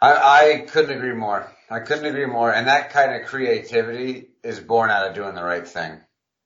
I, 0.00 0.12
I 0.14 0.66
couldn't 0.66 0.96
agree 0.96 1.12
more. 1.12 1.50
I 1.68 1.80
couldn't 1.80 2.06
agree 2.06 2.26
more. 2.26 2.52
And 2.52 2.66
that 2.66 2.90
kind 2.90 3.14
of 3.14 3.28
creativity 3.28 4.28
is 4.42 4.58
born 4.58 4.90
out 4.90 5.06
of 5.08 5.14
doing 5.14 5.34
the 5.34 5.44
right 5.44 5.66
thing. 5.66 6.00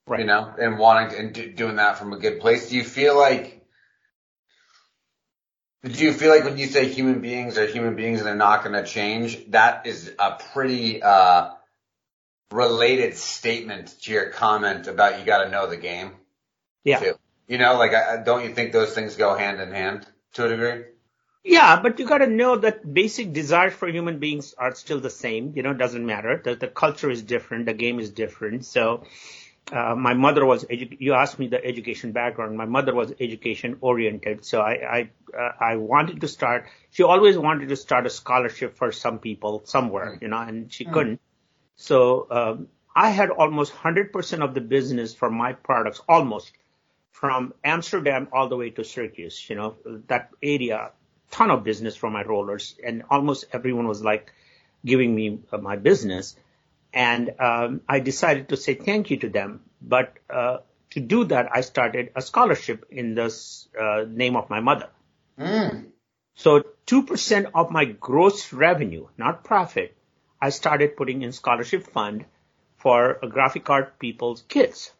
Right. 0.06 0.20
You 0.20 0.26
know, 0.26 0.52
and 0.58 0.78
wanting 0.78 1.10
to, 1.10 1.18
and 1.18 1.32
do, 1.32 1.50
doing 1.50 1.76
that 1.76 1.98
from 1.98 2.12
a 2.12 2.18
good 2.18 2.40
place. 2.40 2.68
Do 2.68 2.76
you 2.76 2.84
feel 2.84 3.16
like, 3.16 3.53
do 5.84 6.04
you 6.04 6.12
feel 6.12 6.30
like 6.30 6.44
when 6.44 6.58
you 6.58 6.66
say 6.66 6.88
human 6.88 7.20
beings 7.20 7.58
are 7.58 7.66
human 7.66 7.94
beings 7.94 8.20
and 8.20 8.26
they're 8.26 8.34
not 8.34 8.64
going 8.64 8.74
to 8.74 8.88
change, 8.88 9.50
that 9.50 9.86
is 9.86 10.12
a 10.18 10.38
pretty, 10.52 11.02
uh, 11.02 11.50
related 12.50 13.16
statement 13.16 13.94
to 14.02 14.12
your 14.12 14.30
comment 14.30 14.86
about 14.86 15.18
you 15.18 15.24
got 15.24 15.44
to 15.44 15.50
know 15.50 15.66
the 15.66 15.76
game. 15.76 16.12
Yeah. 16.84 17.00
Too. 17.00 17.14
You 17.48 17.58
know, 17.58 17.76
like, 17.76 17.92
I, 17.92 18.16
don't 18.22 18.44
you 18.44 18.54
think 18.54 18.72
those 18.72 18.94
things 18.94 19.16
go 19.16 19.36
hand 19.36 19.60
in 19.60 19.72
hand 19.72 20.06
to 20.34 20.46
a 20.46 20.48
degree? 20.48 20.84
Yeah, 21.44 21.80
but 21.82 21.98
you 21.98 22.06
got 22.06 22.18
to 22.18 22.26
know 22.26 22.56
that 22.56 22.94
basic 22.94 23.34
desires 23.34 23.74
for 23.74 23.86
human 23.86 24.18
beings 24.18 24.54
are 24.56 24.74
still 24.74 25.00
the 25.00 25.10
same. 25.10 25.52
You 25.54 25.62
know, 25.62 25.72
it 25.72 25.78
doesn't 25.78 26.06
matter. 26.06 26.40
The, 26.42 26.54
the 26.54 26.68
culture 26.68 27.10
is 27.10 27.22
different. 27.22 27.66
The 27.66 27.74
game 27.74 28.00
is 28.00 28.10
different. 28.10 28.64
So, 28.64 29.04
uh, 29.72 29.94
my 29.94 30.14
mother 30.14 30.44
was, 30.44 30.64
edu- 30.64 30.96
you 31.00 31.14
asked 31.14 31.38
me 31.38 31.48
the 31.48 31.64
education 31.64 32.12
background. 32.12 32.56
My 32.56 32.66
mother 32.66 32.94
was 32.94 33.12
education 33.20 33.78
oriented. 33.80 34.44
So 34.44 34.60
I, 34.60 34.72
I, 34.72 35.10
uh, 35.36 35.52
I 35.60 35.76
wanted 35.76 36.20
to 36.20 36.28
start, 36.28 36.66
she 36.90 37.02
always 37.02 37.38
wanted 37.38 37.70
to 37.70 37.76
start 37.76 38.06
a 38.06 38.10
scholarship 38.10 38.76
for 38.76 38.92
some 38.92 39.18
people 39.18 39.62
somewhere, 39.64 40.18
you 40.20 40.28
know, 40.28 40.38
and 40.38 40.72
she 40.72 40.84
mm. 40.84 40.92
couldn't. 40.92 41.20
So 41.76 42.26
um, 42.30 42.68
I 42.94 43.10
had 43.10 43.30
almost 43.30 43.72
100% 43.74 44.44
of 44.44 44.54
the 44.54 44.60
business 44.60 45.14
for 45.14 45.30
my 45.30 45.54
products, 45.54 46.00
almost 46.08 46.52
from 47.10 47.54
Amsterdam 47.64 48.28
all 48.32 48.48
the 48.48 48.56
way 48.56 48.70
to 48.70 48.84
Syracuse. 48.84 49.48
You 49.48 49.56
know 49.56 49.76
that 50.08 50.30
area, 50.42 50.90
ton 51.30 51.50
of 51.50 51.64
business 51.64 51.96
from 51.96 52.12
my 52.12 52.22
rollers, 52.22 52.74
and 52.84 53.04
almost 53.10 53.46
everyone 53.52 53.88
was 53.88 54.02
like 54.02 54.32
giving 54.84 55.14
me 55.14 55.38
uh, 55.50 55.58
my 55.58 55.76
business. 55.76 56.36
And 56.94 57.34
um, 57.40 57.80
I 57.88 57.98
decided 57.98 58.50
to 58.50 58.56
say 58.56 58.74
thank 58.74 59.10
you 59.10 59.16
to 59.18 59.28
them. 59.28 59.60
But 59.82 60.14
uh, 60.30 60.58
to 60.90 61.00
do 61.00 61.24
that, 61.24 61.48
I 61.52 61.60
started 61.62 62.12
a 62.14 62.22
scholarship 62.22 62.86
in 62.88 63.16
the 63.16 63.34
uh, 63.78 64.04
name 64.08 64.36
of 64.36 64.48
my 64.48 64.60
mother. 64.60 64.88
Mm. 65.38 65.86
So 66.36 66.64
2% 66.86 67.50
of 67.52 67.72
my 67.72 67.84
gross 67.84 68.52
revenue, 68.52 69.08
not 69.18 69.42
profit, 69.42 69.96
I 70.40 70.50
started 70.50 70.96
putting 70.96 71.22
in 71.22 71.32
scholarship 71.32 71.88
fund 71.88 72.26
for 72.76 73.18
graphic 73.28 73.68
art 73.68 73.98
people's 73.98 74.42
kids. 74.42 74.92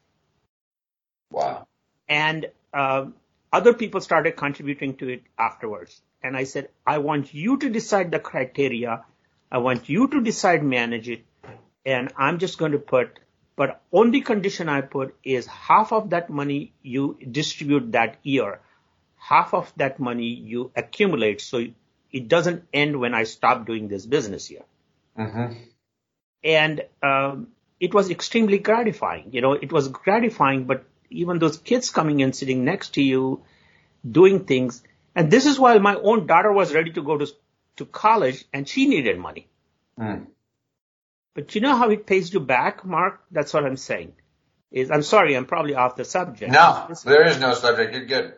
Wow. 1.30 1.66
And 2.08 2.46
uh, 2.72 3.06
other 3.52 3.72
people 3.72 4.00
started 4.00 4.36
contributing 4.36 4.96
to 4.96 5.08
it 5.08 5.22
afterwards. 5.38 6.00
And 6.22 6.36
I 6.36 6.44
said, 6.44 6.70
I 6.84 6.98
want 6.98 7.32
you 7.34 7.58
to 7.58 7.68
decide 7.68 8.10
the 8.10 8.18
criteria. 8.18 9.04
I 9.52 9.58
want 9.58 9.88
you 9.88 10.08
to 10.08 10.20
decide 10.22 10.64
manage 10.64 11.08
it. 11.08 11.24
And 11.86 12.12
I'm 12.16 12.38
just 12.38 12.58
going 12.58 12.72
to 12.72 12.78
put, 12.78 13.18
but 13.56 13.82
only 13.92 14.20
condition 14.20 14.68
I 14.68 14.80
put 14.80 15.14
is 15.22 15.46
half 15.46 15.92
of 15.92 16.10
that 16.10 16.30
money 16.30 16.72
you 16.82 17.18
distribute 17.30 17.92
that 17.92 18.16
year. 18.22 18.60
Half 19.16 19.54
of 19.54 19.72
that 19.76 20.00
money 20.00 20.28
you 20.28 20.70
accumulate 20.76 21.40
so 21.40 21.64
it 22.12 22.28
doesn't 22.28 22.64
end 22.72 22.98
when 23.00 23.14
I 23.14 23.24
stop 23.24 23.66
doing 23.66 23.88
this 23.88 24.06
business 24.06 24.46
here. 24.46 24.64
Mm-hmm. 25.18 25.54
And 26.42 26.84
um, 27.02 27.48
it 27.80 27.94
was 27.94 28.10
extremely 28.10 28.58
gratifying. 28.58 29.30
You 29.32 29.40
know, 29.40 29.52
it 29.52 29.72
was 29.72 29.88
gratifying, 29.88 30.64
but 30.64 30.84
even 31.10 31.38
those 31.38 31.56
kids 31.56 31.90
coming 31.90 32.20
in, 32.20 32.32
sitting 32.32 32.64
next 32.64 32.94
to 32.94 33.02
you, 33.02 33.42
doing 34.08 34.44
things. 34.44 34.82
And 35.14 35.30
this 35.30 35.46
is 35.46 35.58
why 35.58 35.78
my 35.78 35.94
own 35.94 36.26
daughter 36.26 36.52
was 36.52 36.74
ready 36.74 36.92
to 36.92 37.02
go 37.02 37.18
to 37.18 37.26
to 37.76 37.84
college, 37.84 38.44
and 38.52 38.68
she 38.68 38.86
needed 38.86 39.18
money. 39.18 39.48
Mm. 39.98 40.26
But 41.34 41.54
you 41.54 41.60
know 41.60 41.76
how 41.76 41.90
it 41.90 42.06
pays 42.06 42.32
you 42.32 42.40
back, 42.40 42.84
Mark? 42.84 43.20
That's 43.30 43.52
what 43.52 43.64
I'm 43.64 43.76
saying. 43.76 44.12
Is 44.70 44.90
I'm 44.90 45.02
sorry, 45.02 45.36
I'm 45.36 45.46
probably 45.46 45.74
off 45.74 45.96
the 45.96 46.04
subject. 46.04 46.50
No, 46.50 46.88
there 47.04 47.26
is 47.26 47.38
no 47.38 47.54
subject. 47.54 47.94
You're 47.94 48.06
good. 48.06 48.34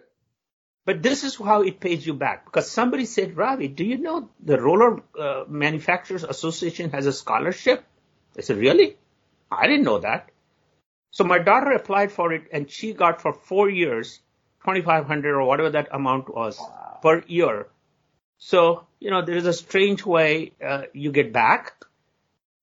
But 0.86 1.02
this 1.02 1.24
is 1.24 1.36
how 1.36 1.62
it 1.62 1.80
pays 1.80 2.06
you 2.06 2.14
back 2.14 2.44
because 2.44 2.70
somebody 2.70 3.06
said, 3.06 3.36
Ravi, 3.36 3.68
do 3.68 3.84
you 3.84 3.98
know 3.98 4.30
the 4.40 4.60
Roller 4.60 5.02
uh, 5.18 5.44
Manufacturers 5.48 6.22
Association 6.22 6.90
has 6.90 7.06
a 7.06 7.12
scholarship? 7.12 7.84
I 8.38 8.42
said, 8.42 8.58
really? 8.58 8.96
I 9.50 9.66
didn't 9.66 9.84
know 9.84 9.98
that. 9.98 10.30
So 11.10 11.24
my 11.24 11.38
daughter 11.38 11.72
applied 11.72 12.12
for 12.12 12.32
it 12.32 12.44
and 12.52 12.70
she 12.70 12.92
got 12.92 13.20
for 13.20 13.32
four 13.32 13.68
years, 13.68 14.20
2500 14.64 15.34
or 15.34 15.44
whatever 15.44 15.70
that 15.70 15.88
amount 15.90 16.32
was 16.32 16.58
wow. 16.58 16.98
per 17.02 17.24
year. 17.26 17.66
So, 18.38 18.86
you 19.00 19.10
know, 19.10 19.24
there 19.24 19.36
is 19.36 19.46
a 19.46 19.52
strange 19.52 20.04
way 20.04 20.52
uh, 20.64 20.82
you 20.92 21.10
get 21.10 21.32
back, 21.32 21.72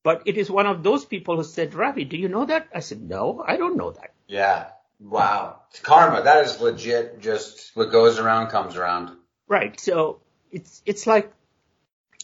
but 0.04 0.24
it 0.26 0.38
is 0.38 0.51
one 0.51 0.68
of 0.68 0.84
those 0.84 1.06
people 1.06 1.38
who 1.38 1.43
said, 1.43 1.74
Ravi, 1.74 2.04
do 2.04 2.18
you 2.18 2.30
know 2.30 2.45
that? 2.45 2.68
I 2.76 2.82
said, 2.82 3.01
no, 3.01 3.43
I 3.45 3.58
don't 3.58 3.78
know 3.78 3.91
that. 3.91 4.14
Yeah. 4.28 4.68
Wow. 4.99 5.62
It's 5.70 5.80
karma. 5.80 6.24
That 6.24 6.45
is 6.45 6.60
legit. 6.62 7.20
Just 7.20 7.72
what 7.76 7.91
goes 7.91 8.20
around 8.20 8.49
comes 8.49 8.76
around. 8.76 9.16
Right. 9.47 9.80
So 9.80 10.22
it's, 10.51 10.82
it's 10.86 11.08
like 11.08 11.32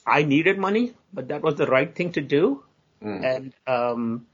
I 0.05 0.23
needed 0.23 0.57
money, 0.57 0.93
but 1.13 1.29
that 1.29 1.41
was 1.41 1.55
the 1.55 1.67
right 1.67 1.93
thing 1.93 2.11
to 2.13 2.21
do. 2.21 2.63
mm. 3.01 3.23
and 3.23 3.53
um, 3.67 4.25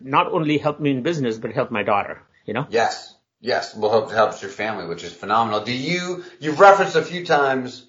not 0.00 0.32
only 0.32 0.58
helped 0.58 0.80
me 0.80 0.90
in 0.90 1.02
business, 1.02 1.38
but 1.38 1.52
helped 1.52 1.72
my 1.72 1.82
daughter. 1.82 2.22
You 2.46 2.54
know. 2.54 2.66
Yes. 2.70 3.14
Yes. 3.40 3.74
Well, 3.74 3.90
hope 3.90 4.10
helps 4.10 4.42
your 4.42 4.50
family, 4.50 4.86
which 4.86 5.04
is 5.04 5.12
phenomenal. 5.12 5.64
Do 5.64 5.72
you? 5.72 6.24
You've 6.40 6.60
referenced 6.60 6.96
a 6.96 7.02
few 7.02 7.24
times. 7.24 7.86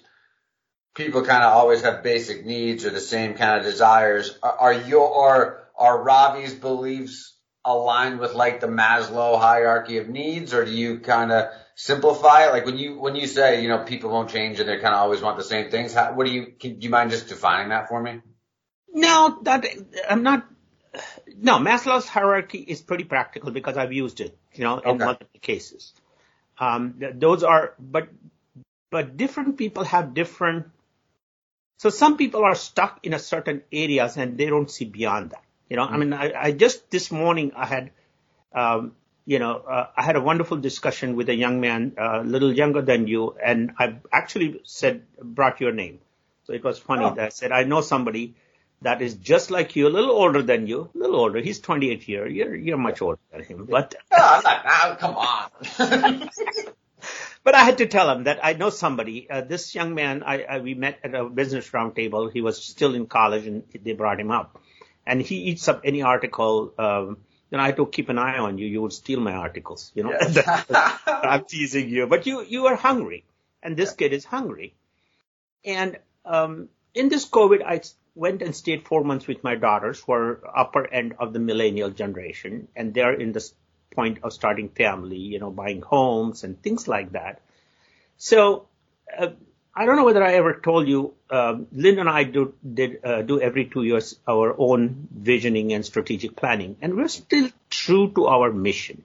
People 0.94 1.22
kind 1.22 1.42
of 1.42 1.52
always 1.52 1.82
have 1.82 2.02
basic 2.02 2.46
needs 2.46 2.84
or 2.84 2.90
the 2.90 3.00
same 3.00 3.34
kind 3.34 3.58
of 3.58 3.64
desires. 3.64 4.38
Are, 4.42 4.52
are 4.52 4.72
your 4.72 5.12
are, 5.12 5.68
are 5.76 6.02
Ravi's 6.02 6.54
beliefs 6.54 7.36
aligned 7.64 8.20
with 8.20 8.34
like 8.34 8.60
the 8.60 8.68
Maslow 8.68 9.38
hierarchy 9.40 9.98
of 9.98 10.08
needs, 10.08 10.54
or 10.54 10.64
do 10.64 10.70
you 10.70 11.00
kind 11.00 11.32
of 11.32 11.48
simplify 11.74 12.46
it? 12.46 12.52
Like 12.52 12.66
when 12.66 12.78
you 12.78 12.98
when 12.98 13.16
you 13.16 13.26
say 13.26 13.62
you 13.62 13.68
know 13.68 13.78
people 13.84 14.10
won't 14.10 14.30
change 14.30 14.60
and 14.60 14.68
they 14.68 14.76
kind 14.76 14.94
of 14.94 15.00
always 15.00 15.20
want 15.20 15.36
the 15.36 15.44
same 15.44 15.70
things. 15.70 15.94
How, 15.94 16.14
what 16.14 16.26
do 16.26 16.32
you? 16.32 16.54
Can, 16.58 16.78
do 16.78 16.84
you 16.84 16.90
mind 16.90 17.10
just 17.10 17.28
defining 17.28 17.70
that 17.70 17.88
for 17.88 18.00
me? 18.00 18.20
No, 18.92 19.40
that 19.42 19.66
I'm 20.08 20.22
not 20.22 20.46
no, 21.36 21.58
Maslow's 21.58 22.06
hierarchy 22.06 22.58
is 22.58 22.80
pretty 22.80 23.04
practical 23.04 23.50
because 23.50 23.76
I've 23.76 23.92
used 23.92 24.20
it, 24.20 24.36
you 24.52 24.64
know, 24.64 24.78
in 24.78 24.90
okay. 24.90 25.04
multiple 25.04 25.40
cases. 25.40 25.92
Um, 26.58 26.94
those 27.14 27.42
are, 27.42 27.74
but, 27.78 28.08
but 28.90 29.16
different 29.16 29.58
people 29.58 29.84
have 29.84 30.14
different, 30.14 30.66
so 31.84 31.90
some 31.90 32.16
people 32.16 32.44
are 32.44 32.54
stuck 32.54 33.00
in 33.02 33.12
a 33.12 33.18
certain 33.18 33.62
areas 33.70 34.16
and 34.16 34.38
they 34.38 34.46
don't 34.46 34.70
see 34.70 34.86
beyond 34.86 35.32
that. 35.32 35.44
You 35.68 35.76
know, 35.76 35.84
mm-hmm. 35.84 35.94
I 35.94 35.98
mean, 35.98 36.12
I, 36.14 36.32
I, 36.44 36.52
just 36.52 36.90
this 36.90 37.10
morning 37.10 37.52
I 37.54 37.66
had, 37.66 37.90
um, 38.54 38.92
you 39.26 39.38
know, 39.38 39.56
uh, 39.56 39.88
I 39.94 40.02
had 40.02 40.16
a 40.16 40.22
wonderful 40.22 40.56
discussion 40.56 41.14
with 41.14 41.28
a 41.28 41.34
young 41.34 41.60
man, 41.60 41.92
uh, 41.98 42.02
a 42.02 42.20
uh, 42.20 42.22
little 42.22 42.54
younger 42.54 42.80
than 42.80 43.06
you, 43.06 43.36
and 43.44 43.72
I 43.78 43.96
actually 44.10 44.62
said, 44.64 45.02
brought 45.22 45.60
your 45.60 45.72
name. 45.72 45.98
So 46.44 46.54
it 46.54 46.64
was 46.64 46.78
funny 46.78 47.04
oh. 47.04 47.14
that 47.16 47.24
I 47.26 47.28
said, 47.28 47.52
I 47.52 47.64
know 47.64 47.82
somebody 47.82 48.34
that 48.80 49.02
is 49.02 49.16
just 49.16 49.50
like 49.50 49.76
you, 49.76 49.86
a 49.86 49.92
little 49.98 50.12
older 50.12 50.40
than 50.40 50.66
you, 50.66 50.88
a 50.94 50.98
little 50.98 51.16
older. 51.16 51.40
He's 51.40 51.60
28 51.60 52.08
years. 52.08 52.32
You're 52.32 52.54
you're 52.54 52.78
much 52.78 53.02
older 53.02 53.20
than 53.30 53.42
him, 53.44 53.66
but 53.66 53.94
oh, 54.10 54.40
not, 54.42 54.98
come 55.00 55.16
on. 55.16 56.30
but 57.44 57.54
I 57.54 57.62
had 57.62 57.78
to 57.78 57.86
tell 57.86 58.10
him 58.10 58.24
that 58.24 58.40
I 58.42 58.54
know 58.54 58.70
somebody. 58.70 59.28
Uh, 59.30 59.42
this 59.42 59.74
young 59.74 59.94
man, 59.94 60.22
I, 60.22 60.42
I 60.44 60.58
we 60.58 60.74
met 60.74 60.98
at 61.04 61.14
a 61.14 61.28
business 61.28 61.70
roundtable. 61.70 62.32
He 62.32 62.40
was 62.40 62.62
still 62.62 62.94
in 62.94 63.06
college, 63.06 63.46
and 63.46 63.62
they 63.82 63.92
brought 63.92 64.18
him 64.18 64.30
up. 64.30 64.60
And 65.06 65.20
he 65.20 65.36
eats 65.50 65.68
up 65.68 65.82
any 65.84 66.02
article. 66.02 66.72
Um, 66.78 67.18
you 67.50 67.58
know, 67.58 67.62
I 67.62 67.66
had 67.66 67.76
to 67.76 67.86
keep 67.86 68.08
an 68.08 68.18
eye 68.18 68.38
on 68.38 68.56
you. 68.56 68.66
You 68.66 68.80
would 68.82 68.94
steal 68.94 69.20
my 69.20 69.32
articles. 69.32 69.92
You 69.94 70.04
know, 70.04 70.10
yes. 70.10 70.66
I'm 71.06 71.44
teasing 71.44 71.90
you, 71.90 72.06
but 72.06 72.26
you 72.26 72.42
you 72.42 72.66
are 72.66 72.76
hungry, 72.76 73.24
and 73.62 73.76
this 73.76 73.90
yeah. 73.90 73.96
kid 73.96 74.12
is 74.14 74.24
hungry. 74.24 74.74
And 75.64 75.98
um, 76.24 76.68
in 76.94 77.10
this 77.10 77.28
COVID, 77.28 77.62
I 77.62 77.82
went 78.14 78.42
and 78.42 78.54
stayed 78.54 78.86
four 78.86 79.04
months 79.04 79.26
with 79.26 79.42
my 79.42 79.56
daughters 79.56 80.00
who 80.00 80.12
are 80.12 80.40
upper 80.56 80.86
end 80.86 81.14
of 81.18 81.32
the 81.32 81.38
millennial 81.38 81.90
generation 81.90 82.68
and 82.76 82.94
they're 82.94 83.12
in 83.12 83.32
the 83.32 83.50
point 83.94 84.18
of 84.22 84.32
starting 84.32 84.68
family, 84.68 85.18
you 85.18 85.38
know, 85.38 85.50
buying 85.50 85.82
homes 85.82 86.44
and 86.44 86.60
things 86.62 86.86
like 86.88 87.12
that. 87.12 87.40
So, 88.16 88.66
uh, 89.16 89.28
I 89.76 89.86
don't 89.86 89.96
know 89.96 90.04
whether 90.04 90.22
I 90.22 90.34
ever 90.34 90.54
told 90.54 90.86
you, 90.86 91.14
uh, 91.30 91.56
Lynn 91.72 91.98
and 91.98 92.08
I 92.08 92.24
do, 92.24 92.54
did, 92.62 93.04
uh, 93.04 93.22
do 93.22 93.40
every 93.40 93.64
two 93.64 93.82
years 93.82 94.16
our 94.28 94.54
own 94.56 95.08
visioning 95.12 95.72
and 95.72 95.84
strategic 95.84 96.36
planning 96.36 96.76
and 96.80 96.94
we're 96.94 97.08
still 97.08 97.50
true 97.70 98.12
to 98.14 98.26
our 98.26 98.52
mission. 98.52 99.02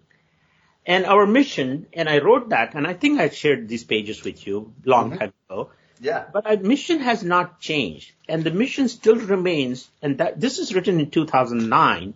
And 0.86 1.06
our 1.06 1.26
mission, 1.26 1.88
and 1.94 2.10
I 2.10 2.20
wrote 2.20 2.50
that, 2.50 2.74
and 2.74 2.88
I 2.88 2.94
think 2.94 3.20
I 3.20 3.30
shared 3.30 3.68
these 3.68 3.84
pages 3.84 4.24
with 4.24 4.48
you 4.48 4.74
long 4.86 5.12
mm-hmm. 5.12 5.20
time 5.20 5.34
ago, 5.50 5.70
yeah. 6.00 6.26
But 6.32 6.46
our 6.48 6.58
mission 6.58 7.00
has 7.00 7.24
not 7.24 7.60
changed. 7.60 8.12
And 8.28 8.44
the 8.44 8.52
mission 8.52 8.88
still 8.88 9.18
remains, 9.18 9.90
and 10.02 10.18
that 10.20 10.40
this 10.40 10.58
is 10.58 10.74
written 10.74 11.00
in 11.00 11.12
2009, 11.12 12.14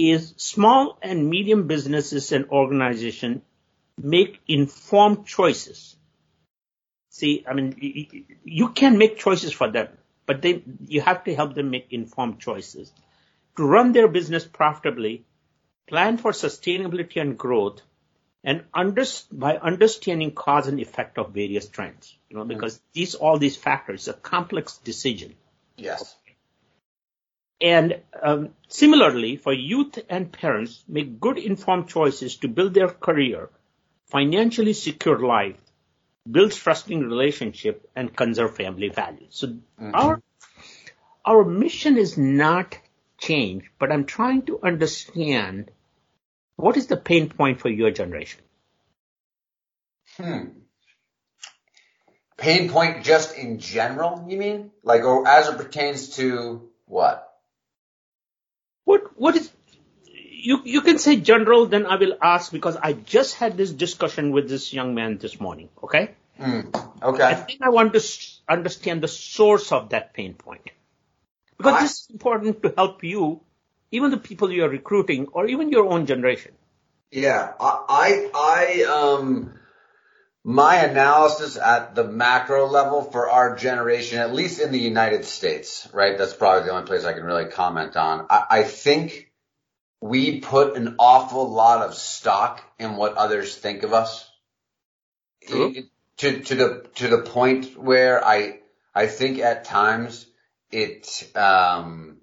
is 0.00 0.34
small 0.36 0.98
and 1.02 1.28
medium 1.28 1.66
businesses 1.66 2.32
and 2.32 2.48
organizations 2.50 3.42
make 3.98 4.40
informed 4.48 5.26
choices. 5.26 5.96
See, 7.10 7.44
I 7.46 7.54
mean, 7.54 7.74
you 8.44 8.70
can 8.70 8.98
make 8.98 9.18
choices 9.18 9.52
for 9.52 9.70
them, 9.70 9.88
but 10.26 10.42
they, 10.42 10.62
you 10.86 11.00
have 11.00 11.24
to 11.24 11.34
help 11.34 11.54
them 11.54 11.70
make 11.70 11.88
informed 11.90 12.40
choices 12.40 12.92
to 13.56 13.64
run 13.64 13.92
their 13.92 14.08
business 14.08 14.44
profitably, 14.44 15.24
plan 15.88 16.16
for 16.16 16.32
sustainability 16.32 17.20
and 17.20 17.36
growth, 17.36 17.82
and 18.42 18.64
under, 18.72 19.04
by 19.30 19.56
understanding 19.56 20.32
cause 20.32 20.66
and 20.66 20.80
effect 20.80 21.18
of 21.18 21.34
various 21.34 21.68
trends, 21.68 22.16
you 22.28 22.36
know, 22.36 22.44
because 22.44 22.76
mm 22.76 22.80
these, 22.92 23.14
all 23.14 23.38
these 23.38 23.56
factors, 23.56 24.08
a 24.08 24.12
complex 24.12 24.78
decision. 24.78 25.34
Yes. 25.76 26.16
And 27.60 28.00
um, 28.22 28.50
similarly, 28.68 29.36
for 29.36 29.52
youth 29.52 29.98
and 30.08 30.32
parents, 30.32 30.82
make 30.88 31.20
good 31.20 31.38
informed 31.38 31.88
choices 31.88 32.36
to 32.36 32.48
build 32.48 32.74
their 32.74 32.88
career, 32.88 33.50
financially 34.06 34.72
secure 34.72 35.18
life, 35.18 35.56
build 36.30 36.52
trusting 36.52 37.00
relationship, 37.00 37.90
and 37.94 38.16
conserve 38.16 38.56
family 38.56 38.88
values. 38.88 39.28
So 39.30 39.48
mm-hmm. 39.48 39.90
our 39.94 40.22
our 41.24 41.44
mission 41.44 41.98
is 41.98 42.16
not 42.16 42.78
changed, 43.18 43.68
but 43.78 43.92
I'm 43.92 44.06
trying 44.06 44.42
to 44.46 44.58
understand 44.62 45.70
what 46.56 46.76
is 46.76 46.86
the 46.86 46.96
pain 46.96 47.28
point 47.28 47.60
for 47.60 47.68
your 47.68 47.90
generation? 47.90 48.40
Hmm. 50.16 50.44
Pain 52.36 52.70
point 52.70 53.04
just 53.04 53.36
in 53.36 53.58
general, 53.58 54.24
you 54.28 54.38
mean? 54.38 54.70
Like, 54.82 55.04
or 55.04 55.28
as 55.28 55.48
it 55.48 55.58
pertains 55.58 56.16
to 56.16 56.70
what? 56.86 57.29
What, 58.90 59.18
what 59.18 59.36
is, 59.36 59.50
you, 60.48 60.60
you 60.64 60.80
can 60.80 60.98
say 60.98 61.16
general, 61.16 61.66
then 61.66 61.86
I 61.86 61.96
will 61.96 62.16
ask 62.20 62.50
because 62.50 62.76
I 62.76 62.92
just 62.92 63.36
had 63.36 63.56
this 63.56 63.70
discussion 63.72 64.32
with 64.32 64.48
this 64.48 64.72
young 64.72 64.94
man 64.94 65.18
this 65.18 65.38
morning, 65.40 65.68
okay? 65.84 66.14
Mm, 66.40 66.74
okay. 67.02 67.22
I 67.22 67.34
think 67.34 67.62
I 67.62 67.68
want 67.68 67.92
to 67.92 68.02
understand 68.48 69.02
the 69.02 69.08
source 69.08 69.70
of 69.72 69.90
that 69.90 70.12
pain 70.14 70.34
point. 70.34 70.70
Because 71.56 71.74
I, 71.74 71.82
this 71.82 71.92
is 72.00 72.10
important 72.10 72.62
to 72.62 72.74
help 72.76 73.04
you 73.04 73.40
even 73.90 74.10
the 74.10 74.16
people 74.16 74.50
you're 74.52 74.68
recruiting 74.68 75.28
or 75.32 75.46
even 75.46 75.70
your 75.70 75.86
own 75.86 76.06
generation? 76.06 76.52
Yeah, 77.10 77.52
I, 77.58 78.30
I, 78.34 78.82
um, 78.84 79.54
my 80.42 80.76
analysis 80.76 81.58
at 81.58 81.94
the 81.94 82.04
macro 82.04 82.66
level 82.66 83.02
for 83.02 83.28
our 83.28 83.56
generation, 83.56 84.18
at 84.18 84.34
least 84.34 84.60
in 84.60 84.72
the 84.72 84.78
United 84.78 85.24
States, 85.24 85.86
right? 85.92 86.16
That's 86.16 86.32
probably 86.32 86.66
the 86.66 86.72
only 86.72 86.86
place 86.86 87.04
I 87.04 87.12
can 87.12 87.24
really 87.24 87.46
comment 87.46 87.96
on. 87.96 88.26
I, 88.30 88.44
I 88.50 88.62
think 88.62 89.30
we 90.00 90.40
put 90.40 90.76
an 90.76 90.96
awful 90.98 91.50
lot 91.50 91.82
of 91.82 91.94
stock 91.94 92.62
in 92.78 92.96
what 92.96 93.14
others 93.14 93.54
think 93.54 93.82
of 93.82 93.92
us. 93.92 94.26
It, 95.42 95.86
to, 96.18 96.40
to 96.40 96.54
the, 96.54 96.86
to 96.96 97.08
the 97.08 97.22
point 97.22 97.76
where 97.78 98.24
I, 98.24 98.60
I 98.94 99.06
think 99.08 99.40
at 99.40 99.64
times 99.64 100.26
it, 100.70 101.30
um, 101.34 102.18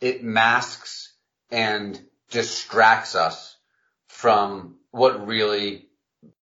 it 0.00 0.24
masks 0.24 1.12
and 1.50 2.00
distracts 2.30 3.14
us 3.14 3.56
from 4.08 4.76
what 4.90 5.26
really 5.26 5.87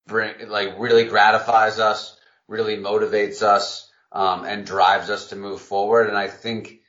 bring, 0.08 0.50
like 0.50 0.80
really 0.80 1.06
gratifies 1.06 1.80
us, 1.80 2.18
really 2.48 2.78
motivates 2.78 3.42
us, 3.42 3.90
um, 4.12 4.46
and 4.46 4.66
drives 4.66 5.10
us 5.10 5.30
to 5.30 5.36
move 5.36 5.62
forward. 5.62 6.08
And 6.08 6.18
I 6.18 6.28
think 6.28 6.82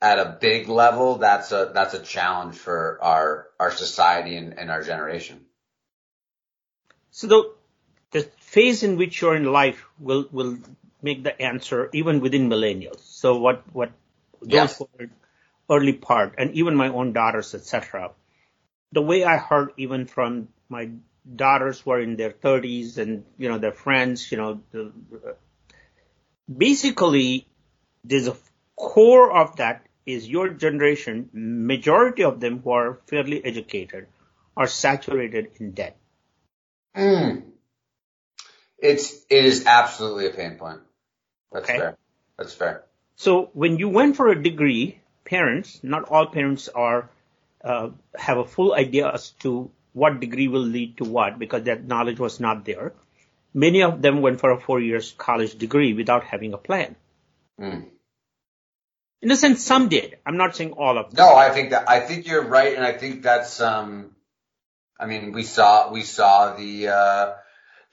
at 0.00 0.18
a 0.18 0.36
big 0.40 0.68
level, 0.68 1.18
that's 1.18 1.52
a, 1.52 1.70
that's 1.74 1.94
a 1.94 2.02
challenge 2.02 2.56
for 2.56 2.98
our, 3.02 3.46
our 3.60 3.70
society 3.70 4.36
and, 4.36 4.58
and 4.58 4.70
our 4.70 4.82
generation. 4.82 5.40
So 7.10 7.26
the, 7.26 7.52
the 8.10 8.22
phase 8.38 8.82
in 8.82 8.96
which 8.96 9.20
you're 9.20 9.36
in 9.36 9.44
life 9.44 9.84
will, 9.98 10.26
will 10.32 10.58
make 11.02 11.22
the 11.22 11.40
answer 11.40 11.90
even 11.92 12.20
within 12.20 12.48
millennials. 12.48 13.00
So 13.00 13.38
what, 13.38 13.62
what 13.72 13.92
those 14.40 14.52
yes. 14.52 14.78
who 14.78 14.88
early 15.70 15.92
part, 15.92 16.34
and 16.38 16.54
even 16.54 16.74
my 16.76 16.88
own 16.88 17.12
daughters, 17.12 17.54
etc. 17.54 18.10
The 18.92 19.02
way 19.02 19.24
I 19.24 19.36
heard 19.36 19.70
even 19.76 20.06
from 20.06 20.48
my 20.68 20.90
daughters 21.36 21.80
who 21.80 21.90
are 21.92 22.00
in 22.00 22.16
their 22.16 22.30
30s 22.30 22.98
and 22.98 23.24
you 23.38 23.48
know 23.48 23.58
their 23.58 23.72
friends, 23.72 24.30
you 24.30 24.38
know, 24.38 24.60
the, 24.72 24.92
basically 26.48 27.46
there's 28.04 28.26
a 28.26 28.36
core 28.76 29.32
of 29.32 29.56
that 29.56 29.86
is 30.04 30.28
your 30.28 30.48
generation. 30.48 31.30
Majority 31.32 32.24
of 32.24 32.40
them 32.40 32.60
who 32.60 32.70
are 32.70 32.98
fairly 33.06 33.44
educated 33.44 34.08
are 34.56 34.66
saturated 34.66 35.52
in 35.60 35.72
debt. 35.72 35.96
Mm. 36.96 37.44
It's 38.78 39.14
it 39.30 39.44
is 39.44 39.64
absolutely 39.66 40.26
a 40.26 40.30
pain 40.30 40.56
point. 40.56 40.80
That's 41.52 41.68
okay. 41.68 41.78
fair. 41.78 41.98
That's 42.36 42.54
fair. 42.54 42.84
So 43.16 43.50
when 43.52 43.78
you 43.78 43.88
went 43.88 44.16
for 44.16 44.28
a 44.28 44.42
degree, 44.42 44.98
parents, 45.24 45.78
not 45.82 46.08
all 46.08 46.26
parents 46.26 46.68
are 46.68 47.08
uh, 47.62 47.90
have 48.16 48.38
a 48.38 48.44
full 48.44 48.74
idea 48.74 49.08
as 49.08 49.30
to 49.40 49.70
what 49.92 50.20
degree 50.20 50.48
will 50.48 50.60
lead 50.60 50.96
to 50.98 51.04
what 51.04 51.38
because 51.38 51.64
that 51.64 51.84
knowledge 51.84 52.18
was 52.18 52.40
not 52.40 52.64
there. 52.64 52.92
Many 53.54 53.82
of 53.82 54.00
them 54.00 54.22
went 54.22 54.40
for 54.40 54.50
a 54.50 54.60
four 54.60 54.80
years 54.80 55.14
college 55.18 55.56
degree 55.56 55.92
without 55.92 56.24
having 56.24 56.54
a 56.54 56.58
plan. 56.58 56.96
Mm. 57.60 57.88
In 59.20 59.30
a 59.30 59.36
sense, 59.36 59.64
some 59.64 59.88
did. 59.88 60.16
I'm 60.26 60.36
not 60.36 60.56
saying 60.56 60.72
all 60.72 60.98
of 60.98 61.10
them. 61.10 61.24
No, 61.24 61.34
I 61.34 61.50
think 61.50 61.70
that 61.70 61.88
I 61.88 62.00
think 62.00 62.26
you're 62.26 62.44
right, 62.44 62.74
and 62.74 62.84
I 62.84 62.92
think 62.92 63.22
that's 63.22 63.60
um, 63.60 64.16
I 64.98 65.06
mean, 65.06 65.32
we 65.32 65.42
saw 65.42 65.90
we 65.92 66.02
saw 66.02 66.54
the 66.54 66.88
uh, 66.88 67.34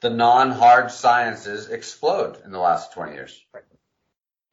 the 0.00 0.10
non-hard 0.10 0.90
sciences 0.90 1.68
explode 1.68 2.38
in 2.44 2.52
the 2.52 2.58
last 2.58 2.92
20 2.92 3.12
years. 3.12 3.40
Right. 3.52 3.64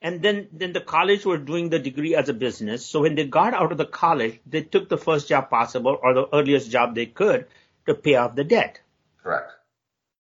And 0.02 0.22
then 0.22 0.48
then 0.52 0.74
the 0.74 0.82
college 0.82 1.26
were 1.26 1.38
doing 1.38 1.70
the 1.70 1.80
degree 1.80 2.16
as 2.16 2.30
a 2.30 2.34
business. 2.34 2.86
So 2.86 3.02
when 3.02 3.16
they 3.16 3.26
got 3.26 3.54
out 3.54 3.72
of 3.72 3.78
the 3.78 3.86
college, 3.86 4.39
they 4.45 4.62
took 4.62 4.89
the 4.89 4.98
first 4.98 5.28
job 5.28 5.50
possible 5.50 5.98
or 6.02 6.14
the 6.14 6.28
earliest 6.32 6.70
job 6.70 6.93
they 6.93 7.08
could 7.08 7.48
to 7.88 7.95
pay 7.95 8.16
off 8.16 8.36
the 8.36 8.43
debt. 8.43 8.80
Correct. 9.24 9.52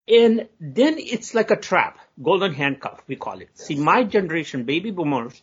And 0.07 0.47
then 0.59 0.97
it's 0.97 1.35
like 1.35 1.51
a 1.51 1.57
trap, 1.57 1.99
golden 2.21 2.53
handcuff, 2.53 3.01
we 3.07 3.17
call 3.17 3.39
it. 3.41 3.49
Yes. 3.55 3.67
See, 3.67 3.75
my 3.75 4.03
generation, 4.03 4.63
baby 4.63 4.91
boomers, 4.91 5.41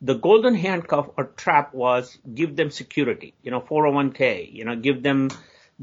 the 0.00 0.14
golden 0.14 0.54
handcuff 0.54 1.08
or 1.16 1.24
trap 1.24 1.74
was 1.74 2.16
give 2.32 2.54
them 2.54 2.70
security, 2.70 3.34
you 3.42 3.50
know, 3.50 3.60
401k, 3.60 4.52
you 4.52 4.64
know, 4.64 4.76
give 4.76 5.02
them, 5.02 5.30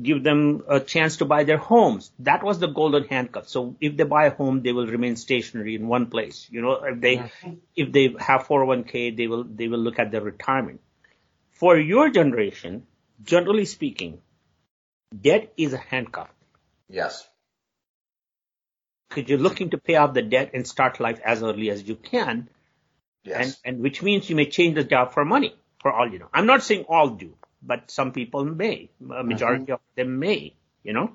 give 0.01 0.23
them 0.23 0.63
a 0.67 0.79
chance 0.79 1.17
to 1.17 1.25
buy 1.25 1.43
their 1.43 1.57
homes. 1.57 2.11
That 2.19 2.43
was 2.43 2.59
the 2.59 2.67
golden 2.67 3.03
handcuff. 3.03 3.47
So 3.47 3.75
if 3.79 3.95
they 3.95 4.03
buy 4.03 4.25
a 4.25 4.35
home, 4.35 4.61
they 4.63 4.71
will 4.71 4.87
remain 4.87 5.15
stationary 5.15 5.75
in 5.75 5.87
one 5.87 6.07
place. 6.07 6.47
You 6.49 6.61
know, 6.61 6.83
if 6.83 6.99
they, 6.99 7.31
if 7.75 7.91
they 7.91 8.15
have 8.19 8.47
401k, 8.47 9.15
they 9.15 9.27
will, 9.27 9.43
they 9.43 9.67
will 9.67 9.79
look 9.79 9.99
at 9.99 10.11
their 10.11 10.21
retirement. 10.21 10.81
For 11.51 11.77
your 11.77 12.09
generation, 12.09 12.87
generally 13.23 13.65
speaking, 13.65 14.19
debt 15.19 15.53
is 15.57 15.73
a 15.73 15.77
handcuff. 15.77 16.29
Yes. 16.89 17.27
Because 19.09 19.29
you're 19.29 19.39
looking 19.39 19.69
to 19.71 19.77
pay 19.77 19.95
off 19.95 20.15
the 20.15 20.23
debt 20.23 20.51
and 20.55 20.67
start 20.67 20.99
life 20.99 21.19
as 21.23 21.43
early 21.43 21.69
as 21.69 21.83
you 21.83 21.95
can. 21.95 22.49
Yes. 23.23 23.59
And, 23.63 23.75
and 23.75 23.83
which 23.83 24.01
means 24.01 24.29
you 24.29 24.35
may 24.35 24.49
change 24.49 24.75
the 24.75 24.83
job 24.83 25.13
for 25.13 25.23
money, 25.23 25.55
for 25.81 25.91
all 25.91 26.11
you 26.11 26.17
know. 26.17 26.29
I'm 26.33 26.47
not 26.47 26.63
saying 26.63 26.85
all 26.89 27.09
do, 27.09 27.35
but 27.65 27.89
some 27.89 28.11
people 28.11 28.43
may. 28.45 28.89
A 29.15 29.23
majority 29.23 29.63
mm-hmm. 29.63 29.73
of 29.73 29.79
them 29.95 30.19
may, 30.19 30.55
you 30.83 30.93
know? 30.93 31.13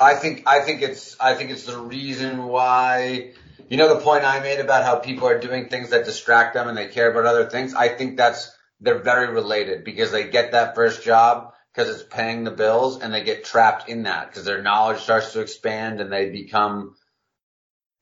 I 0.00 0.14
think, 0.14 0.42
I 0.46 0.60
think 0.60 0.82
it's, 0.82 1.16
I 1.20 1.34
think 1.34 1.50
it's 1.50 1.64
the 1.64 1.78
reason 1.78 2.44
why, 2.44 3.32
you 3.68 3.76
know, 3.76 3.94
the 3.94 4.00
point 4.00 4.24
I 4.24 4.40
made 4.40 4.60
about 4.60 4.84
how 4.84 4.96
people 4.96 5.28
are 5.28 5.38
doing 5.38 5.68
things 5.68 5.90
that 5.90 6.04
distract 6.04 6.54
them 6.54 6.68
and 6.68 6.76
they 6.76 6.88
care 6.88 7.10
about 7.10 7.24
other 7.24 7.48
things. 7.48 7.74
I 7.74 7.88
think 7.88 8.16
that's, 8.16 8.52
they're 8.80 8.98
very 8.98 9.32
related 9.32 9.84
because 9.84 10.10
they 10.10 10.28
get 10.28 10.52
that 10.52 10.74
first 10.74 11.02
job 11.02 11.54
because 11.72 11.94
it's 11.94 12.08
paying 12.08 12.44
the 12.44 12.50
bills 12.50 13.00
and 13.00 13.12
they 13.12 13.22
get 13.22 13.44
trapped 13.44 13.88
in 13.88 14.02
that 14.02 14.28
because 14.28 14.44
their 14.44 14.62
knowledge 14.62 15.00
starts 15.00 15.32
to 15.32 15.40
expand 15.40 16.00
and 16.00 16.12
they 16.12 16.30
become 16.30 16.94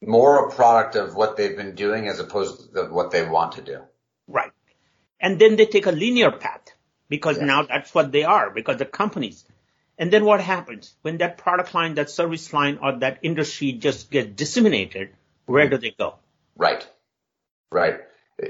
more 0.03 0.49
a 0.49 0.55
product 0.55 0.97
of 0.97 1.14
what 1.14 1.37
they've 1.37 1.57
been 1.57 1.74
doing 1.74 2.09
as 2.09 2.18
opposed 2.18 2.74
to 2.74 2.85
what 2.87 3.11
they 3.11 3.26
want 3.26 3.53
to 3.53 3.62
do. 3.62 3.80
Right. 4.26 4.53
And 5.20 5.39
then 5.39 5.57
they 5.57 5.66
take 5.66 5.87
a 5.87 5.93
linear 5.93 6.32
path 6.32 6.64
because 7.09 7.37
yes. 7.37 7.47
now 7.47 7.63
that's 7.63 7.95
what 7.95 8.13
they 8.13 8.25
are 8.25 8.51
because 8.51 8.79
the 8.79 8.85
companies. 8.85 9.45
And 9.99 10.13
then 10.13 10.25
what 10.25 10.41
happens 10.41 10.93
when 11.03 11.19
that 11.19 11.39
product 11.39 11.75
line, 11.75 11.95
that 11.95 12.11
service 12.11 12.53
line 12.53 12.79
or 12.83 12.99
that 12.99 13.19
industry 13.23 13.73
just 13.73 14.11
gets 14.11 14.31
disseminated? 14.31 15.11
Where 15.47 15.69
do 15.69 15.79
they 15.79 15.91
go? 15.91 16.17
Right. 16.57 16.87
Right. 17.71 18.01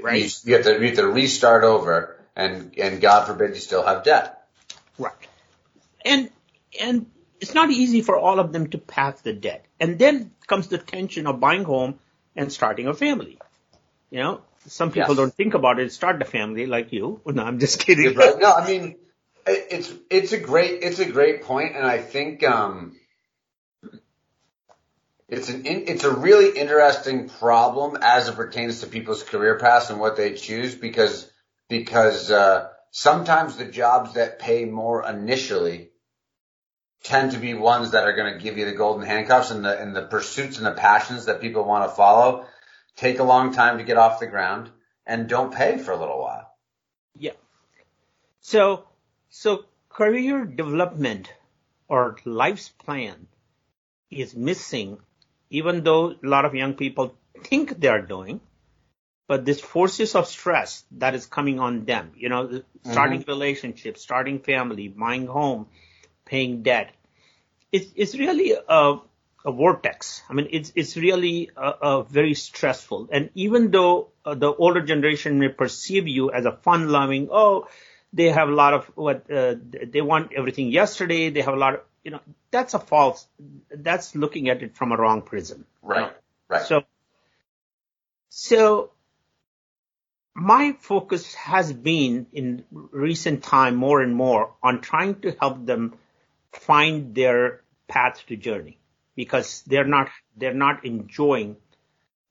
Right. 0.01 0.23
You, 0.23 0.29
you, 0.45 0.55
have 0.55 0.65
to, 0.65 0.79
you 0.79 0.87
have 0.87 0.95
to 0.95 1.07
restart 1.07 1.63
over 1.63 2.19
and, 2.35 2.73
and 2.77 3.01
God 3.01 3.25
forbid 3.25 3.51
you 3.51 3.61
still 3.61 3.85
have 3.85 4.03
debt. 4.03 4.47
Right. 4.97 5.13
And, 6.03 6.29
and 6.81 7.05
it's 7.39 7.53
not 7.53 7.69
easy 7.69 8.01
for 8.01 8.17
all 8.17 8.39
of 8.39 8.51
them 8.53 8.67
to 8.69 8.77
pass 8.77 9.21
the 9.21 9.33
debt. 9.33 9.65
And 9.79 9.99
then 9.99 10.31
comes 10.47 10.67
the 10.67 10.77
tension 10.77 11.27
of 11.27 11.39
buying 11.39 11.63
home 11.63 11.99
and 12.35 12.51
starting 12.51 12.87
a 12.87 12.93
family. 12.93 13.37
You 14.09 14.19
know, 14.19 14.41
some 14.67 14.91
people 14.91 15.09
yes. 15.09 15.17
don't 15.17 15.33
think 15.33 15.53
about 15.53 15.79
it, 15.79 15.91
start 15.91 16.19
the 16.19 16.25
family 16.25 16.65
like 16.65 16.91
you. 16.91 17.21
No, 17.25 17.43
I'm 17.43 17.59
just 17.59 17.79
kidding. 17.79 18.15
Right. 18.15 18.39
No, 18.39 18.51
I 18.53 18.67
mean, 18.67 18.95
it's, 19.45 19.93
it's 20.09 20.31
a 20.31 20.39
great, 20.39 20.83
it's 20.83 20.99
a 20.99 21.05
great 21.05 21.43
point, 21.43 21.75
And 21.75 21.85
I 21.85 21.99
think, 21.99 22.43
um, 22.43 22.95
it's 25.27 25.49
an, 25.49 25.63
it's 25.65 26.03
a 26.03 26.11
really 26.11 26.57
interesting 26.57 27.29
problem 27.29 27.97
as 27.99 28.27
it 28.27 28.35
pertains 28.35 28.81
to 28.81 28.87
people's 28.87 29.23
career 29.23 29.57
paths 29.57 29.89
and 29.89 29.99
what 29.99 30.17
they 30.17 30.33
choose 30.33 30.75
because, 30.75 31.29
because, 31.67 32.29
uh, 32.29 32.69
sometimes 32.91 33.57
the 33.57 33.65
jobs 33.65 34.13
that 34.13 34.39
pay 34.39 34.63
more 34.63 35.05
initially 35.05 35.89
tend 37.03 37.33
to 37.33 37.37
be 37.37 37.53
ones 37.53 37.91
that 37.91 38.05
are 38.05 38.15
going 38.15 38.33
to 38.33 38.39
give 38.39 38.57
you 38.57 38.63
the 38.65 38.71
golden 38.71 39.05
handcuffs 39.05 39.51
and 39.51 39.65
the 39.65 39.79
and 39.79 39.95
the 39.95 40.01
pursuits 40.01 40.57
and 40.57 40.65
the 40.65 40.71
passions 40.71 41.25
that 41.25 41.41
people 41.41 41.63
want 41.65 41.87
to 41.87 41.95
follow 41.95 42.45
take 42.95 43.19
a 43.19 43.23
long 43.23 43.53
time 43.53 43.77
to 43.77 43.83
get 43.83 43.97
off 43.97 44.19
the 44.19 44.27
ground 44.27 44.69
and 45.05 45.27
don't 45.27 45.53
pay 45.53 45.77
for 45.77 45.91
a 45.91 45.97
little 45.97 46.19
while. 46.19 46.51
Yeah. 47.17 47.37
So 48.41 48.85
so 49.29 49.65
career 49.89 50.45
development 50.45 51.31
or 51.87 52.17
life's 52.25 52.69
plan 52.69 53.27
is 54.09 54.35
missing 54.35 54.97
even 55.49 55.83
though 55.83 56.11
a 56.11 56.17
lot 56.23 56.45
of 56.45 56.55
young 56.55 56.73
people 56.73 57.15
think 57.43 57.79
they 57.79 57.87
are 57.87 58.01
doing 58.01 58.39
but 59.27 59.45
this 59.45 59.59
forces 59.59 60.15
of 60.15 60.27
stress 60.27 60.83
that 60.91 61.15
is 61.15 61.25
coming 61.25 61.59
on 61.59 61.85
them 61.85 62.11
you 62.15 62.29
know 62.29 62.61
starting 62.83 63.19
mm-hmm. 63.19 63.31
relationships 63.31 64.01
starting 64.01 64.39
family 64.39 64.87
buying 64.87 65.27
home 65.27 65.67
paying 66.25 66.63
debt. 66.63 66.91
It's, 67.71 67.91
it's 67.95 68.15
really 68.15 68.55
a, 68.67 68.97
a 69.45 69.51
vortex. 69.51 70.23
I 70.27 70.33
mean, 70.33 70.47
it's, 70.51 70.73
it's 70.75 70.97
really 70.97 71.51
a, 71.55 71.69
a 71.81 72.03
very 72.03 72.33
stressful. 72.33 73.09
And 73.11 73.29
even 73.35 73.71
though 73.71 74.09
uh, 74.25 74.33
the 74.33 74.51
older 74.53 74.81
generation 74.81 75.39
may 75.39 75.49
perceive 75.49 76.07
you 76.07 76.31
as 76.31 76.45
a 76.45 76.51
fun 76.51 76.89
loving, 76.89 77.29
oh, 77.31 77.67
they 78.11 78.29
have 78.29 78.49
a 78.49 78.53
lot 78.53 78.73
of 78.73 78.85
what, 78.95 79.29
uh, 79.31 79.55
they 79.87 80.01
want 80.01 80.33
everything 80.33 80.71
yesterday. 80.71 81.29
They 81.29 81.41
have 81.41 81.53
a 81.53 81.57
lot 81.57 81.75
of, 81.75 81.81
you 82.03 82.11
know, 82.11 82.21
that's 82.49 82.73
a 82.73 82.79
false, 82.79 83.27
that's 83.69 84.15
looking 84.15 84.49
at 84.49 84.63
it 84.63 84.75
from 84.75 84.91
a 84.91 84.97
wrong 84.97 85.21
prism. 85.21 85.65
Right. 85.81 85.97
You 85.97 86.05
know? 86.05 86.11
Right. 86.49 86.65
So, 86.65 86.83
so 88.29 88.91
my 90.33 90.75
focus 90.79 91.35
has 91.35 91.71
been 91.71 92.27
in 92.33 92.65
recent 92.71 93.43
time 93.43 93.75
more 93.75 94.01
and 94.01 94.15
more 94.15 94.53
on 94.63 94.81
trying 94.81 95.21
to 95.21 95.35
help 95.39 95.65
them 95.65 95.93
find 96.51 97.13
their 97.13 97.61
path 97.87 98.23
to 98.27 98.35
journey 98.35 98.79
because 99.15 99.63
they're 99.63 99.87
not 99.87 100.09
they're 100.35 100.53
not 100.53 100.85
enjoying. 100.85 101.57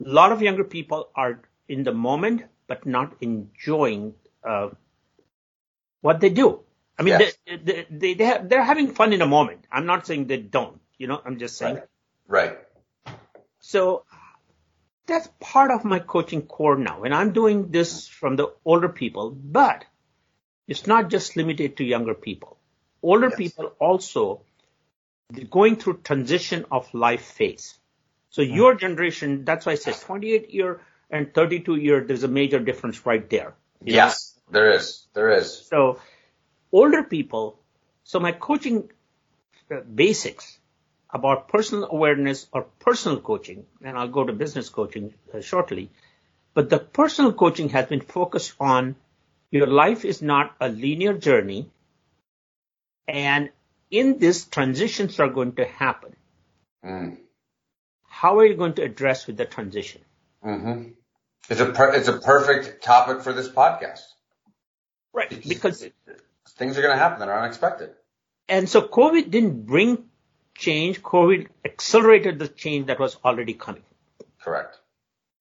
A 0.05 0.09
lot 0.09 0.33
of 0.33 0.43
younger 0.43 0.65
people 0.65 1.09
are 1.15 1.41
in 1.69 1.85
the 1.85 1.93
moment, 1.93 2.43
but 2.67 2.87
not 2.87 3.17
enjoying 3.21 4.15
uh, 4.43 4.71
what 6.01 6.21
they 6.21 6.31
do. 6.31 6.61
I 6.99 7.03
mean, 7.03 7.19
yes. 7.19 7.35
they, 7.47 7.57
they, 7.57 7.87
they, 7.91 8.15
they 8.15 8.25
have, 8.25 8.49
they're 8.49 8.63
having 8.63 8.95
fun 8.95 9.13
in 9.13 9.23
a 9.23 9.27
moment. 9.27 9.67
I'm 9.71 9.87
not 9.87 10.07
saying 10.07 10.27
they 10.27 10.37
don't, 10.37 10.81
you 10.99 11.07
know, 11.07 11.21
I'm 11.25 11.39
just 11.39 11.57
saying. 11.57 11.81
Right. 12.29 12.57
right. 13.07 13.17
So 13.61 14.05
that's 15.07 15.29
part 15.41 15.71
of 15.71 15.85
my 15.85 15.99
coaching 15.99 16.43
core 16.43 16.77
now. 16.77 17.03
And 17.03 17.15
I'm 17.15 17.33
doing 17.33 17.71
this 17.71 18.07
from 18.07 18.37
the 18.37 18.53
older 18.65 18.89
people, 18.89 19.31
but 19.31 19.85
it's 20.69 20.87
not 20.87 21.11
just 21.11 21.37
limited 21.37 21.79
to 21.79 21.85
younger 21.85 22.15
people 22.15 22.59
older 23.05 23.29
yes. 23.29 23.39
people 23.39 23.73
also 23.79 24.41
going 25.51 25.77
through 25.77 25.99
transition 25.99 26.67
of 26.71 26.93
life 26.95 27.25
phase. 27.25 27.79
So 28.31 28.43
mm-hmm. 28.43 28.55
your 28.55 28.75
generation, 28.75 29.45
that's 29.45 29.67
why 29.67 29.73
I 29.73 29.77
said 29.77 29.95
28 29.95 30.51
year 30.51 30.81
and 31.11 31.33
32 31.33 31.77
year, 31.77 32.05
there's 32.05 32.25
a 32.25 32.29
major 32.29 32.59
difference 32.59 33.07
right 33.07 33.29
there. 33.31 33.55
Yes, 33.83 34.37
know? 34.47 34.53
there 34.53 34.71
is. 34.73 35.07
There 35.15 35.31
is. 35.31 35.67
So 35.67 36.01
older 36.73 37.03
people, 37.03 37.59
so 38.03 38.21
my 38.21 38.33
coaching 38.33 38.91
uh, 39.71 39.81
basics 39.81 40.59
about 41.11 41.49
personal 41.49 41.89
awareness 41.91 42.47
or 42.53 42.63
personal 42.81 43.21
coaching, 43.21 43.65
and 43.83 43.97
I'll 43.97 44.09
go 44.09 44.25
to 44.25 44.33
business 44.33 44.69
coaching 44.69 45.15
uh, 45.33 45.41
shortly, 45.41 45.91
but 46.55 46.71
the 46.71 46.79
personal 46.79 47.33
coaching 47.33 47.69
has 47.71 47.87
been 47.87 48.01
focused 48.01 48.55
on 48.59 48.97
your 49.51 49.69
life 49.69 50.05
is 50.05 50.21
not 50.21 50.57
a 50.61 50.69
linear 50.69 51.15
journey. 51.15 51.71
And 53.07 53.51
in 53.91 54.19
this, 54.19 54.45
transitions 54.47 55.21
are 55.21 55.29
going 55.29 55.55
to 55.57 55.65
happen. 55.65 56.17
Mm. 56.85 57.19
How 58.07 58.39
are 58.39 58.47
you 58.47 58.55
going 58.55 58.75
to 58.75 58.83
address 58.83 59.27
with 59.27 59.37
the 59.37 59.45
transition? 59.45 60.03
Mm-hmm. 60.45 60.91
It's 61.51 61.61
a 61.61 61.67
per- 61.67 61.93
it's 61.93 62.09
a 62.09 62.19
perfect 62.19 62.83
topic 62.83 63.23
for 63.23 63.33
this 63.33 63.49
podcast. 63.49 64.03
Right, 65.13 65.31
because 65.47 65.83
it, 65.83 65.95
things 66.51 66.79
are 66.79 66.83
going 66.83 66.95
to 66.95 66.99
happen 66.99 67.21
that 67.21 67.29
are 67.29 67.41
unexpected. 67.41 67.91
And 68.49 68.69
so 68.69 68.83
COVID 68.83 69.31
didn't 69.31 69.67
bring 69.67 70.05
change. 70.57 71.03
COVID 71.03 71.49
accelerated 71.65 72.39
the 72.39 72.49
change 72.49 72.87
that 72.87 72.99
was 72.99 73.17
already 73.25 73.55
coming. 73.55 73.85
Correct. 74.41 74.79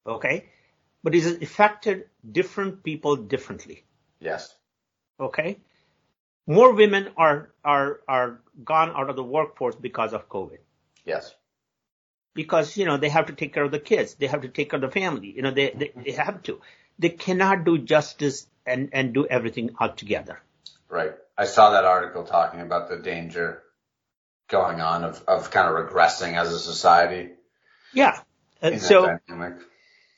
Okay. 0.05 0.45
But 1.03 1.15
it 1.15 1.41
affected 1.41 2.05
different 2.29 2.83
people 2.83 3.15
differently. 3.15 3.83
Yes. 4.19 4.55
Okay 5.19 5.57
more 6.47 6.73
women 6.73 7.09
are 7.17 7.49
are 7.63 7.99
are 8.07 8.39
gone 8.63 8.91
out 8.95 9.09
of 9.09 9.15
the 9.15 9.23
workforce 9.23 9.75
because 9.75 10.13
of 10.13 10.29
COVID. 10.29 10.59
Yes. 11.05 11.33
Because 12.33 12.77
you 12.77 12.85
know 12.85 12.97
they 12.97 13.09
have 13.09 13.27
to 13.27 13.33
take 13.33 13.53
care 13.53 13.63
of 13.63 13.71
the 13.71 13.79
kids, 13.79 14.15
they 14.15 14.27
have 14.27 14.41
to 14.41 14.47
take 14.47 14.71
care 14.71 14.77
of 14.77 14.81
the 14.81 14.91
family. 14.91 15.31
You 15.35 15.41
know 15.41 15.51
they 15.51 15.71
they, 15.71 15.91
they 15.95 16.11
have 16.11 16.43
to. 16.43 16.61
they 16.99 17.09
cannot 17.09 17.63
do 17.65 17.77
justice 17.77 18.47
and, 18.65 18.89
and 18.93 19.13
do 19.13 19.25
everything 19.25 19.71
altogether. 19.79 20.39
Right. 20.89 21.13
I 21.37 21.45
saw 21.45 21.71
that 21.71 21.85
article 21.85 22.23
talking 22.23 22.61
about 22.61 22.89
the 22.89 22.97
danger 22.97 23.63
going 24.47 24.79
on 24.81 25.03
of, 25.03 25.23
of 25.27 25.49
kind 25.51 25.67
of 25.67 25.75
regressing 25.75 26.39
as 26.39 26.53
a 26.53 26.59
society. 26.59 27.29
Yeah. 27.93 28.19
And 28.61 28.81
so, 28.81 29.17
dynamic. 29.27 29.55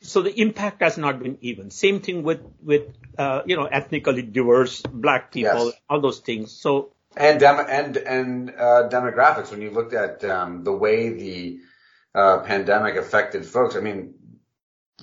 So 0.06 0.22
the 0.22 0.40
impact 0.40 0.82
has 0.82 0.98
not 0.98 1.22
been 1.22 1.38
even. 1.42 1.72
Same 1.72 2.00
thing 2.00 2.24
with, 2.24 2.42
with, 2.62 2.84
uh, 3.18 3.42
you 3.46 3.56
know, 3.56 3.66
ethnically 3.66 4.22
diverse 4.22 4.82
black 4.82 5.32
people, 5.32 5.68
yes. 5.68 5.76
all 5.90 6.02
those 6.02 6.20
things. 6.20 6.52
So. 6.52 6.94
And 7.18 7.40
dem- 7.40 7.66
and, 7.68 7.98
and, 7.98 8.50
uh, 8.52 8.90
demographics, 8.90 9.52
when 9.52 9.62
you 9.62 9.72
looked 9.72 9.94
at, 9.94 10.24
um, 10.26 10.64
the 10.64 10.74
way 10.74 11.10
the, 11.10 11.60
uh, 12.14 12.40
pandemic 12.40 12.96
affected 12.96 13.46
folks, 13.46 13.76
I 13.76 13.80
mean, 13.80 14.14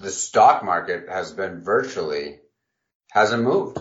the 0.01 0.11
stock 0.11 0.65
market 0.65 1.09
has 1.09 1.33
been 1.33 1.63
virtually 1.63 2.41
hasn't 3.11 3.43
moved. 3.43 3.79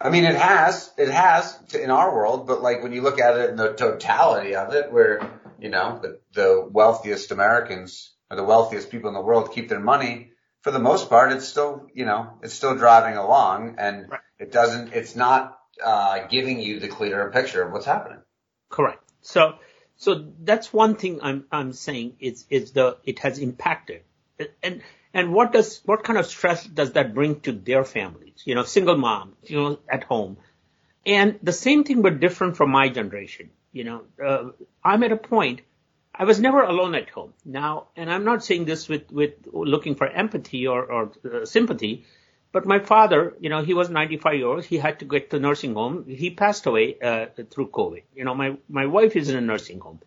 I 0.00 0.10
mean, 0.10 0.24
it 0.24 0.36
has, 0.36 0.92
it 0.98 1.08
has 1.08 1.58
in 1.74 1.90
our 1.90 2.14
world, 2.14 2.46
but 2.46 2.62
like 2.62 2.82
when 2.82 2.92
you 2.92 3.00
look 3.00 3.18
at 3.18 3.38
it 3.38 3.50
in 3.50 3.56
the 3.56 3.72
totality 3.72 4.54
of 4.54 4.74
it, 4.74 4.92
where, 4.92 5.40
you 5.58 5.70
know, 5.70 5.98
the, 6.02 6.20
the 6.34 6.68
wealthiest 6.70 7.30
Americans 7.30 8.14
or 8.30 8.36
the 8.36 8.44
wealthiest 8.44 8.90
people 8.90 9.08
in 9.08 9.14
the 9.14 9.22
world 9.22 9.52
keep 9.52 9.70
their 9.70 9.80
money, 9.80 10.32
for 10.66 10.72
the 10.72 10.80
most 10.80 11.08
part, 11.08 11.30
it's 11.30 11.46
still, 11.46 11.88
you 11.94 12.04
know, 12.04 12.28
it's 12.42 12.52
still 12.52 12.74
driving 12.74 13.16
along 13.16 13.76
and 13.78 14.10
right. 14.10 14.20
it 14.40 14.50
doesn't, 14.50 14.92
it's 14.94 15.14
not, 15.14 15.60
uh, 15.80 16.26
giving 16.26 16.58
you 16.58 16.80
the 16.80 16.88
clearer 16.88 17.30
picture 17.30 17.62
of 17.62 17.72
what's 17.72 17.86
happening. 17.86 18.18
Correct. 18.68 19.00
So, 19.20 19.60
so 19.94 20.26
that's 20.42 20.72
one 20.72 20.96
thing 20.96 21.20
I'm, 21.22 21.44
I'm 21.52 21.72
saying 21.72 22.16
is, 22.18 22.46
is 22.50 22.72
the, 22.72 22.96
it 23.04 23.20
has 23.20 23.38
impacted. 23.38 24.02
And, 24.60 24.82
and 25.14 25.32
what 25.32 25.52
does, 25.52 25.82
what 25.84 26.02
kind 26.02 26.18
of 26.18 26.26
stress 26.26 26.64
does 26.64 26.94
that 26.94 27.14
bring 27.14 27.38
to 27.42 27.52
their 27.52 27.84
families? 27.84 28.42
You 28.44 28.56
know, 28.56 28.64
single 28.64 28.96
mom, 28.96 29.36
you 29.44 29.56
know, 29.58 29.78
at 29.88 30.02
home. 30.02 30.36
And 31.06 31.38
the 31.44 31.52
same 31.52 31.84
thing, 31.84 32.02
but 32.02 32.18
different 32.18 32.56
from 32.56 32.72
my 32.72 32.88
generation. 32.88 33.50
You 33.70 33.84
know, 33.84 34.02
uh, 34.20 34.44
I'm 34.82 35.04
at 35.04 35.12
a 35.12 35.16
point, 35.16 35.60
I 36.18 36.24
was 36.24 36.40
never 36.40 36.62
alone 36.62 36.94
at 36.94 37.10
home. 37.10 37.34
Now, 37.44 37.88
and 37.94 38.10
I'm 38.10 38.24
not 38.24 38.42
saying 38.42 38.64
this 38.64 38.88
with, 38.88 39.10
with 39.12 39.34
looking 39.52 39.94
for 39.96 40.06
empathy 40.06 40.66
or, 40.66 40.84
or 40.84 41.12
uh, 41.24 41.44
sympathy, 41.44 42.04
but 42.52 42.64
my 42.64 42.78
father, 42.78 43.34
you 43.38 43.50
know, 43.50 43.62
he 43.62 43.74
was 43.74 43.90
95 43.90 44.34
years 44.34 44.44
old. 44.44 44.64
He 44.64 44.78
had 44.78 45.00
to 45.00 45.04
get 45.04 45.30
to 45.30 45.38
nursing 45.38 45.74
home. 45.74 46.06
He 46.08 46.30
passed 46.30 46.64
away 46.64 46.98
uh, 46.98 47.26
through 47.50 47.68
COVID. 47.68 48.02
You 48.14 48.24
know, 48.24 48.34
my 48.34 48.56
my 48.68 48.86
wife 48.86 49.14
is 49.14 49.28
in 49.28 49.36
a 49.36 49.42
nursing 49.42 49.80
home, 49.80 50.00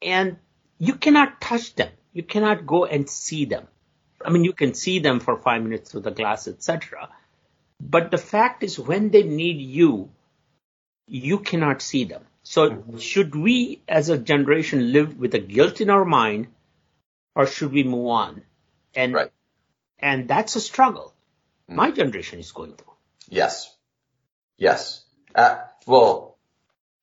and 0.00 0.38
you 0.78 0.94
cannot 0.94 1.40
touch 1.40 1.74
them. 1.74 1.90
You 2.14 2.22
cannot 2.22 2.66
go 2.66 2.86
and 2.86 3.10
see 3.10 3.44
them. 3.44 3.66
I 4.24 4.30
mean, 4.30 4.44
you 4.44 4.54
can 4.54 4.72
see 4.72 5.00
them 5.00 5.20
for 5.20 5.36
five 5.36 5.62
minutes 5.62 5.90
through 5.90 6.00
the 6.02 6.12
glass, 6.12 6.48
etc. 6.48 7.10
But 7.78 8.10
the 8.10 8.18
fact 8.18 8.62
is, 8.62 8.78
when 8.78 9.10
they 9.10 9.22
need 9.22 9.60
you, 9.60 10.08
you 11.06 11.40
cannot 11.40 11.82
see 11.82 12.04
them. 12.04 12.24
So 12.48 12.70
mm-hmm. 12.70 12.98
should 12.98 13.34
we 13.34 13.82
as 13.88 14.08
a 14.08 14.16
generation 14.16 14.92
live 14.92 15.18
with 15.18 15.34
a 15.34 15.40
guilt 15.40 15.80
in 15.80 15.90
our 15.90 16.04
mind 16.04 16.46
or 17.34 17.44
should 17.48 17.72
we 17.72 17.82
move 17.82 18.06
on? 18.06 18.42
And, 18.94 19.12
right. 19.12 19.32
and 19.98 20.28
that's 20.28 20.54
a 20.54 20.60
struggle 20.60 21.12
mm-hmm. 21.68 21.74
my 21.74 21.90
generation 21.90 22.38
is 22.38 22.52
going 22.52 22.74
through. 22.74 22.94
Yes. 23.28 23.74
Yes. 24.58 25.04
Uh, 25.34 25.56
well, 25.88 26.38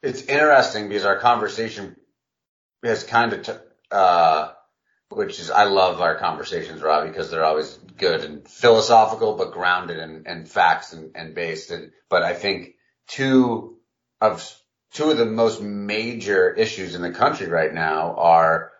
it's 0.02 0.22
interesting 0.22 0.88
because 0.88 1.04
our 1.04 1.20
conversation 1.20 1.98
has 2.82 3.04
kind 3.04 3.34
of, 3.34 3.44
t- 3.44 3.52
uh, 3.92 4.54
which 5.10 5.42
is 5.42 5.52
I 5.52 5.66
love 5.66 6.00
our 6.00 6.16
conversations, 6.16 6.82
Ravi, 6.82 7.10
because 7.10 7.30
they're 7.30 7.44
always 7.44 7.78
good 7.98 8.22
and 8.24 8.48
philosophical, 8.48 9.36
but 9.36 9.52
grounded 9.52 10.00
in, 10.00 10.24
in 10.26 10.46
facts 10.46 10.94
and, 10.94 11.12
and 11.16 11.36
based. 11.36 11.70
And 11.70 11.92
but 12.08 12.24
I 12.24 12.34
think 12.34 12.76
two 13.08 13.78
of 14.22 14.58
two 14.94 15.12
of 15.12 15.18
the 15.18 15.26
most 15.26 15.62
major 15.62 16.54
issues 16.54 16.96
in 16.96 17.02
the 17.02 17.12
country 17.12 17.48
right 17.48 17.74
now 17.74 18.16
are 18.16 18.72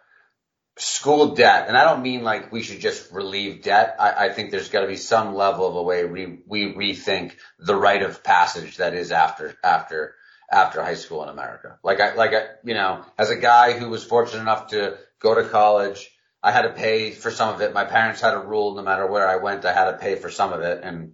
school 0.78 1.36
debt. 1.36 1.68
And 1.68 1.78
I 1.78 1.84
don't 1.84 2.02
mean 2.02 2.24
like 2.24 2.52
we 2.52 2.64
should 2.64 2.80
just 2.80 3.12
relieve 3.12 3.64
debt. 3.64 3.96
I, 4.00 4.26
I 4.26 4.30
think 4.30 4.52
there's 4.52 4.70
got 4.70 4.82
to 4.82 4.88
be 4.88 4.96
some 4.96 5.36
level 5.36 5.68
of 5.68 5.76
a 5.76 5.84
way 5.84 6.06
we, 6.06 6.40
we 6.48 6.74
rethink 6.74 7.34
the 7.60 7.76
rite 7.76 8.04
of 8.04 8.24
passage 8.24 8.78
that 8.78 8.94
is 8.94 9.12
after 9.12 9.56
after 9.64 10.16
after 10.52 10.84
high 10.84 10.96
school 10.96 11.24
in 11.24 11.30
America. 11.30 11.78
Like 11.84 12.00
I 12.00 12.16
like 12.16 12.34
I 12.34 12.46
you 12.64 12.74
know 12.74 13.06
as 13.18 13.30
a 13.30 13.36
guy 13.36 13.78
who 13.78 13.90
was 13.90 14.04
fortunate 14.04 14.42
enough 14.42 14.68
to 14.68 14.98
go 15.20 15.36
to 15.36 15.48
college 15.50 16.10
I 16.44 16.52
had 16.52 16.64
to 16.64 16.74
pay 16.74 17.12
for 17.12 17.32
some 17.32 17.56
of 17.56 17.62
it. 17.62 17.74
My 17.74 17.86
parents 17.86 18.20
had 18.20 18.34
a 18.34 18.40
rule 18.40 18.76
no 18.76 18.84
matter 18.84 19.08
where 19.08 19.28
I 19.28 19.38
went, 19.38 19.64
I 19.64 19.72
had 19.72 19.90
to 19.90 19.98
pay 19.98 20.16
for 20.16 20.30
some 20.30 20.52
of 20.52 20.60
it. 20.60 20.82
And 20.84 21.14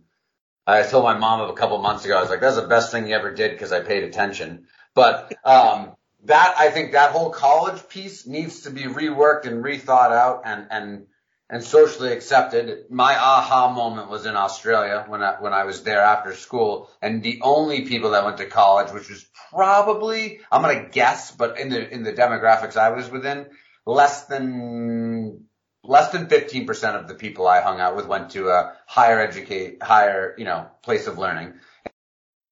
I 0.66 0.82
told 0.82 1.04
my 1.04 1.18
mom 1.18 1.48
a 1.48 1.54
couple 1.54 1.78
months 1.78 2.04
ago, 2.04 2.18
I 2.18 2.22
was 2.22 2.32
like, 2.32 2.42
that's 2.42 2.56
the 2.56 2.68
best 2.68 2.92
thing 2.92 3.08
you 3.08 3.16
ever 3.16 3.32
did 3.32 3.52
because 3.52 3.72
I 3.72 3.82
paid 3.82 4.04
attention. 4.04 4.66
But, 4.96 5.34
um, 5.44 5.96
that, 6.26 6.56
I 6.58 6.70
think 6.70 6.92
that 6.92 7.12
whole 7.12 7.30
college 7.30 7.88
piece 7.88 8.28
needs 8.28 8.62
to 8.62 8.72
be 8.72 8.84
reworked 8.84 9.46
and 9.46 9.64
rethought 9.64 10.12
out 10.12 10.42
and, 10.46 10.68
and, 10.70 11.06
and 11.50 11.64
socially 11.64 12.12
accepted. 12.12 12.86
My 12.90 13.16
aha 13.18 13.72
moment 13.72 14.10
was 14.10 14.26
in 14.26 14.36
Australia 14.36 15.06
when 15.08 15.24
I, 15.24 15.36
when 15.40 15.54
I 15.54 15.64
was 15.64 15.84
there 15.84 16.02
after 16.02 16.36
school 16.36 16.90
and 17.02 17.24
the 17.24 17.40
only 17.42 17.86
people 17.86 18.12
that 18.12 18.26
went 18.26 18.38
to 18.38 18.46
college, 18.48 18.92
which 18.92 19.10
was 19.10 19.26
probably, 19.52 20.42
I'm 20.52 20.64
to 20.64 20.90
guess, 20.92 21.32
but 21.32 21.60
in 21.60 21.70
the, 21.70 21.90
in 21.90 22.04
the 22.04 22.14
demographics 22.14 22.76
I 22.76 22.90
was 22.90 23.10
within, 23.10 23.48
less 23.86 24.26
than 24.26 25.46
less 25.84 26.12
than 26.12 26.28
15% 26.28 27.00
of 27.00 27.08
the 27.08 27.16
people 27.16 27.48
I 27.48 27.62
hung 27.62 27.80
out 27.80 27.96
with 27.96 28.06
went 28.06 28.32
to 28.32 28.50
a 28.50 28.74
higher 28.86 29.20
educate, 29.20 29.82
higher, 29.82 30.36
you 30.38 30.46
know, 30.46 30.68
place 30.84 31.08
of 31.08 31.18
learning 31.18 31.54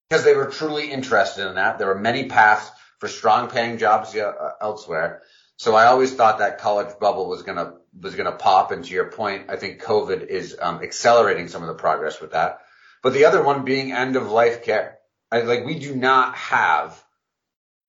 because 0.10 0.24
they 0.24 0.36
were 0.36 0.48
truly 0.48 0.92
interested 0.92 1.48
in 1.48 1.56
that. 1.56 1.80
There 1.80 1.88
were 1.88 2.00
many 2.00 2.30
paths 2.30 2.70
for 3.00 3.08
strong 3.08 3.50
paying 3.50 3.78
jobs 3.78 4.16
uh, 4.16 4.52
elsewhere. 4.62 5.22
So 5.58 5.76
I 5.76 5.86
always 5.88 6.14
thought 6.14 6.40
that 6.40 6.60
college 6.60 6.98
bubble 7.00 7.28
was 7.28 7.44
going 7.44 7.58
to, 7.58 7.74
was 8.00 8.16
going 8.16 8.32
to 8.32 8.38
pop. 8.38 8.72
And 8.72 8.86
to 8.86 8.94
your 8.94 9.12
point, 9.12 9.50
I 9.50 9.56
think 9.58 9.82
COVID 9.82 10.28
is 10.28 10.56
um, 10.60 10.82
accelerating 10.82 11.48
some 11.48 11.62
of 11.62 11.68
the 11.68 11.74
progress 11.74 12.22
with 12.22 12.32
that. 12.32 12.60
But 13.04 13.14
the 13.14 13.26
other 13.26 13.44
one 13.44 13.66
being 13.66 13.92
end 13.92 14.16
of 14.16 14.32
life 14.32 14.64
care. 14.64 14.98
I, 15.32 15.42
like 15.42 15.66
we 15.66 15.78
do 15.78 15.94
not 15.96 16.36
have 16.36 17.04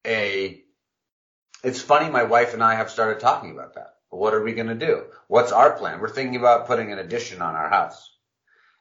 a 0.06 0.62
it's 1.64 1.80
funny. 1.80 2.10
My 2.10 2.24
wife 2.24 2.54
and 2.54 2.62
I 2.62 2.74
have 2.76 2.90
started 2.90 3.20
talking 3.20 3.50
about 3.50 3.74
that. 3.74 3.94
What 4.10 4.34
are 4.34 4.42
we 4.42 4.54
going 4.54 4.68
to 4.68 4.74
do? 4.74 5.04
What's 5.26 5.52
our 5.52 5.76
plan? 5.76 6.00
We're 6.00 6.08
thinking 6.08 6.36
about 6.36 6.66
putting 6.66 6.92
an 6.92 6.98
addition 6.98 7.42
on 7.42 7.54
our 7.54 7.68
house. 7.68 8.10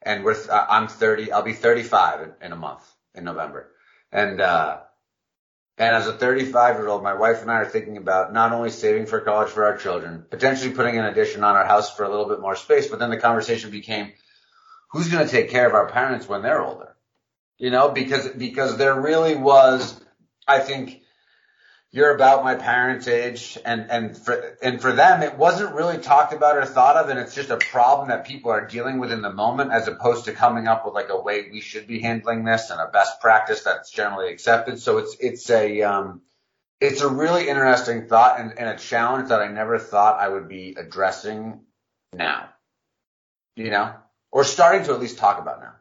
And 0.02 0.24
we're, 0.24 0.36
uh, 0.50 0.66
I'm 0.70 0.88
30, 0.88 1.32
I'll 1.32 1.42
be 1.42 1.54
35 1.54 2.22
in, 2.22 2.34
in 2.46 2.52
a 2.52 2.56
month 2.56 2.88
in 3.18 3.24
November. 3.24 3.72
And, 4.12 4.40
uh, 4.40 4.80
and 5.78 5.96
as 5.96 6.08
a 6.08 6.14
35 6.14 6.78
year 6.78 6.88
old, 6.88 7.04
my 7.04 7.14
wife 7.14 7.42
and 7.42 7.52
I 7.52 7.56
are 7.56 7.66
thinking 7.66 7.98
about 7.98 8.34
not 8.34 8.52
only 8.52 8.70
saving 8.70 9.06
for 9.06 9.22
college 9.22 9.50
for 9.50 9.66
our 9.66 9.78
children, 9.78 10.26
potentially 10.30 10.74
putting 10.74 10.98
an 10.98 11.06
addition 11.06 11.44
on 11.44 11.56
our 11.56 11.66
house 11.66 11.96
for 11.96 12.04
a 12.04 12.10
little 12.10 12.28
bit 12.28 12.40
more 12.40 12.56
space, 12.56 12.88
but 12.88 13.00
then 13.00 13.10
the 13.10 13.18
conversation 13.18 13.70
became, 13.70 14.12
who's 14.92 15.10
going 15.10 15.26
to 15.26 15.32
take 15.32 15.50
care 15.50 15.68
of 15.68 15.74
our 15.74 15.90
parents 15.90 16.28
when 16.28 16.42
they're 16.42 16.64
older? 16.64 16.96
You 17.58 17.70
know, 17.70 17.90
because, 17.90 18.28
because 18.30 18.78
there 18.78 19.00
really 19.00 19.36
was, 19.36 20.00
I 20.48 20.60
think, 20.60 21.02
you're 21.92 22.14
about 22.14 22.44
my 22.44 22.56
parents' 22.56 23.08
age, 23.08 23.58
and 23.64 23.90
and 23.90 24.18
for 24.18 24.58
and 24.62 24.82
for 24.82 24.92
them, 24.92 25.24
it 25.24 25.38
wasn't 25.38 25.74
really 25.74 25.98
talked 25.98 26.34
about 26.34 26.58
or 26.58 26.66
thought 26.66 26.98
of, 26.98 27.10
and 27.10 27.18
it's 27.18 27.34
just 27.34 27.50
a 27.50 27.58
problem 27.58 28.10
that 28.10 28.26
people 28.26 28.52
are 28.52 28.66
dealing 28.66 29.00
with 29.00 29.12
in 29.12 29.22
the 29.22 29.32
moment, 29.32 29.72
as 29.72 29.88
opposed 29.88 30.26
to 30.26 30.34
coming 30.34 30.68
up 30.68 30.86
with 30.86 30.94
like 30.94 31.10
a 31.10 31.20
way 31.20 31.50
we 31.50 31.62
should 31.62 31.88
be 31.88 32.02
handling 32.02 32.44
this 32.44 32.70
and 32.70 32.82
a 32.82 32.88
best 32.88 33.22
practice 33.22 33.64
that's 33.64 33.90
generally 33.90 34.32
accepted. 34.32 34.82
So 34.82 34.98
it's 34.98 35.16
it's 35.22 35.50
a 35.50 35.82
um, 35.84 36.22
it's 36.82 37.02
a 37.02 37.08
really 37.08 37.48
interesting 37.48 38.08
thought 38.08 38.40
and, 38.40 38.58
and 38.60 38.70
a 38.70 38.78
challenge 38.78 39.30
that 39.30 39.42
I 39.42 39.48
never 39.48 39.80
thought 39.80 40.20
I 40.20 40.28
would 40.28 40.48
be 40.50 40.76
addressing 40.78 41.62
now, 42.14 42.50
you 43.56 43.72
know, 43.72 43.94
or 44.32 44.44
starting 44.44 44.86
to 44.86 44.94
at 44.94 45.00
least 45.00 45.18
talk 45.18 45.40
about 45.40 45.62
now. 45.62 45.74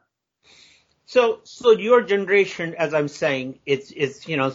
So, 1.09 1.39
so 1.43 1.71
your 1.71 2.01
generation, 2.01 2.75
as 2.75 2.93
I'm 2.93 3.07
saying, 3.07 3.59
it's, 3.65 3.93
it's, 3.95 4.27
you 4.27 4.35
know, 4.35 4.51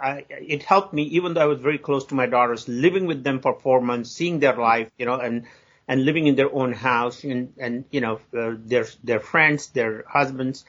I, 0.00 0.24
it 0.28 0.62
helped 0.62 0.94
me, 0.94 1.02
even 1.18 1.34
though 1.34 1.40
I 1.40 1.46
was 1.46 1.58
very 1.58 1.78
close 1.78 2.04
to 2.06 2.14
my 2.14 2.26
daughters, 2.26 2.68
living 2.68 3.06
with 3.06 3.24
them 3.24 3.40
for 3.40 3.58
four 3.58 3.80
months, 3.80 4.12
seeing 4.12 4.38
their 4.38 4.54
life, 4.54 4.92
you 4.96 5.06
know, 5.06 5.18
and, 5.18 5.44
and 5.88 6.04
living 6.04 6.28
in 6.28 6.36
their 6.36 6.54
own 6.54 6.72
house 6.72 7.24
and, 7.24 7.54
and, 7.58 7.84
you 7.90 8.00
know, 8.00 8.20
uh, 8.32 8.54
their, 8.58 8.86
their 9.02 9.18
friends, 9.18 9.70
their 9.70 10.04
husbands. 10.06 10.64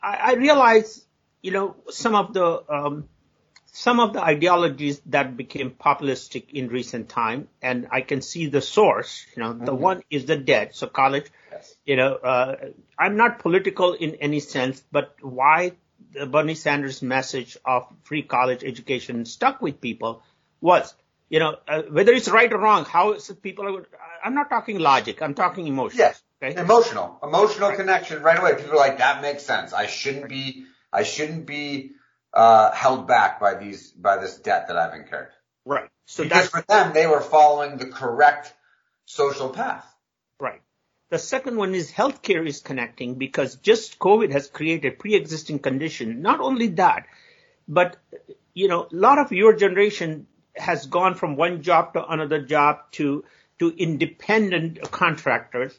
I, 0.00 0.16
I 0.16 0.32
realized, 0.34 1.04
you 1.42 1.50
know, 1.50 1.74
some 1.90 2.14
of 2.14 2.32
the, 2.32 2.62
um, 2.72 3.08
some 3.66 3.98
of 3.98 4.12
the 4.12 4.22
ideologies 4.22 5.02
that 5.06 5.36
became 5.36 5.72
populistic 5.72 6.50
in 6.52 6.68
recent 6.68 7.08
time, 7.08 7.48
and 7.60 7.88
I 7.90 8.02
can 8.02 8.22
see 8.22 8.46
the 8.46 8.60
source, 8.60 9.26
you 9.34 9.42
know, 9.42 9.54
mm-hmm. 9.54 9.64
the 9.64 9.74
one 9.74 10.02
is 10.08 10.26
the 10.26 10.36
debt. 10.36 10.76
So 10.76 10.86
college, 10.86 11.26
yes. 11.50 11.73
You 11.84 11.96
know, 11.96 12.14
uh, 12.14 12.56
I'm 12.98 13.16
not 13.16 13.38
political 13.40 13.92
in 13.92 14.16
any 14.16 14.40
sense, 14.40 14.82
but 14.90 15.16
why 15.20 15.72
Bernie 16.26 16.54
Sanders' 16.54 17.02
message 17.02 17.56
of 17.64 17.86
free 18.04 18.22
college 18.22 18.64
education 18.64 19.24
stuck 19.26 19.60
with 19.60 19.80
people 19.80 20.22
was, 20.60 20.94
you 21.28 21.40
know, 21.40 21.56
uh, 21.68 21.82
whether 21.90 22.12
it's 22.12 22.28
right 22.28 22.52
or 22.52 22.58
wrong, 22.58 22.84
how 22.84 23.16
people 23.42 23.76
are, 23.76 23.86
I'm 24.24 24.34
not 24.34 24.48
talking 24.48 24.78
logic, 24.78 25.20
I'm 25.20 25.34
talking 25.34 25.66
emotion. 25.66 25.98
Yes. 25.98 26.22
Okay. 26.42 26.60
Emotional, 26.60 27.18
emotional 27.22 27.70
right. 27.70 27.78
connection 27.78 28.22
right 28.22 28.38
away. 28.38 28.54
People 28.56 28.72
are 28.72 28.76
like, 28.76 28.98
that 28.98 29.22
makes 29.22 29.44
sense. 29.44 29.72
I 29.72 29.86
shouldn't 29.86 30.28
be, 30.28 30.64
I 30.92 31.02
shouldn't 31.02 31.46
be, 31.46 31.92
uh, 32.32 32.72
held 32.72 33.06
back 33.06 33.40
by 33.40 33.54
these, 33.54 33.90
by 33.92 34.18
this 34.18 34.38
debt 34.38 34.68
that 34.68 34.76
I've 34.76 34.94
incurred. 34.94 35.30
Right. 35.64 35.88
So 36.06 36.24
because 36.24 36.48
for 36.48 36.62
them, 36.68 36.92
they 36.92 37.06
were 37.06 37.20
following 37.20 37.78
the 37.78 37.86
correct 37.86 38.52
social 39.06 39.48
path. 39.48 39.86
The 41.10 41.18
second 41.18 41.56
one 41.56 41.74
is 41.74 41.92
healthcare 41.92 42.46
is 42.46 42.60
connecting 42.60 43.14
because 43.14 43.56
just 43.56 43.98
COVID 43.98 44.32
has 44.32 44.48
created 44.48 44.98
pre-existing 44.98 45.60
condition. 45.60 46.22
Not 46.22 46.40
only 46.40 46.68
that, 46.68 47.06
but 47.68 47.96
you 48.54 48.68
know, 48.68 48.88
a 48.90 48.96
lot 48.96 49.18
of 49.18 49.32
your 49.32 49.54
generation 49.54 50.26
has 50.56 50.86
gone 50.86 51.14
from 51.14 51.36
one 51.36 51.62
job 51.62 51.94
to 51.94 52.06
another 52.06 52.40
job 52.40 52.90
to 52.92 53.24
to 53.58 53.74
independent 53.76 54.80
contractors 54.90 55.78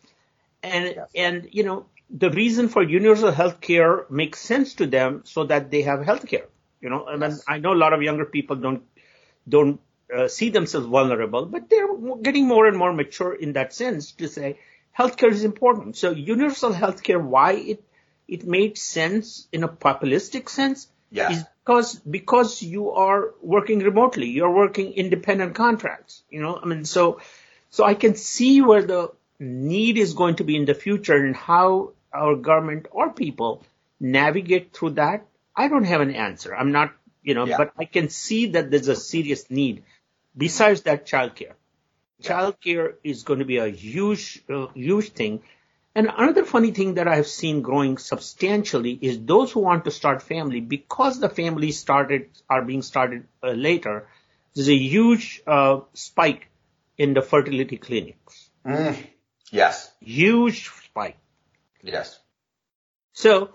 and, 0.66 0.86
yes. 0.96 1.10
and, 1.16 1.48
you 1.52 1.64
know, 1.64 1.86
the 2.10 2.32
reason 2.32 2.70
for 2.70 2.82
universal 2.82 3.32
health 3.32 3.62
care 3.62 4.06
makes 4.10 4.40
sense 4.40 4.74
to 4.76 4.88
them 4.88 5.22
so 5.24 5.44
that 5.46 5.72
they 5.72 5.84
have 5.84 6.04
health 6.04 6.28
care. 6.28 6.48
You 6.82 6.90
know, 6.90 7.06
and 7.06 7.22
yes. 7.22 7.44
I 7.48 7.60
know 7.60 7.74
a 7.74 7.82
lot 7.86 7.94
of 7.94 8.02
younger 8.02 8.26
people 8.26 8.56
don't, 8.56 8.84
don't 9.48 9.80
uh, 10.16 10.28
see 10.28 10.50
themselves 10.50 10.88
vulnerable, 10.88 11.46
but 11.46 11.70
they're 11.70 11.96
getting 12.22 12.48
more 12.48 12.68
and 12.68 12.78
more 12.78 12.94
mature 12.94 13.34
in 13.34 13.54
that 13.54 13.74
sense 13.74 14.12
to 14.14 14.28
say 14.28 14.60
healthcare 14.98 15.32
is 15.32 15.44
important. 15.44 15.98
So 15.98 16.12
universal 16.12 16.72
healthcare, 16.72 17.22
why 17.22 17.54
it, 17.54 17.84
it 18.28 18.46
made 18.46 18.78
sense 18.78 19.48
in 19.52 19.64
a 19.64 19.68
populistic 19.68 20.50
sense 20.50 20.88
yes. 21.12 21.38
is 21.38 21.44
because, 21.64 21.96
because 22.00 22.62
you 22.62 22.92
are 22.92 23.34
working 23.42 23.80
remotely. 23.80 24.28
You're 24.28 24.54
working 24.54 24.94
independent 24.94 25.56
contracts, 25.56 26.24
you 26.30 26.42
know, 26.42 26.60
I 26.62 26.66
mean, 26.66 26.86
so, 26.86 27.20
so 27.70 27.84
I 27.84 27.94
can 27.94 28.16
see 28.16 28.62
where 28.62 28.84
the 28.84 29.12
need 29.40 29.98
is 29.98 30.14
going 30.14 30.36
to 30.38 30.44
be 30.44 30.56
in 30.56 30.66
the 30.66 30.74
future 30.74 31.16
and 31.16 31.36
how 31.36 31.92
our 32.14 32.36
government 32.36 32.88
or 32.92 33.12
people 33.12 33.64
navigate 34.00 34.74
through 34.74 34.92
that, 34.92 35.26
I 35.56 35.68
don't 35.68 35.84
have 35.86 36.02
an 36.02 36.12
answer. 36.12 36.56
I'm 36.56 36.72
not, 36.72 36.94
you 37.24 37.34
know, 37.34 37.46
yeah. 37.46 37.58
but 37.58 37.74
I 37.78 37.86
can 37.86 38.10
see 38.10 38.48
that 38.48 38.72
there's 38.72 38.88
a 38.88 38.96
serious 38.96 39.50
need. 39.50 39.84
Besides 40.38 40.84
that, 40.84 41.06
childcare. 41.06 41.54
Yeah. 42.20 42.30
Childcare 42.30 42.96
is 43.04 43.24
going 43.24 43.40
to 43.40 43.46
be 43.46 43.58
a 43.58 43.68
huge, 43.68 44.44
uh, 44.50 44.68
huge 44.74 45.10
thing. 45.10 45.42
And 45.94 46.08
another 46.16 46.44
funny 46.44 46.72
thing 46.72 46.96
that 46.96 47.08
I've 47.08 47.28
seen 47.28 47.62
growing 47.62 47.98
substantially 47.98 48.98
is 49.02 49.24
those 49.24 49.52
who 49.52 49.62
want 49.62 49.86
to 49.86 49.92
start 49.92 50.22
family, 50.22 50.60
because 50.60 51.20
the 51.20 51.30
families 51.30 51.80
started, 51.80 52.30
are 52.50 52.64
being 52.64 52.82
started 52.82 53.28
uh, 53.42 53.52
later, 53.52 54.08
there's 54.54 54.70
a 54.70 54.76
huge 54.76 55.42
uh, 55.48 55.82
spike 55.94 56.48
in 56.98 57.14
the 57.14 57.22
fertility 57.22 57.78
clinics. 57.78 58.50
Mm. 58.66 58.98
Yes. 59.52 59.92
Huge 60.02 60.70
spike. 60.70 61.18
Yes. 61.82 62.20
So, 63.14 63.52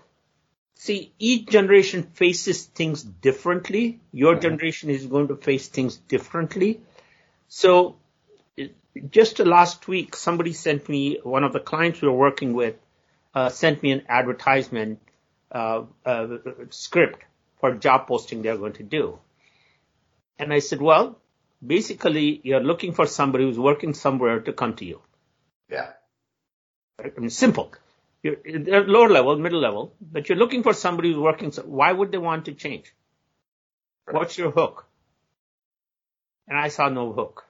see, 0.75 1.13
each 1.19 1.47
generation 1.47 2.03
faces 2.13 2.65
things 2.65 3.03
differently. 3.03 3.99
Your 4.11 4.33
mm-hmm. 4.33 4.41
generation 4.41 4.89
is 4.89 5.05
going 5.05 5.27
to 5.27 5.35
face 5.35 5.67
things 5.67 5.97
differently. 5.97 6.81
So, 7.47 7.97
just 9.09 9.39
last 9.39 9.87
week, 9.87 10.15
somebody 10.15 10.53
sent 10.53 10.87
me, 10.89 11.19
one 11.23 11.43
of 11.43 11.53
the 11.53 11.59
clients 11.59 12.01
we 12.01 12.07
were 12.07 12.13
working 12.13 12.53
with, 12.53 12.75
uh, 13.33 13.49
sent 13.49 13.81
me 13.81 13.91
an 13.91 14.03
advertisement 14.09 14.99
uh, 15.51 15.83
uh, 16.05 16.37
script 16.69 17.23
for 17.59 17.69
a 17.69 17.77
job 17.77 18.07
posting 18.07 18.41
they're 18.41 18.57
going 18.57 18.73
to 18.73 18.83
do. 18.83 19.19
And 20.37 20.51
I 20.51 20.59
said, 20.59 20.81
well, 20.81 21.19
basically, 21.65 22.41
you're 22.43 22.63
looking 22.63 22.93
for 22.93 23.05
somebody 23.05 23.45
who's 23.45 23.59
working 23.59 23.93
somewhere 23.93 24.39
to 24.41 24.53
come 24.53 24.75
to 24.75 24.85
you. 24.85 25.01
Yeah. 25.69 25.91
I 26.99 27.11
mean, 27.17 27.29
simple. 27.29 27.71
You're 28.23 28.37
at 28.45 28.87
lower 28.87 29.09
level, 29.09 29.37
middle 29.37 29.59
level, 29.59 29.93
but 30.01 30.29
you're 30.29 30.37
looking 30.37 30.63
for 30.63 30.73
somebody 30.73 31.09
who's 31.11 31.19
working. 31.19 31.51
So 31.51 31.63
why 31.63 31.91
would 31.91 32.11
they 32.11 32.17
want 32.17 32.45
to 32.45 32.53
change? 32.53 32.93
Right. 34.05 34.15
What's 34.15 34.37
your 34.37 34.51
hook? 34.51 34.87
And 36.47 36.57
I 36.57 36.67
saw 36.67 36.89
no 36.89 37.13
hook. 37.13 37.45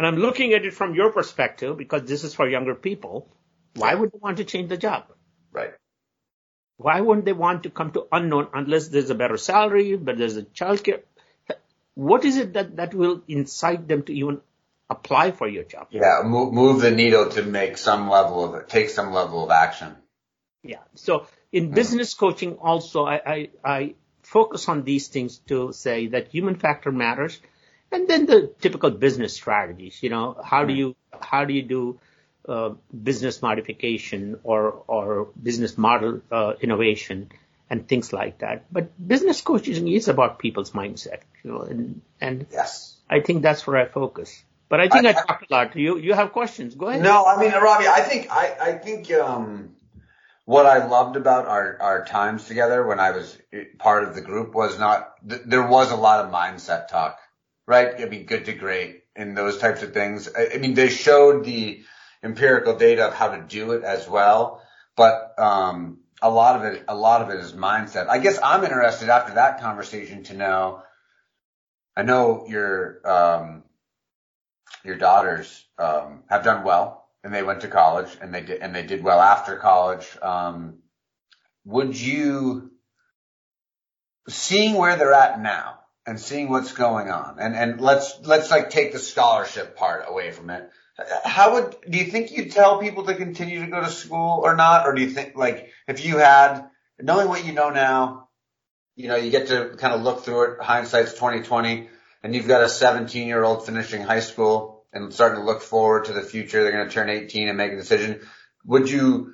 And 0.00 0.06
I'm 0.06 0.16
looking 0.16 0.54
at 0.54 0.64
it 0.64 0.72
from 0.72 0.94
your 0.94 1.12
perspective 1.12 1.76
because 1.76 2.04
this 2.04 2.24
is 2.24 2.32
for 2.34 2.48
younger 2.48 2.74
people. 2.74 3.28
Why 3.74 3.94
would 3.94 4.12
they 4.12 4.18
want 4.18 4.38
to 4.38 4.44
change 4.44 4.70
the 4.70 4.78
job? 4.78 5.12
Right. 5.52 5.74
Why 6.78 7.02
wouldn't 7.02 7.26
they 7.26 7.34
want 7.34 7.64
to 7.64 7.70
come 7.70 7.90
to 7.90 8.06
unknown 8.10 8.48
unless 8.54 8.88
there's 8.88 9.10
a 9.10 9.14
better 9.14 9.36
salary, 9.36 9.96
but 9.96 10.16
there's 10.16 10.38
a 10.38 10.44
childcare? 10.44 11.02
What 11.96 12.24
is 12.24 12.38
it 12.38 12.54
that, 12.54 12.76
that 12.76 12.94
will 12.94 13.20
incite 13.28 13.88
them 13.88 14.02
to 14.04 14.14
even 14.14 14.40
apply 14.88 15.32
for 15.32 15.46
your 15.46 15.64
job. 15.64 15.88
Yeah, 15.90 16.22
move, 16.24 16.54
move 16.54 16.80
the 16.80 16.90
needle 16.90 17.28
to 17.32 17.42
make 17.42 17.76
some 17.76 18.08
level 18.08 18.42
of 18.42 18.54
it, 18.54 18.70
take 18.70 18.88
some 18.88 19.12
level 19.12 19.44
of 19.44 19.50
action. 19.50 19.94
Yeah. 20.62 20.78
So 20.94 21.26
in 21.52 21.66
mm-hmm. 21.66 21.74
business 21.74 22.14
coaching 22.14 22.54
also, 22.54 23.04
I, 23.04 23.20
I, 23.26 23.50
I 23.62 23.94
focus 24.22 24.66
on 24.66 24.82
these 24.82 25.08
things 25.08 25.38
to 25.48 25.72
say 25.74 26.06
that 26.08 26.28
human 26.28 26.56
factor 26.56 26.90
matters. 26.90 27.38
And 27.92 28.06
then 28.08 28.26
the 28.26 28.52
typical 28.60 28.90
business 28.90 29.34
strategies, 29.34 30.02
you 30.02 30.10
know, 30.10 30.40
how 30.44 30.64
do 30.64 30.72
you, 30.72 30.96
how 31.20 31.44
do 31.44 31.52
you 31.52 31.62
do 31.62 32.00
uh, 32.48 32.70
business 33.02 33.42
modification 33.42 34.38
or, 34.44 34.82
or 34.86 35.28
business 35.40 35.76
model 35.76 36.20
uh, 36.30 36.52
innovation 36.60 37.30
and 37.68 37.86
things 37.86 38.12
like 38.12 38.38
that. 38.38 38.64
But 38.72 38.90
business 39.06 39.40
coaching 39.40 39.88
is 39.88 40.08
about 40.08 40.38
people's 40.38 40.72
mindset, 40.72 41.20
you 41.42 41.52
know, 41.52 41.60
and, 41.60 42.00
and 42.20 42.46
yes. 42.50 42.96
I 43.08 43.20
think 43.20 43.42
that's 43.42 43.66
where 43.66 43.76
I 43.76 43.86
focus. 43.86 44.42
But 44.68 44.80
I 44.80 44.88
think 44.88 45.04
I, 45.04 45.10
I 45.10 45.12
talked 45.12 45.50
a 45.50 45.52
lot. 45.52 45.76
You 45.76 45.98
you 45.98 46.14
have 46.14 46.32
questions? 46.32 46.76
Go 46.76 46.86
ahead. 46.86 47.02
No, 47.02 47.26
I 47.26 47.40
mean, 47.40 47.50
Ravi, 47.50 47.88
I 47.88 48.02
think 48.02 48.30
I 48.30 48.56
I 48.60 48.72
think 48.74 49.10
um, 49.12 49.74
what 50.44 50.64
I 50.64 50.86
loved 50.86 51.16
about 51.16 51.46
our 51.46 51.76
our 51.80 52.04
times 52.04 52.44
together 52.44 52.86
when 52.86 53.00
I 53.00 53.10
was 53.10 53.36
part 53.78 54.04
of 54.04 54.14
the 54.14 54.20
group 54.20 54.54
was 54.54 54.78
not 54.78 55.14
th- 55.28 55.42
there 55.44 55.66
was 55.66 55.90
a 55.90 55.96
lot 55.96 56.24
of 56.24 56.30
mindset 56.30 56.86
talk, 56.86 57.18
right? 57.70 58.00
I 58.00 58.06
mean, 58.06 58.26
good 58.26 58.46
to 58.46 58.52
great 58.52 59.04
and 59.14 59.36
those 59.36 59.58
types 59.58 59.84
of 59.84 59.94
things. 59.94 60.28
I, 60.36 60.54
I 60.54 60.58
mean, 60.58 60.74
they 60.74 60.88
showed 60.88 61.44
the 61.44 61.84
empirical 62.20 62.76
data 62.76 63.06
of 63.06 63.14
how 63.14 63.28
to 63.28 63.40
do 63.40 63.72
it 63.72 63.84
as 63.84 64.08
well, 64.08 64.60
but 64.96 65.38
um, 65.38 65.98
a 66.20 66.28
lot 66.28 66.56
of 66.56 66.64
it 66.64 66.84
a 66.88 66.96
lot 66.96 67.22
of 67.22 67.30
it 67.30 67.38
is 67.38 67.52
mindset. 67.52 68.08
I 68.08 68.18
guess 68.18 68.40
I'm 68.42 68.64
interested 68.64 69.08
after 69.08 69.34
that 69.34 69.60
conversation 69.60 70.24
to 70.24 70.34
know. 70.34 70.82
I 71.96 72.02
know 72.02 72.44
you're 72.48 73.08
um, 73.08 73.62
your 74.84 74.96
daughters 74.96 75.64
um, 75.78 76.24
have 76.28 76.42
done 76.42 76.64
well 76.64 77.06
and 77.22 77.32
they 77.32 77.44
went 77.44 77.60
to 77.60 77.68
college 77.68 78.10
and 78.20 78.34
they 78.34 78.42
did 78.42 78.62
and 78.62 78.74
they 78.74 78.82
did 78.82 79.04
well 79.04 79.20
after 79.20 79.56
college. 79.56 80.08
Um, 80.20 80.78
would 81.64 81.98
you 81.98 82.72
seeing 84.28 84.74
where 84.74 84.96
they're 84.96 85.14
at 85.14 85.40
now 85.40 85.79
and 86.06 86.18
seeing 86.18 86.48
what's 86.48 86.72
going 86.72 87.10
on 87.10 87.36
and 87.40 87.54
and 87.54 87.80
let's 87.80 88.18
let's 88.22 88.50
like 88.50 88.70
take 88.70 88.92
the 88.92 88.98
scholarship 88.98 89.76
part 89.76 90.04
away 90.08 90.30
from 90.30 90.50
it. 90.50 90.68
How 91.24 91.54
would 91.54 91.76
do 91.88 91.98
you 91.98 92.06
think 92.06 92.30
you'd 92.32 92.52
tell 92.52 92.78
people 92.78 93.06
to 93.06 93.14
continue 93.14 93.64
to 93.64 93.70
go 93.70 93.80
to 93.80 93.90
school 93.90 94.40
or 94.42 94.56
not, 94.56 94.86
or 94.86 94.94
do 94.94 95.02
you 95.02 95.10
think 95.10 95.36
like 95.36 95.70
if 95.86 96.04
you 96.04 96.18
had 96.18 96.68
knowing 97.00 97.28
what 97.28 97.44
you 97.44 97.52
know 97.52 97.70
now, 97.70 98.28
you 98.96 99.08
know 99.08 99.16
you 99.16 99.30
get 99.30 99.48
to 99.48 99.76
kind 99.78 99.94
of 99.94 100.02
look 100.02 100.24
through 100.24 100.52
it. 100.52 100.62
Hindsight's 100.62 101.14
twenty 101.14 101.42
twenty 101.42 101.88
and 102.22 102.34
you've 102.34 102.48
got 102.48 102.62
a 102.62 102.68
17 102.68 103.26
year 103.26 103.42
old 103.42 103.64
finishing 103.66 104.02
high 104.02 104.20
school 104.20 104.84
and 104.92 105.12
starting 105.12 105.40
to 105.40 105.46
look 105.46 105.62
forward 105.62 106.06
to 106.06 106.12
the 106.12 106.22
future, 106.22 106.62
they're 106.62 106.72
going 106.72 106.88
to 106.88 106.92
turn 106.92 107.08
18 107.08 107.48
and 107.48 107.56
make 107.56 107.72
a 107.72 107.76
decision. 107.76 108.20
Would 108.66 108.90
you, 108.90 109.32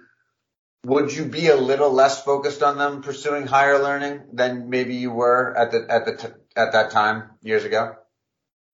would 0.85 1.13
you 1.13 1.25
be 1.25 1.49
a 1.49 1.57
little 1.57 1.91
less 1.91 2.23
focused 2.23 2.63
on 2.63 2.79
them 2.79 3.03
pursuing 3.03 3.47
higher 3.47 3.83
learning 3.83 4.23
than 4.35 4.71
maybe 4.71 4.97
you 4.97 5.11
were 5.11 5.57
at 5.57 5.73
the, 5.73 5.87
at 5.89 6.05
the, 6.05 6.17
t- 6.17 6.35
at 6.57 6.73
that 6.73 6.91
time 6.91 7.31
years 7.43 7.65
ago? 7.65 7.97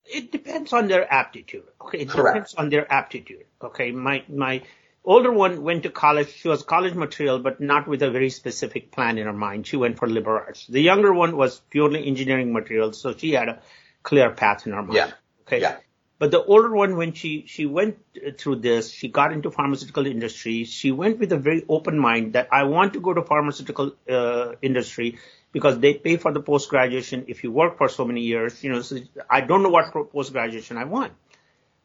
It 0.05 0.33
depends 0.33 0.73
on 0.73 0.89
their 0.89 1.13
aptitude. 1.13 1.65
Okay. 1.81 1.99
It 2.01 2.09
Correct. 2.09 2.35
depends 2.35 2.55
on 2.55 2.71
their 2.71 2.91
aptitude. 2.91 3.45
Okay. 3.61 3.93
My, 3.93 4.25
my 4.29 4.63
older 5.05 5.33
one 5.33 5.63
went 5.63 5.85
to 5.85 5.91
college. 5.91 6.33
She 6.33 6.49
was 6.49 6.63
college 6.63 6.95
material, 6.95 7.39
but 7.39 7.61
not 7.61 7.87
with 7.87 8.03
a 8.03 8.11
very 8.11 8.31
specific 8.31 8.91
plan 8.91 9.19
in 9.19 9.27
her 9.27 9.33
mind. 9.33 9.67
She 9.67 9.77
went 9.77 9.99
for 9.99 10.09
liberal 10.09 10.43
arts. 10.47 10.67
The 10.67 10.81
younger 10.81 11.13
one 11.13 11.37
was 11.37 11.61
purely 11.71 12.07
engineering 12.07 12.53
material. 12.53 12.93
So 12.93 13.15
she 13.15 13.33
had 13.33 13.49
a 13.49 13.63
clear 14.03 14.31
path 14.31 14.67
in 14.67 14.73
her 14.73 14.83
mind. 14.83 14.95
Yeah. 14.95 15.11
Okay. 15.43 15.61
Yeah. 15.61 15.77
But 16.19 16.31
the 16.31 16.45
older 16.45 16.71
one, 16.71 16.97
when 16.97 17.15
she, 17.15 17.47
she 17.49 17.67
went 17.67 17.99
through 18.39 18.57
this, 18.57 18.93
she 18.93 19.09
got 19.09 19.33
into 19.33 19.51
pharmaceutical 19.51 20.07
industry. 20.07 20.63
She 20.65 20.93
went 20.93 21.19
with 21.19 21.33
a 21.33 21.37
very 21.37 21.65
open 21.69 21.99
mind 21.99 22.35
that 22.35 22.49
I 22.53 22.63
want 22.65 22.93
to 22.93 23.01
go 23.01 23.13
to 23.13 23.23
pharmaceutical 23.23 23.97
uh, 24.09 24.53
industry 24.63 25.19
because 25.53 25.79
they 25.79 25.95
pay 25.95 26.17
for 26.17 26.33
the 26.33 26.41
post 26.41 26.69
graduation 26.69 27.25
if 27.29 27.45
you 27.45 27.53
work 27.53 27.79
for 27.79 27.89
so 27.89 28.05
many 28.05 28.23
years. 28.23 28.63
You 28.65 28.73
know, 28.73 28.83
so 28.83 28.99
I 29.31 29.41
don't 29.43 29.63
know 29.63 29.69
what 29.69 29.93
post 30.13 30.33
graduation 30.33 30.77
I 30.77 30.85
want. 30.85 31.13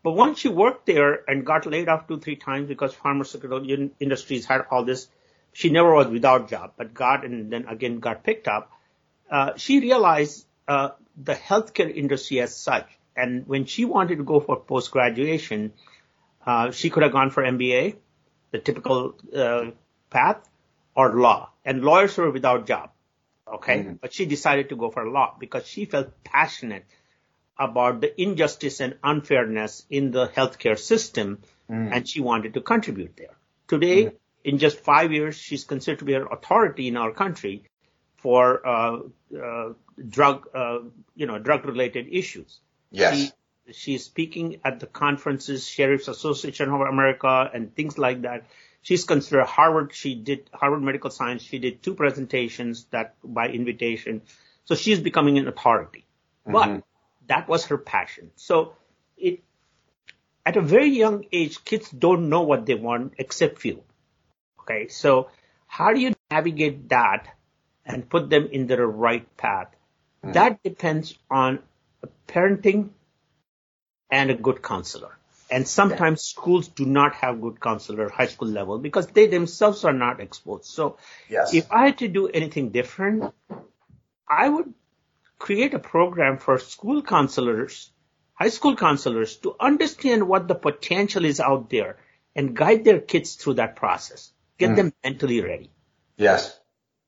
But 0.03 0.11
once 0.11 0.39
she 0.39 0.47
worked 0.49 0.85
there 0.85 1.21
and 1.27 1.45
got 1.45 1.65
laid 1.65 1.89
off 1.89 2.07
two, 2.07 2.19
three 2.19 2.35
times 2.37 2.67
because 2.67 2.93
pharmaceutical 2.93 3.65
industries 3.99 4.45
had 4.45 4.65
all 4.71 4.85
this, 4.85 5.07
she 5.53 5.69
never 5.69 5.93
was 5.93 6.07
without 6.07 6.49
job, 6.49 6.73
but 6.77 6.93
got 6.93 7.25
and 7.25 7.51
then 7.51 7.67
again 7.67 7.99
got 7.99 8.23
picked 8.23 8.47
up. 8.47 8.71
Uh, 9.29 9.57
she 9.57 9.79
realized 9.79 10.45
uh, 10.67 10.89
the 11.21 11.33
healthcare 11.33 11.93
industry 11.93 12.39
as 12.39 12.55
such. 12.55 12.87
And 13.15 13.47
when 13.47 13.65
she 13.65 13.83
wanted 13.85 14.17
to 14.17 14.23
go 14.23 14.39
for 14.39 14.55
post 14.57 14.91
graduation, 14.91 15.73
Uh, 16.47 16.71
she 16.71 16.89
could 16.89 17.03
have 17.03 17.11
gone 17.11 17.29
for 17.29 17.43
MBA, 17.43 17.97
the 18.51 18.59
typical 18.59 19.15
uh, 19.35 19.71
path, 20.09 20.47
or 20.95 21.19
law. 21.19 21.51
And 21.65 21.83
lawyers 21.83 22.15
were 22.17 22.31
without 22.31 22.65
job. 22.65 22.91
Okay. 23.55 23.79
Mm-hmm. 23.79 23.93
But 24.01 24.13
she 24.13 24.25
decided 24.25 24.69
to 24.69 24.75
go 24.75 24.89
for 24.89 25.07
law 25.07 25.35
because 25.39 25.65
she 25.67 25.85
felt 25.85 26.23
passionate 26.23 26.85
about 27.57 28.01
the 28.01 28.21
injustice 28.21 28.79
and 28.79 28.97
unfairness 29.03 29.85
in 29.89 30.11
the 30.11 30.27
healthcare 30.27 30.77
system 30.77 31.39
mm. 31.69 31.89
and 31.91 32.07
she 32.07 32.21
wanted 32.21 32.53
to 32.53 32.61
contribute 32.61 33.15
there. 33.17 33.35
Today, 33.67 34.05
mm. 34.05 34.13
in 34.43 34.59
just 34.59 34.79
five 34.79 35.11
years, 35.11 35.35
she's 35.35 35.63
considered 35.63 35.99
to 35.99 36.05
be 36.05 36.13
an 36.13 36.27
authority 36.31 36.87
in 36.87 36.97
our 36.97 37.11
country 37.11 37.63
for 38.17 38.65
uh, 38.65 38.99
uh, 39.41 39.73
drug, 40.07 40.47
uh, 40.53 40.79
you 41.15 41.25
know, 41.25 41.39
drug-related 41.39 42.07
issues. 42.11 42.59
Yes. 42.91 43.17
She, 43.17 43.31
she's 43.73 44.03
speaking 44.05 44.61
at 44.63 44.79
the 44.79 44.87
conferences, 44.87 45.67
Sheriff's 45.67 46.07
Association 46.07 46.69
of 46.69 46.81
America, 46.81 47.49
and 47.53 47.75
things 47.75 47.97
like 47.97 48.21
that. 48.21 48.45
She's 48.81 49.03
considered 49.03 49.45
Harvard. 49.45 49.93
She 49.93 50.15
did 50.15 50.49
Harvard 50.53 50.81
Medical 50.81 51.09
Science. 51.09 51.41
She 51.41 51.59
did 51.59 51.83
two 51.83 51.93
presentations 51.93 52.85
that 52.91 53.15
by 53.23 53.47
invitation. 53.49 54.21
So 54.65 54.75
she's 54.75 54.99
becoming 54.99 55.37
an 55.37 55.47
authority. 55.47 56.05
Mm-hmm. 56.47 56.53
But 56.53 56.83
that 57.27 57.49
was 57.49 57.65
her 57.65 57.77
passion. 57.77 58.31
So 58.35 58.73
it, 59.17 59.43
at 60.45 60.55
a 60.55 60.61
very 60.61 60.89
young 60.89 61.25
age, 61.31 61.63
kids 61.65 61.89
don't 61.89 62.29
know 62.29 62.41
what 62.41 62.65
they 62.65 62.75
want 62.75 63.13
except 63.17 63.59
few. 63.59 63.83
Okay. 64.61 64.87
So 64.87 65.29
how 65.67 65.93
do 65.93 65.99
you 65.99 66.13
navigate 66.31 66.89
that 66.89 67.27
and 67.85 68.09
put 68.09 68.29
them 68.29 68.47
in 68.51 68.67
the 68.67 68.85
right 68.85 69.25
path? 69.37 69.75
Mm. 70.23 70.33
That 70.33 70.63
depends 70.63 71.17
on 71.29 71.59
parenting 72.27 72.89
and 74.09 74.31
a 74.31 74.35
good 74.35 74.61
counselor. 74.61 75.16
And 75.49 75.67
sometimes 75.67 76.33
yeah. 76.35 76.41
schools 76.41 76.67
do 76.67 76.85
not 76.85 77.15
have 77.15 77.41
good 77.41 77.61
counselor 77.61 78.09
high 78.09 78.27
school 78.27 78.49
level 78.49 78.79
because 78.79 79.07
they 79.07 79.27
themselves 79.27 79.85
are 79.85 79.93
not 79.93 80.19
exposed. 80.19 80.65
So 80.65 80.97
yes. 81.29 81.53
if 81.53 81.71
I 81.71 81.85
had 81.85 81.99
to 81.99 82.07
do 82.07 82.27
anything 82.27 82.69
different, 82.69 83.33
I 84.27 84.49
would 84.49 84.73
create 85.39 85.73
a 85.73 85.79
program 85.79 86.37
for 86.37 86.59
school 86.59 87.01
counselors, 87.01 87.91
high 88.33 88.49
school 88.49 88.75
counselors 88.75 89.37
to 89.37 89.55
understand 89.59 90.27
what 90.27 90.47
the 90.47 90.55
potential 90.55 91.23
is 91.23 91.39
out 91.39 91.69
there 91.69 91.97
and 92.35 92.55
guide 92.55 92.83
their 92.83 92.99
kids 92.99 93.35
through 93.35 93.53
that 93.55 93.77
process. 93.77 94.31
Get 94.57 94.71
mm. 94.71 94.75
them 94.75 94.93
mentally 95.03 95.41
ready. 95.41 95.71
Yes. 96.17 96.59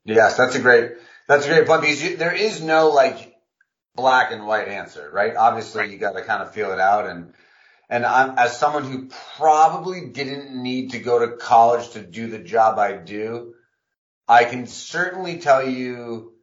Yes. 0.06 0.38
That's 0.38 0.56
a 0.56 0.60
great, 0.60 0.92
that's 1.28 1.46
a 1.46 1.50
great 1.50 1.68
point 1.68 1.82
because 1.82 2.02
you, 2.02 2.16
there 2.16 2.34
is 2.34 2.62
no 2.62 2.90
like 2.90 3.36
black 3.96 4.32
and 4.32 4.48
white 4.48 4.70
answer, 4.70 5.10
right? 5.12 5.36
Obviously 5.36 5.82
right. 5.82 5.92
you 5.92 5.98
got 5.98 6.14
to 6.14 6.24
kind 6.24 6.42
of 6.42 6.54
feel 6.54 6.72
it 6.72 6.80
out 6.80 7.06
and, 7.06 7.34
and 7.90 8.06
I'm, 8.06 8.38
as 8.38 8.58
someone 8.58 8.84
who 8.84 9.10
probably 9.38 10.10
didn't 10.10 10.62
need 10.62 10.92
to 10.92 11.00
go 11.00 11.20
to 11.20 11.38
college 11.38 11.90
to 11.92 12.02
do 12.02 12.28
the 12.28 12.40
job 12.40 12.78
I 12.78 12.94
do, 12.94 13.56
I 14.28 14.46
can 14.46 14.68
certainly 14.68 15.40
tell 15.40 15.68
you 15.68 16.34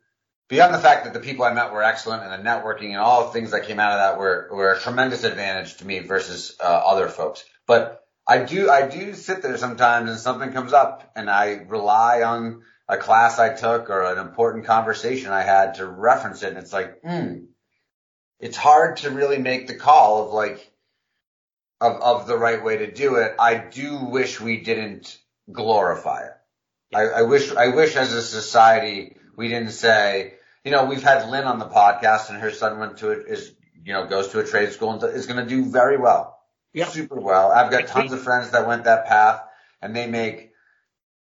beyond 0.49 0.75
the 0.75 0.79
fact 0.79 1.05
that 1.05 1.15
the 1.15 1.21
people 1.21 1.45
I 1.45 1.55
met 1.55 1.73
were 1.73 1.85
excellent 1.85 2.25
and 2.25 2.33
the 2.33 2.49
networking 2.49 2.91
and 2.91 2.99
all 2.99 3.27
the 3.27 3.33
things 3.33 3.53
that 3.53 3.67
came 3.67 3.79
out 3.79 3.93
of 3.93 3.99
that 3.99 4.19
were, 4.19 4.49
were 4.53 4.73
a 4.73 4.81
tremendous 4.81 5.23
advantage 5.23 5.77
to 5.77 5.87
me 5.87 6.01
versus 6.01 6.57
uh, 6.61 6.65
other 6.65 7.09
folks. 7.09 7.45
But 7.67 8.03
I 8.27 8.39
do, 8.39 8.69
I 8.69 8.89
do 8.89 9.15
sit 9.15 9.43
there 9.43 9.57
sometimes 9.57 10.11
and 10.11 10.19
something 10.19 10.53
comes 10.53 10.73
up 10.73 11.13
and 11.15 11.31
I 11.31 11.65
rely 11.69 12.23
on 12.23 12.63
a 12.89 12.97
class 12.97 13.39
I 13.39 13.55
took 13.55 13.89
or 13.89 14.03
an 14.05 14.19
important 14.19 14.65
conversation 14.65 15.31
I 15.31 15.43
had 15.43 15.75
to 15.75 15.87
reference 15.87 16.43
it. 16.43 16.51
And 16.51 16.59
it's 16.59 16.73
like, 16.73 17.01
hmm, 17.03 17.45
it's 18.41 18.57
hard 18.57 18.99
to 18.99 19.11
really 19.11 19.39
make 19.39 19.69
the 19.69 19.75
call 19.75 20.27
of 20.27 20.33
like, 20.33 20.73
of, 21.81 22.01
of 22.01 22.27
the 22.27 22.37
right 22.37 22.63
way 22.63 22.79
to 22.79 22.91
do 22.91 23.17
it. 23.17 23.35
I 23.39 23.57
do 23.57 23.99
wish 23.99 24.41
we 24.41 24.61
didn't 24.61 25.19
glorify 25.51 26.27
it. 26.27 26.33
I, 26.95 27.03
I 27.03 27.23
wish, 27.23 27.53
I 27.53 27.69
wish 27.69 27.97
as 27.97 28.13
a 28.13 28.23
society, 28.23 29.17
we 29.37 29.49
didn't 29.49 29.73
say, 29.73 30.35
you 30.65 30.71
know, 30.71 30.87
we've 30.87 31.03
had 31.03 31.29
Lynn 31.29 31.45
on 31.45 31.59
the 31.59 31.67
podcast 31.69 32.31
and 32.31 32.41
her 32.41 32.51
son 32.51 32.79
went 32.79 32.99
to 32.99 33.11
it 33.11 33.27
is, 33.29 33.53
you 33.85 33.93
know, 33.93 34.07
goes 34.07 34.29
to 34.29 34.41
a 34.41 34.45
trade 34.45 34.73
school 34.73 34.93
and 34.93 35.03
is 35.15 35.27
going 35.27 35.43
to 35.43 35.49
do 35.49 35.65
very 35.65 35.97
well. 35.97 36.39
Yeah. 36.73 36.87
Super 36.87 37.21
well. 37.21 37.51
I've 37.51 37.71
got 37.71 37.87
tons 37.87 38.13
of 38.13 38.23
friends 38.23 38.51
that 38.51 38.67
went 38.67 38.85
that 38.85 39.07
path 39.07 39.43
and 39.81 39.95
they 39.95 40.07
make, 40.07 40.53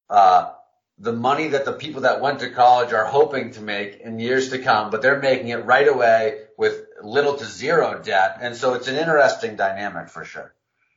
uh, 0.09 0.51
the 0.97 1.11
money 1.11 1.49
that 1.49 1.65
the 1.65 1.73
people 1.73 2.01
that 2.01 2.21
went 2.21 2.39
to 2.39 2.49
college 2.49 2.93
are 2.93 3.05
hoping 3.05 3.51
to 3.51 3.61
make 3.61 3.99
in 3.99 4.19
years 4.19 4.51
to 4.51 4.59
come, 4.59 4.89
but 4.89 5.01
they're 5.01 5.19
making 5.19 5.49
it 5.49 5.65
right 5.65 5.87
away 5.87 6.39
with 6.57 6.84
little 7.01 7.35
to 7.35 7.45
zero 7.45 8.01
debt. 8.01 8.37
And 8.41 8.55
so 8.55 8.73
it's 8.73 8.87
an 8.87 8.95
interesting 8.95 9.55
dynamic 9.55 10.09
for 10.09 10.25
sure. 10.25 10.53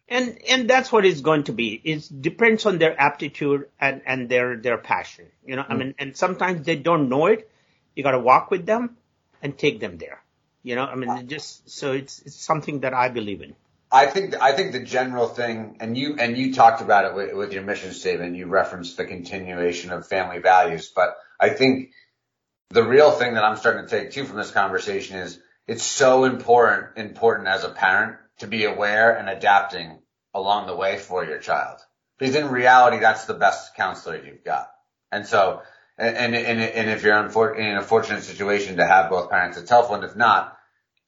And 0.08 0.38
and 0.48 0.70
that's 0.70 0.90
what 0.90 1.04
it's 1.04 1.20
going 1.20 1.44
to 1.44 1.52
be. 1.52 1.80
It 1.84 2.08
depends 2.22 2.64
on 2.64 2.78
their 2.78 2.98
aptitude 2.98 3.68
and, 3.78 4.00
and 4.06 4.28
their 4.28 4.56
their 4.56 4.78
passion. 4.78 5.26
You 5.44 5.56
know, 5.56 5.62
mm. 5.62 5.70
I 5.70 5.74
mean, 5.74 5.94
and 5.98 6.16
sometimes 6.16 6.64
they 6.64 6.76
don't 6.76 7.10
know 7.10 7.26
it. 7.26 7.50
You 7.94 8.02
got 8.02 8.12
to 8.12 8.18
walk 8.18 8.50
with 8.50 8.64
them 8.64 8.96
and 9.42 9.56
take 9.56 9.80
them 9.80 9.98
there. 9.98 10.22
You 10.62 10.76
know, 10.76 10.84
I 10.84 10.94
mean, 10.94 11.28
just 11.28 11.70
so 11.70 11.92
it's 11.92 12.22
it's 12.22 12.36
something 12.36 12.80
that 12.80 12.94
I 12.94 13.10
believe 13.10 13.42
in. 13.42 13.54
I 13.90 14.06
think 14.06 14.34
I 14.40 14.52
think 14.52 14.72
the 14.72 14.82
general 14.82 15.28
thing, 15.28 15.76
and 15.80 15.96
you 15.96 16.16
and 16.18 16.36
you 16.36 16.54
talked 16.54 16.80
about 16.80 17.04
it 17.04 17.14
with, 17.14 17.34
with 17.34 17.52
your 17.52 17.62
mission 17.62 17.92
statement. 17.92 18.36
You 18.36 18.46
referenced 18.46 18.96
the 18.96 19.04
continuation 19.04 19.90
of 19.92 20.06
family 20.06 20.38
values, 20.38 20.90
but 20.94 21.16
I 21.40 21.50
think 21.50 21.90
the 22.70 22.82
real 22.82 23.10
thing 23.12 23.34
that 23.34 23.44
I'm 23.44 23.56
starting 23.56 23.86
to 23.86 23.88
take 23.88 24.10
too 24.10 24.24
from 24.24 24.36
this 24.36 24.50
conversation 24.50 25.16
is 25.16 25.38
it's 25.68 25.84
so 25.84 26.24
important 26.24 26.96
important 26.96 27.46
as 27.46 27.62
a 27.62 27.68
parent 27.68 28.16
to 28.38 28.46
be 28.46 28.64
aware 28.64 29.16
and 29.16 29.28
adapting 29.28 29.98
along 30.34 30.66
the 30.66 30.74
way 30.74 30.98
for 30.98 31.24
your 31.24 31.38
child. 31.38 31.78
Because 32.18 32.34
in 32.34 32.48
reality, 32.48 32.98
that's 32.98 33.26
the 33.26 33.34
best 33.34 33.76
counselor 33.76 34.16
you've 34.16 34.44
got. 34.44 34.68
And 35.12 35.26
so, 35.26 35.62
and, 35.96 36.34
and, 36.34 36.60
and 36.60 36.90
if 36.90 37.02
you're 37.02 37.18
in 37.54 37.76
a 37.76 37.82
fortunate 37.82 38.22
situation 38.22 38.78
to 38.78 38.86
have 38.86 39.10
both 39.10 39.30
parents, 39.30 39.56
it's 39.56 39.70
helpful. 39.70 39.96
And 39.96 40.04
if 40.04 40.16
not, 40.16 40.56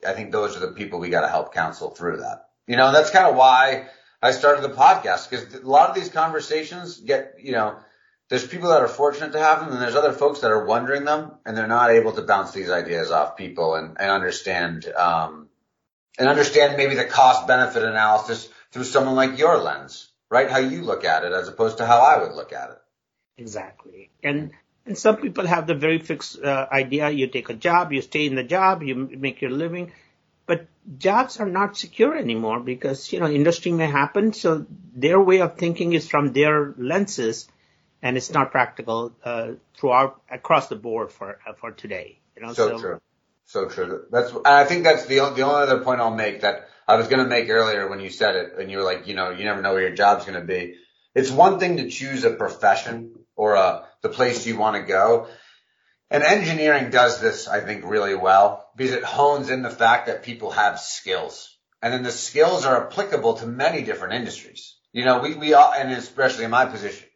I 0.07 0.13
think 0.13 0.31
those 0.31 0.57
are 0.57 0.61
the 0.61 0.73
people 0.73 1.01
we 1.01 1.09
got 1.09 1.23
to 1.23 1.29
help 1.29 1.53
counsel 1.53 1.91
through 1.91 2.19
that. 2.19 2.47
You 2.67 2.77
know, 2.77 2.93
that's 2.93 3.11
kind 3.11 3.27
of 3.27 3.37
why 3.37 3.89
I 4.23 4.33
started 4.33 4.63
the 4.63 4.75
podcast 4.75 5.29
because 5.29 5.55
a 5.55 5.67
lot 5.67 5.89
of 5.89 5.95
these 5.95 6.11
conversations 6.11 7.01
get, 7.01 7.37
you 7.41 7.53
know, 7.53 7.77
there's 8.31 8.47
people 8.47 8.69
that 8.71 8.81
are 8.81 8.89
fortunate 8.89 9.33
to 9.33 9.41
have 9.41 9.61
them 9.61 9.73
and 9.73 9.83
there's 9.83 9.97
other 9.97 10.13
folks 10.13 10.41
that 10.41 10.53
are 10.53 10.65
wondering 10.65 11.05
them 11.05 11.33
and 11.45 11.57
they're 11.57 11.67
not 11.67 11.91
able 11.91 12.13
to 12.13 12.23
bounce 12.23 12.53
these 12.53 12.71
ideas 12.71 13.11
off 13.11 13.37
people 13.37 13.75
and, 13.75 13.97
and 13.99 14.09
understand, 14.11 14.87
um, 14.97 15.49
and 16.17 16.29
understand 16.29 16.77
maybe 16.77 16.95
the 16.95 17.05
cost 17.05 17.49
benefit 17.49 17.83
analysis 17.83 18.49
through 18.71 18.85
someone 18.85 19.17
like 19.17 19.37
your 19.37 19.59
lens, 19.59 20.09
right? 20.31 20.49
How 20.49 20.59
you 20.59 20.83
look 20.83 21.05
at 21.05 21.25
it 21.25 21.33
as 21.33 21.49
opposed 21.49 21.79
to 21.79 21.87
how 21.87 21.99
I 21.99 22.23
would 22.23 22.37
look 22.37 22.53
at 22.53 22.71
it. 22.71 22.79
Exactly. 23.37 24.11
And, 24.23 24.53
and 24.87 24.97
some 24.97 25.17
people 25.17 25.45
have 25.45 25.67
the 25.67 25.75
very 25.75 25.99
fixed 25.99 26.41
uh, 26.41 26.69
idea. 26.71 27.11
You 27.11 27.27
take 27.27 27.51
a 27.51 27.55
job, 27.55 27.93
you 27.93 28.01
stay 28.01 28.27
in 28.27 28.37
the 28.37 28.45
job, 28.45 28.85
you 28.85 28.95
make 28.95 29.41
your 29.41 29.51
living, 29.51 29.93
but 30.47 30.69
jobs 30.99 31.41
are 31.41 31.49
not 31.49 31.77
secure 31.77 32.17
anymore 32.17 32.61
because, 32.61 33.13
you 33.13 33.19
know, 33.19 33.27
industry 33.27 33.73
may 33.73 33.87
happen. 33.87 34.33
So 34.33 34.67
their 34.95 35.21
way 35.21 35.41
of 35.41 35.57
thinking 35.57 35.95
is 35.95 36.09
from 36.09 36.33
their 36.33 36.75
lenses 36.79 37.49
and 38.03 38.17
it's 38.17 38.31
not 38.31 38.51
practical, 38.51 39.13
uh, 39.25 39.53
throughout 39.77 40.23
across 40.31 40.69
the 40.69 40.77
board 40.77 41.13
for, 41.13 41.39
uh, 41.47 41.53
for 41.55 41.71
today. 41.73 42.21
You 42.37 42.47
know, 42.47 42.53
so, 42.53 42.69
so 42.71 42.79
true. 42.79 43.01
So 43.47 43.69
true. 43.69 44.05
That's, 44.11 44.33
I 44.45 44.65
think 44.65 44.85
that's 44.85 45.07
the, 45.07 45.17
the 45.35 45.43
only 45.43 45.63
other 45.63 45.81
point 45.81 46.01
I'll 46.01 46.15
make 46.15 46.43
that 46.43 46.69
I 46.87 46.97
was 46.97 47.09
going 47.09 47.23
to 47.23 47.29
make 47.29 47.49
earlier 47.49 47.89
when 47.89 48.01
you 48.01 48.09
said 48.11 48.37
it 48.37 48.53
and 48.59 48.71
you 48.71 48.79
were 48.79 48.85
like, 48.85 49.07
you 49.07 49.15
know, 49.15 49.31
you 49.31 49.45
never 49.45 49.61
know 49.61 49.73
where 49.73 49.83
your 49.83 49.95
job's 49.95 50.25
going 50.25 50.41
to 50.41 50.47
be. 50.47 50.77
It's 51.15 51.31
one 51.31 51.59
thing 51.59 51.79
to 51.79 51.91
choose 51.91 52.25
a 52.25 52.31
profession 52.31 53.15
or 53.35 53.55
a, 53.55 53.61
uh, 53.61 53.85
the 54.03 54.09
place 54.09 54.47
you 54.47 54.57
want 54.57 54.77
to 54.77 54.83
go. 54.83 55.27
And 56.11 56.23
engineering 56.23 56.91
does 56.91 57.21
this, 57.21 57.49
I 57.49 57.61
think, 57.61 57.85
really 57.85 58.15
well 58.15 58.69
because 58.77 58.95
it 58.95 59.05
hones 59.05 59.51
in 59.51 59.63
the 59.63 59.71
fact 59.71 60.07
that 60.07 60.23
people 60.23 60.53
have 60.53 60.81
skills 60.81 61.57
and 61.83 61.93
then 61.93 62.03
the 62.03 62.13
skills 62.13 62.65
are 62.65 62.87
applicable 62.87 63.35
to 63.35 63.47
many 63.47 63.83
different 63.83 64.15
industries. 64.15 64.77
You 64.93 65.05
know, 65.05 65.21
we, 65.21 65.35
we 65.35 65.55
all, 65.55 65.73
and 65.73 65.93
especially 65.93 66.45
in 66.45 66.51
my 66.51 66.67
position, 66.67 67.07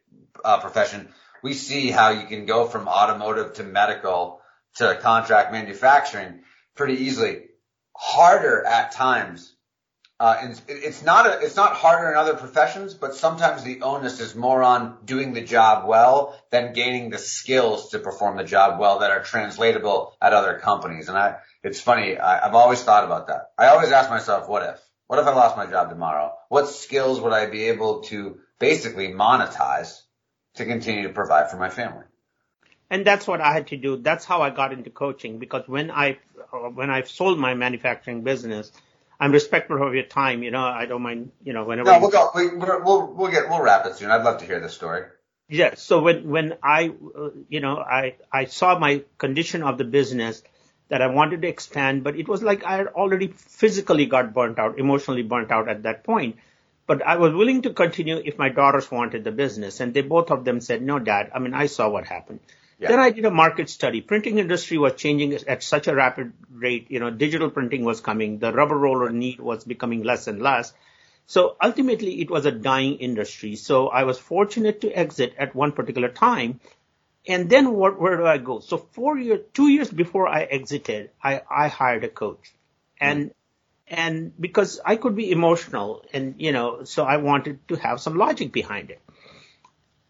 uh, 0.45 0.59
profession, 0.59 1.09
we 1.43 1.53
see 1.53 1.91
how 1.91 2.09
you 2.09 2.25
can 2.27 2.45
go 2.45 2.65
from 2.65 2.87
automotive 2.87 3.53
to 3.55 3.63
medical 3.63 4.41
to 4.75 4.97
contract 5.01 5.51
manufacturing 5.51 6.41
pretty 6.75 7.03
easily. 7.03 7.43
Harder 7.97 8.65
at 8.65 8.91
times. 8.91 9.53
Uh, 10.17 10.37
and 10.41 10.61
it's 10.69 11.03
not 11.03 11.25
a, 11.25 11.39
it's 11.41 11.57
not 11.57 11.73
harder 11.73 12.09
in 12.09 12.17
other 12.17 12.35
professions, 12.35 12.93
but 12.93 13.15
sometimes 13.15 13.63
the 13.63 13.81
onus 13.81 14.21
is 14.21 14.33
more 14.33 14.63
on 14.63 14.97
doing 15.03 15.33
the 15.33 15.41
job 15.41 15.85
well 15.85 16.39
than 16.51 16.71
gaining 16.71 17.09
the 17.09 17.17
skills 17.17 17.89
to 17.89 17.99
perform 17.99 18.37
the 18.37 18.43
job 18.43 18.79
well 18.79 18.99
that 18.99 19.11
are 19.11 19.23
translatable 19.23 20.15
at 20.21 20.31
other 20.31 20.57
companies. 20.59 21.09
And 21.09 21.17
I, 21.17 21.35
it's 21.63 21.81
funny. 21.81 22.17
I, 22.17 22.47
I've 22.47 22.55
always 22.55 22.81
thought 22.81 23.03
about 23.03 23.27
that. 23.27 23.49
I 23.57 23.67
always 23.67 23.91
ask 23.91 24.09
myself, 24.09 24.47
what 24.47 24.63
if? 24.63 24.79
What 25.07 25.19
if 25.19 25.27
I 25.27 25.35
lost 25.35 25.57
my 25.57 25.65
job 25.65 25.89
tomorrow? 25.89 26.33
What 26.47 26.69
skills 26.69 27.19
would 27.19 27.33
I 27.33 27.47
be 27.47 27.65
able 27.65 28.03
to 28.03 28.39
basically 28.57 29.09
monetize 29.09 30.01
to 30.55 30.65
continue 30.65 31.03
to 31.03 31.13
provide 31.13 31.51
for 31.51 31.57
my 31.57 31.69
family? 31.69 32.05
and 32.89 33.05
that's 33.05 33.27
what 33.27 33.41
I 33.41 33.53
had 33.53 33.67
to 33.67 33.77
do. 33.77 33.97
That's 33.97 34.25
how 34.25 34.41
I 34.41 34.49
got 34.49 34.73
into 34.73 34.89
coaching 34.89 35.39
because 35.39 35.67
when 35.67 35.91
I 35.91 36.17
when 36.73 36.89
I 36.89 37.03
sold 37.03 37.39
my 37.39 37.53
manufacturing 37.53 38.23
business, 38.23 38.71
I'm 39.19 39.31
respectful 39.31 39.85
of 39.85 39.93
your 39.93 40.03
time. 40.03 40.43
You 40.43 40.51
know, 40.51 40.63
I 40.63 40.85
don't 40.85 41.01
mind. 41.01 41.31
You 41.43 41.53
know, 41.53 41.63
whenever. 41.63 41.91
No, 41.91 41.99
we'll 41.99 42.11
go. 42.11 42.29
We, 42.35 42.55
we'll 42.55 43.13
we'll 43.13 43.31
get 43.31 43.49
we'll 43.49 43.61
wrap 43.61 43.85
it 43.85 43.95
soon. 43.95 44.11
I'd 44.11 44.23
love 44.23 44.39
to 44.39 44.45
hear 44.45 44.59
this 44.59 44.73
story. 44.73 45.05
Yeah. 45.47 45.75
So 45.75 46.01
when 46.01 46.29
when 46.29 46.57
I, 46.61 46.91
uh, 47.17 47.29
you 47.49 47.59
know, 47.59 47.77
I 47.77 48.15
I 48.31 48.45
saw 48.45 48.77
my 48.77 49.03
condition 49.17 49.63
of 49.63 49.77
the 49.77 49.83
business 49.83 50.43
that 50.89 51.01
I 51.01 51.07
wanted 51.07 51.41
to 51.41 51.47
expand, 51.47 52.03
but 52.03 52.15
it 52.15 52.27
was 52.27 52.43
like 52.43 52.63
I 52.63 52.77
had 52.77 52.87
already 52.87 53.27
physically 53.27 54.05
got 54.05 54.33
burnt 54.33 54.59
out, 54.59 54.77
emotionally 54.77 55.23
burnt 55.23 55.51
out 55.51 55.67
at 55.67 55.83
that 55.83 56.03
point. 56.03 56.37
But 56.87 57.01
I 57.01 57.15
was 57.17 57.33
willing 57.33 57.63
to 57.63 57.73
continue 57.73 58.21
if 58.23 58.37
my 58.37 58.49
daughters 58.49 58.91
wanted 58.91 59.23
the 59.23 59.31
business, 59.31 59.79
and 59.79 59.93
they 59.93 60.01
both 60.01 60.31
of 60.31 60.45
them 60.45 60.61
said, 60.61 60.81
"No, 60.81 60.99
Dad. 60.99 61.31
I 61.33 61.39
mean, 61.39 61.53
I 61.53 61.65
saw 61.65 61.89
what 61.89 62.05
happened." 62.05 62.39
Yeah. 62.77 62.89
Then 62.89 62.99
I 62.99 63.09
did 63.11 63.25
a 63.25 63.31
market 63.31 63.69
study. 63.69 64.01
Printing 64.01 64.37
industry 64.37 64.77
was 64.77 64.95
changing 64.95 65.33
at 65.33 65.63
such 65.63 65.87
a 65.87 65.95
rapid 65.95 66.33
rate. 66.51 66.87
You 66.89 66.99
know, 66.99 67.09
digital 67.09 67.49
printing 67.49 67.85
was 67.85 68.01
coming. 68.01 68.39
The 68.39 68.51
rubber 68.51 68.77
roller 68.77 69.09
need 69.09 69.39
was 69.39 69.63
becoming 69.63 70.03
less 70.03 70.27
and 70.27 70.41
less. 70.41 70.73
So 71.27 71.55
ultimately 71.61 72.21
it 72.21 72.29
was 72.29 72.45
a 72.45 72.51
dying 72.51 72.97
industry. 72.97 73.55
So 73.55 73.87
I 73.87 74.03
was 74.03 74.19
fortunate 74.19 74.81
to 74.81 74.91
exit 74.91 75.33
at 75.37 75.55
one 75.55 75.71
particular 75.71 76.09
time. 76.09 76.59
And 77.27 77.49
then 77.49 77.73
what, 77.73 77.99
where 77.99 78.17
do 78.17 78.25
I 78.25 78.37
go? 78.37 78.59
So 78.59 78.77
four 78.77 79.17
years, 79.17 79.39
two 79.53 79.67
years 79.67 79.89
before 79.89 80.27
I 80.27 80.43
exited, 80.43 81.09
I, 81.23 81.41
I 81.49 81.67
hired 81.67 82.03
a 82.03 82.09
coach 82.09 82.53
and, 82.99 83.29
mm. 83.29 83.33
And 83.87 84.33
because 84.39 84.79
I 84.83 84.95
could 84.95 85.15
be 85.15 85.31
emotional 85.31 86.03
and, 86.13 86.35
you 86.39 86.51
know, 86.51 86.83
so 86.83 87.03
I 87.03 87.17
wanted 87.17 87.67
to 87.67 87.75
have 87.75 88.01
some 88.01 88.17
logic 88.17 88.51
behind 88.51 88.89
it. 88.89 89.01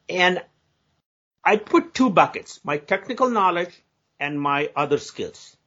And 0.08 0.42
I 1.44 1.58
put 1.58 1.94
two 1.94 2.10
buckets, 2.10 2.60
my 2.64 2.78
technical 2.78 3.30
knowledge 3.30 3.82
and 4.20 4.40
my 4.40 4.70
other 4.76 4.98
skills 4.98 5.58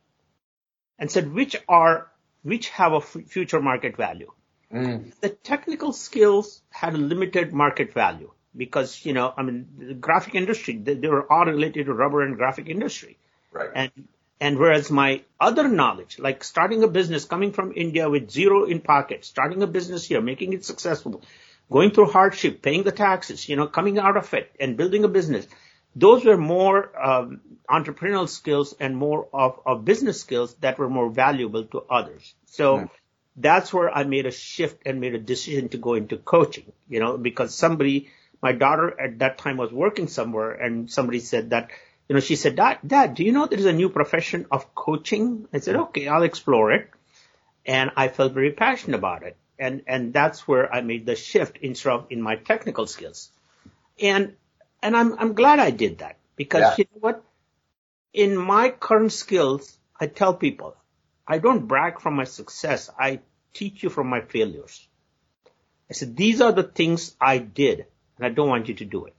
and 0.98 1.10
said, 1.10 1.32
which 1.32 1.56
are, 1.68 2.10
which 2.42 2.70
have 2.70 2.92
a 2.92 2.96
f- 2.96 3.16
future 3.26 3.60
market 3.60 3.96
value. 3.96 4.32
Mm. 4.72 5.12
The 5.20 5.30
technical 5.30 5.92
skills 5.92 6.62
had 6.70 6.94
a 6.94 6.98
limited 6.98 7.52
market 7.52 7.92
value 7.92 8.32
because, 8.56 9.04
you 9.04 9.12
know, 9.12 9.32
I 9.36 9.42
mean, 9.42 9.68
the 9.78 9.94
graphic 9.94 10.34
industry, 10.34 10.76
they, 10.76 10.94
they 10.94 11.08
were 11.08 11.30
all 11.30 11.44
related 11.44 11.86
to 11.86 11.94
rubber 11.94 12.22
and 12.22 12.36
graphic 12.36 12.68
industry. 12.68 13.18
Right. 13.52 13.70
And, 13.74 13.90
and 14.40 14.58
whereas 14.58 14.90
my 14.90 15.22
other 15.40 15.68
knowledge, 15.68 16.18
like 16.18 16.44
starting 16.44 16.82
a 16.82 16.88
business 16.88 17.24
coming 17.24 17.52
from 17.52 17.72
India 17.74 18.08
with 18.08 18.30
zero 18.30 18.64
in 18.64 18.80
pocket, 18.80 19.24
starting 19.24 19.62
a 19.62 19.66
business 19.66 20.04
here, 20.06 20.20
making 20.20 20.52
it 20.52 20.64
successful, 20.64 21.22
going 21.70 21.90
through 21.90 22.06
hardship, 22.06 22.62
paying 22.62 22.84
the 22.84 22.92
taxes, 22.92 23.48
you 23.48 23.56
know, 23.56 23.66
coming 23.66 23.98
out 23.98 24.16
of 24.16 24.32
it 24.34 24.50
and 24.60 24.76
building 24.76 25.04
a 25.04 25.08
business, 25.08 25.46
those 25.96 26.24
were 26.24 26.36
more 26.36 26.92
um, 27.04 27.40
entrepreneurial 27.68 28.28
skills 28.28 28.74
and 28.78 28.96
more 28.96 29.28
of, 29.32 29.60
of 29.66 29.84
business 29.84 30.20
skills 30.20 30.54
that 30.56 30.78
were 30.78 30.88
more 30.88 31.10
valuable 31.10 31.64
to 31.64 31.80
others. 31.90 32.34
So 32.46 32.78
mm 32.78 32.90
that's 33.40 33.72
where 33.72 33.88
I 33.88 34.04
made 34.04 34.26
a 34.26 34.32
shift 34.32 34.82
and 34.84 35.00
made 35.00 35.14
a 35.14 35.18
decision 35.18 35.68
to 35.68 35.78
go 35.78 35.94
into 35.94 36.16
coaching, 36.16 36.72
you 36.88 36.98
know, 36.98 37.16
because 37.16 37.54
somebody, 37.54 38.08
my 38.42 38.52
daughter 38.52 39.00
at 39.00 39.20
that 39.20 39.38
time 39.38 39.56
was 39.56 39.72
working 39.72 40.08
somewhere 40.08 40.50
and 40.52 40.90
somebody 40.90 41.20
said 41.20 41.50
that, 41.50 41.70
you 42.08 42.14
know, 42.14 42.20
she 42.20 42.36
said, 42.36 42.56
Dad, 42.56 42.78
Dad, 42.86 43.14
do 43.14 43.22
you 43.22 43.32
know 43.32 43.46
there's 43.46 43.66
a 43.66 43.72
new 43.72 43.90
profession 43.90 44.46
of 44.50 44.74
coaching? 44.74 45.46
I 45.52 45.58
said, 45.58 45.76
okay, 45.76 46.08
I'll 46.08 46.22
explore 46.22 46.72
it. 46.72 46.90
And 47.66 47.90
I 47.96 48.08
felt 48.08 48.32
very 48.32 48.52
passionate 48.52 48.96
about 48.96 49.22
it. 49.22 49.36
And, 49.58 49.82
and 49.86 50.12
that's 50.12 50.48
where 50.48 50.72
I 50.72 50.80
made 50.80 51.04
the 51.04 51.16
shift 51.16 51.58
instead 51.60 51.92
of 51.92 52.06
in 52.08 52.22
my 52.22 52.36
technical 52.36 52.86
skills. 52.86 53.30
And, 54.00 54.36
and 54.82 54.96
I'm, 54.96 55.18
I'm 55.18 55.34
glad 55.34 55.58
I 55.58 55.70
did 55.70 55.98
that 55.98 56.16
because 56.36 56.62
yeah. 56.62 56.74
you 56.78 56.84
know 56.94 57.00
what? 57.00 57.24
In 58.14 58.36
my 58.38 58.70
current 58.70 59.12
skills, 59.12 59.76
I 60.00 60.06
tell 60.06 60.32
people, 60.32 60.76
I 61.26 61.38
don't 61.38 61.66
brag 61.66 62.00
from 62.00 62.14
my 62.14 62.24
success. 62.24 62.88
I 62.98 63.20
teach 63.52 63.82
you 63.82 63.90
from 63.90 64.06
my 64.06 64.22
failures. 64.22 64.88
I 65.90 65.92
said, 65.92 66.16
these 66.16 66.40
are 66.40 66.52
the 66.52 66.62
things 66.62 67.14
I 67.20 67.36
did 67.38 67.84
and 68.16 68.24
I 68.24 68.30
don't 68.30 68.48
want 68.48 68.68
you 68.68 68.74
to 68.76 68.84
do 68.86 69.04
it. 69.04 69.14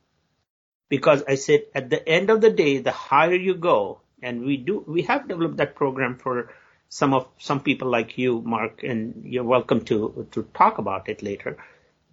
Because 0.90 1.24
I 1.28 1.36
said, 1.36 1.66
at 1.74 1.90
the 1.90 2.08
end 2.08 2.30
of 2.30 2.42
the 2.42 2.50
day, 2.50 2.80
the 2.80 2.92
higher 2.92 3.36
you 3.36 3.56
go, 3.56 4.02
and 4.22 4.44
we 4.44 4.58
do, 4.58 4.84
we 4.88 5.04
have 5.04 5.28
developed 5.28 5.58
that 5.58 5.76
program 5.76 6.18
for 6.18 6.52
some 6.90 7.14
of, 7.14 7.28
some 7.38 7.60
people 7.62 7.90
like 7.90 8.18
you, 8.18 8.42
Mark, 8.42 8.84
and 8.84 9.24
you're 9.24 9.44
welcome 9.44 9.86
to, 9.86 10.28
to 10.32 10.44
talk 10.54 10.80
about 10.80 11.08
it 11.08 11.22
later. 11.22 11.58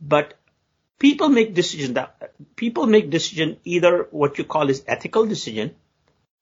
But 0.01 0.35
people 0.99 1.31
make 1.31 1.55
decisions 1.55 1.95
that, 1.95 2.33
people 2.55 2.87
make 2.87 3.11
decision 3.11 3.57
either 3.65 4.07
what 4.11 4.37
you 4.37 4.45
call 4.45 4.69
is 4.69 4.85
ethical 4.87 5.27
decision, 5.27 5.75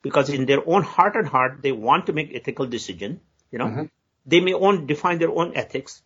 because 0.03 0.29
in 0.29 0.47
their 0.47 0.69
own 0.69 0.83
heart 0.83 1.15
and 1.17 1.29
heart, 1.29 1.61
they 1.63 1.73
want 1.73 2.07
to 2.07 2.13
make 2.13 2.35
ethical 2.35 2.67
decision, 2.67 3.21
you 3.51 3.59
know, 3.59 3.67
mm-hmm. 3.67 3.85
They 4.27 4.41
may 4.41 4.55
own, 4.55 4.87
define 4.87 5.19
their 5.19 5.31
own 5.31 5.55
ethics. 5.55 6.03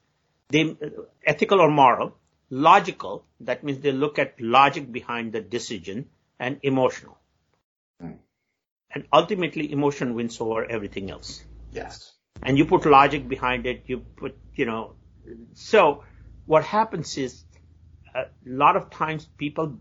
They, 0.49 0.77
ethical 1.25 1.61
or 1.61 1.71
moral. 1.71 2.17
Logical, 2.51 3.25
that 3.41 3.63
means 3.63 3.81
they 3.81 3.93
look 3.93 4.19
at 4.19 4.41
logic 4.41 4.91
behind 4.91 5.33
the 5.33 5.41
decision 5.41 6.09
and 6.39 6.59
emotional. 6.63 7.19
Mm. 8.03 8.19
And 8.95 9.05
ultimately 9.13 9.73
emotion 9.73 10.15
wins 10.15 10.41
over 10.41 10.65
everything 10.65 11.11
else. 11.11 11.45
Yes. 11.73 12.13
And 12.43 12.57
you 12.57 12.65
put 12.65 12.87
logic 12.87 13.29
behind 13.29 13.67
it, 13.67 13.85
you 13.87 13.99
put, 13.99 14.37
you 14.55 14.65
know, 14.65 14.95
so 15.55 16.05
what 16.47 16.65
happens 16.65 17.19
is 17.19 17.45
a 18.15 18.27
lot 18.47 18.77
of 18.77 18.91
times 18.91 19.29
people 19.37 19.79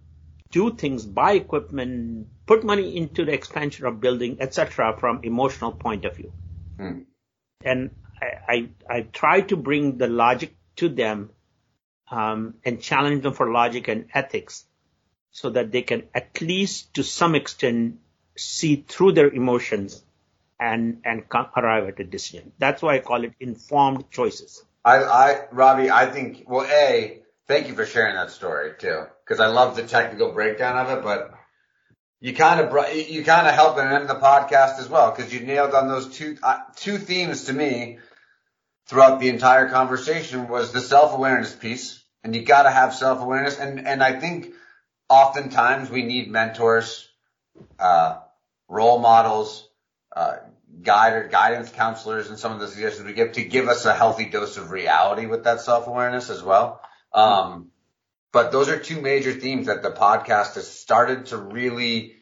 do 0.51 0.75
things, 0.75 1.05
buy 1.05 1.33
equipment, 1.33 2.27
put 2.45 2.63
money 2.63 2.95
into 2.97 3.25
the 3.25 3.33
expansion 3.33 3.85
of 3.85 3.99
building, 3.99 4.37
etc., 4.39 4.95
from 4.97 5.21
emotional 5.23 5.71
point 5.71 6.05
of 6.05 6.15
view. 6.15 6.31
Mm. 6.79 7.05
And 7.63 7.91
I, 8.47 8.69
I, 8.89 9.01
try 9.01 9.41
to 9.41 9.57
bring 9.57 9.97
the 9.97 10.07
logic 10.07 10.55
to 10.77 10.89
them 10.89 11.31
um, 12.09 12.55
and 12.63 12.81
challenge 12.81 13.23
them 13.23 13.33
for 13.33 13.51
logic 13.51 13.87
and 13.87 14.07
ethics 14.13 14.65
so 15.31 15.49
that 15.51 15.71
they 15.71 15.81
can 15.81 16.03
at 16.13 16.41
least 16.41 16.93
to 16.95 17.03
some 17.03 17.35
extent 17.35 17.99
see 18.35 18.83
through 18.87 19.11
their 19.11 19.29
emotions 19.29 20.03
and 20.59 21.01
and 21.05 21.23
arrive 21.31 21.87
at 21.87 21.99
a 21.99 22.03
decision. 22.03 22.51
That's 22.57 22.81
why 22.81 22.95
I 22.95 22.99
call 22.99 23.23
it 23.23 23.33
informed 23.39 24.09
choices. 24.11 24.63
I, 24.83 25.03
I, 25.03 25.45
Ravi, 25.51 25.91
I 25.91 26.05
think, 26.05 26.45
well, 26.47 26.65
A, 26.65 27.19
thank 27.47 27.67
you 27.67 27.75
for 27.75 27.85
sharing 27.85 28.15
that 28.15 28.31
story 28.31 28.71
too, 28.79 29.03
because 29.23 29.39
I 29.39 29.47
love 29.47 29.75
the 29.75 29.83
technical 29.83 30.31
breakdown 30.31 30.77
of 30.77 30.97
it, 30.97 31.03
but 31.03 31.33
you 32.19 32.33
kind 32.33 32.59
of 32.59 32.69
brought, 32.69 32.95
you 32.95 33.23
kind 33.23 33.47
of 33.47 33.53
helped 33.53 33.77
the 33.77 33.83
end 33.83 34.07
the 34.07 34.15
podcast 34.15 34.79
as 34.79 34.89
well, 34.89 35.11
because 35.11 35.33
you 35.33 35.41
nailed 35.41 35.73
on 35.73 35.87
those 35.87 36.07
two, 36.17 36.37
uh, 36.41 36.59
two 36.75 36.97
themes 36.97 37.45
to 37.45 37.53
me 37.53 37.99
throughout 38.87 39.19
the 39.19 39.29
entire 39.29 39.69
conversation 39.69 40.47
was 40.47 40.71
the 40.71 40.81
self-awareness 40.81 41.53
piece. 41.53 42.03
And 42.23 42.35
you 42.35 42.43
got 42.43 42.63
to 42.63 42.71
have 42.71 42.95
self-awareness. 42.95 43.59
And, 43.59 43.87
and 43.87 44.01
I 44.01 44.19
think 44.19 44.53
oftentimes 45.09 45.89
we 45.89 46.03
need 46.03 46.29
mentors, 46.29 47.09
uh, 47.79 48.19
role 48.67 48.99
models, 48.99 49.67
uh, 50.15 50.37
guide 50.81 51.31
guidance 51.31 51.69
counselors 51.69 52.29
and 52.29 52.37
some 52.37 52.51
of 52.51 52.59
the 52.59 52.67
suggestions 52.67 53.05
we 53.05 53.13
give 53.13 53.33
to 53.33 53.43
give 53.43 53.67
us 53.67 53.85
a 53.85 53.93
healthy 53.93 54.25
dose 54.25 54.57
of 54.57 54.71
reality 54.71 55.25
with 55.25 55.45
that 55.45 55.61
self-awareness 55.61 56.29
as 56.29 56.43
well. 56.43 56.81
Um, 57.13 57.71
but 58.31 58.51
those 58.51 58.69
are 58.69 58.77
two 58.77 59.01
major 59.01 59.31
themes 59.31 59.67
that 59.67 59.81
the 59.81 59.91
podcast 59.91 60.55
has 60.55 60.67
started 60.67 61.27
to 61.27 61.37
really 61.37 62.13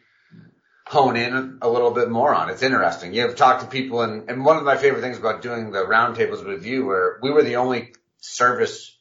hone 0.88 1.15
in 1.15 1.57
a 1.61 1.69
little 1.69 1.91
bit 1.91 2.09
more 2.09 2.33
on. 2.33 2.49
It's 2.49 2.61
interesting. 2.61 3.13
You 3.13 3.23
have 3.23 3.36
talked 3.36 3.61
to 3.61 3.67
people 3.67 4.01
and, 4.01 4.29
and 4.29 4.45
one 4.45 4.57
of 4.57 4.63
my 4.63 4.77
favorite 4.77 5.01
things 5.01 5.17
about 5.17 5.41
doing 5.41 5.71
the 5.71 5.83
roundtables 5.83 6.45
with 6.45 6.65
you 6.65 6.86
where 6.86 7.19
we 7.23 7.31
were 7.31 7.43
the 7.43 7.55
only 7.55 7.93
service, 8.19 8.95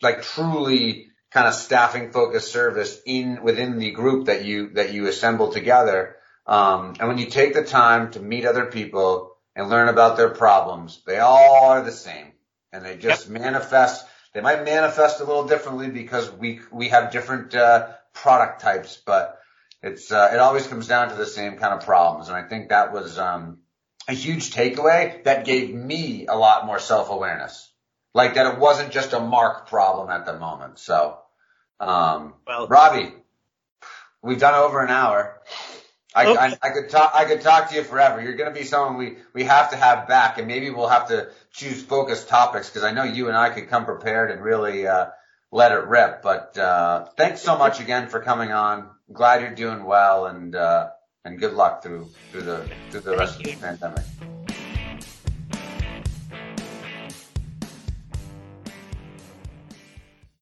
like 0.00 0.22
truly 0.22 1.08
kind 1.34 1.46
of 1.46 1.54
staffing 1.54 2.12
focused 2.12 2.50
service 2.50 2.98
in 3.04 3.42
within 3.42 3.78
the 3.78 3.90
group 3.90 4.26
that 4.26 4.46
you, 4.46 4.70
that 4.70 4.94
you 4.94 5.06
assemble 5.06 5.52
together. 5.52 6.16
Um, 6.46 6.94
and 6.98 7.08
when 7.08 7.18
you 7.18 7.26
take 7.26 7.52
the 7.52 7.64
time 7.64 8.12
to 8.12 8.20
meet 8.20 8.46
other 8.46 8.66
people 8.66 9.36
and 9.54 9.68
learn 9.68 9.88
about 9.88 10.16
their 10.16 10.30
problems, 10.30 11.02
they 11.06 11.18
all 11.18 11.66
are 11.66 11.82
the 11.82 11.92
same 11.92 12.32
and 12.72 12.82
they 12.82 12.96
just 12.96 13.28
yep. 13.28 13.42
manifest. 13.42 14.06
They 14.32 14.40
might 14.40 14.64
manifest 14.64 15.20
a 15.20 15.24
little 15.24 15.46
differently 15.46 15.90
because 15.90 16.30
we, 16.30 16.60
we 16.72 16.88
have 16.88 17.12
different, 17.12 17.54
uh, 17.54 17.88
product 18.14 18.62
types, 18.62 19.00
but 19.04 19.38
it's 19.82 20.10
uh, 20.10 20.30
it 20.32 20.38
always 20.38 20.66
comes 20.66 20.88
down 20.88 21.10
to 21.10 21.14
the 21.14 21.26
same 21.26 21.56
kind 21.56 21.74
of 21.74 21.84
problems, 21.84 22.28
and 22.28 22.36
I 22.36 22.42
think 22.48 22.70
that 22.70 22.92
was 22.92 23.18
um, 23.18 23.58
a 24.08 24.14
huge 24.14 24.54
takeaway 24.54 25.22
that 25.24 25.44
gave 25.44 25.74
me 25.74 26.26
a 26.26 26.36
lot 26.36 26.64
more 26.64 26.78
self 26.78 27.10
awareness, 27.10 27.70
like 28.14 28.34
that 28.34 28.54
it 28.54 28.58
wasn't 28.58 28.92
just 28.92 29.12
a 29.12 29.20
Mark 29.20 29.68
problem 29.68 30.08
at 30.08 30.24
the 30.24 30.38
moment. 30.38 30.78
So, 30.78 31.18
um, 31.80 32.34
well, 32.46 32.66
Ravi, 32.66 33.12
we've 34.22 34.38
done 34.38 34.54
over 34.54 34.82
an 34.82 34.90
hour. 34.90 35.40
I, 36.14 36.26
okay. 36.26 36.38
I, 36.38 36.58
I, 36.62 36.70
could 36.70 36.90
talk, 36.90 37.12
I 37.14 37.24
could 37.24 37.40
talk 37.40 37.70
to 37.70 37.74
you 37.74 37.82
forever. 37.82 38.22
You're 38.22 38.36
going 38.36 38.52
to 38.52 38.58
be 38.58 38.64
someone 38.64 38.96
we, 38.96 39.16
we 39.32 39.44
have 39.44 39.70
to 39.70 39.76
have 39.76 40.06
back 40.06 40.38
and 40.38 40.46
maybe 40.46 40.70
we'll 40.70 40.88
have 40.88 41.08
to 41.08 41.30
choose 41.50 41.82
focused 41.82 42.28
topics 42.28 42.70
because 42.70 42.84
I 42.84 42.92
know 42.92 43.02
you 43.02 43.26
and 43.28 43.36
I 43.36 43.50
could 43.50 43.68
come 43.68 43.84
prepared 43.84 44.30
and 44.30 44.40
really, 44.40 44.86
uh, 44.86 45.06
let 45.50 45.72
it 45.72 45.86
rip. 45.86 46.22
But, 46.22 46.56
uh, 46.56 47.06
thanks 47.16 47.40
so 47.40 47.58
much 47.58 47.80
again 47.80 48.08
for 48.08 48.20
coming 48.20 48.52
on 48.52 48.90
glad 49.12 49.42
you're 49.42 49.54
doing 49.54 49.84
well 49.84 50.26
and 50.26 50.54
uh, 50.54 50.90
and 51.24 51.38
good 51.38 51.54
luck 51.54 51.82
through 51.82 52.08
through 52.30 52.42
the 52.42 52.68
through 52.90 53.00
the 53.00 53.16
rest 53.16 53.38
of 53.38 53.44
the 53.44 53.56
pandemic. 53.56 54.04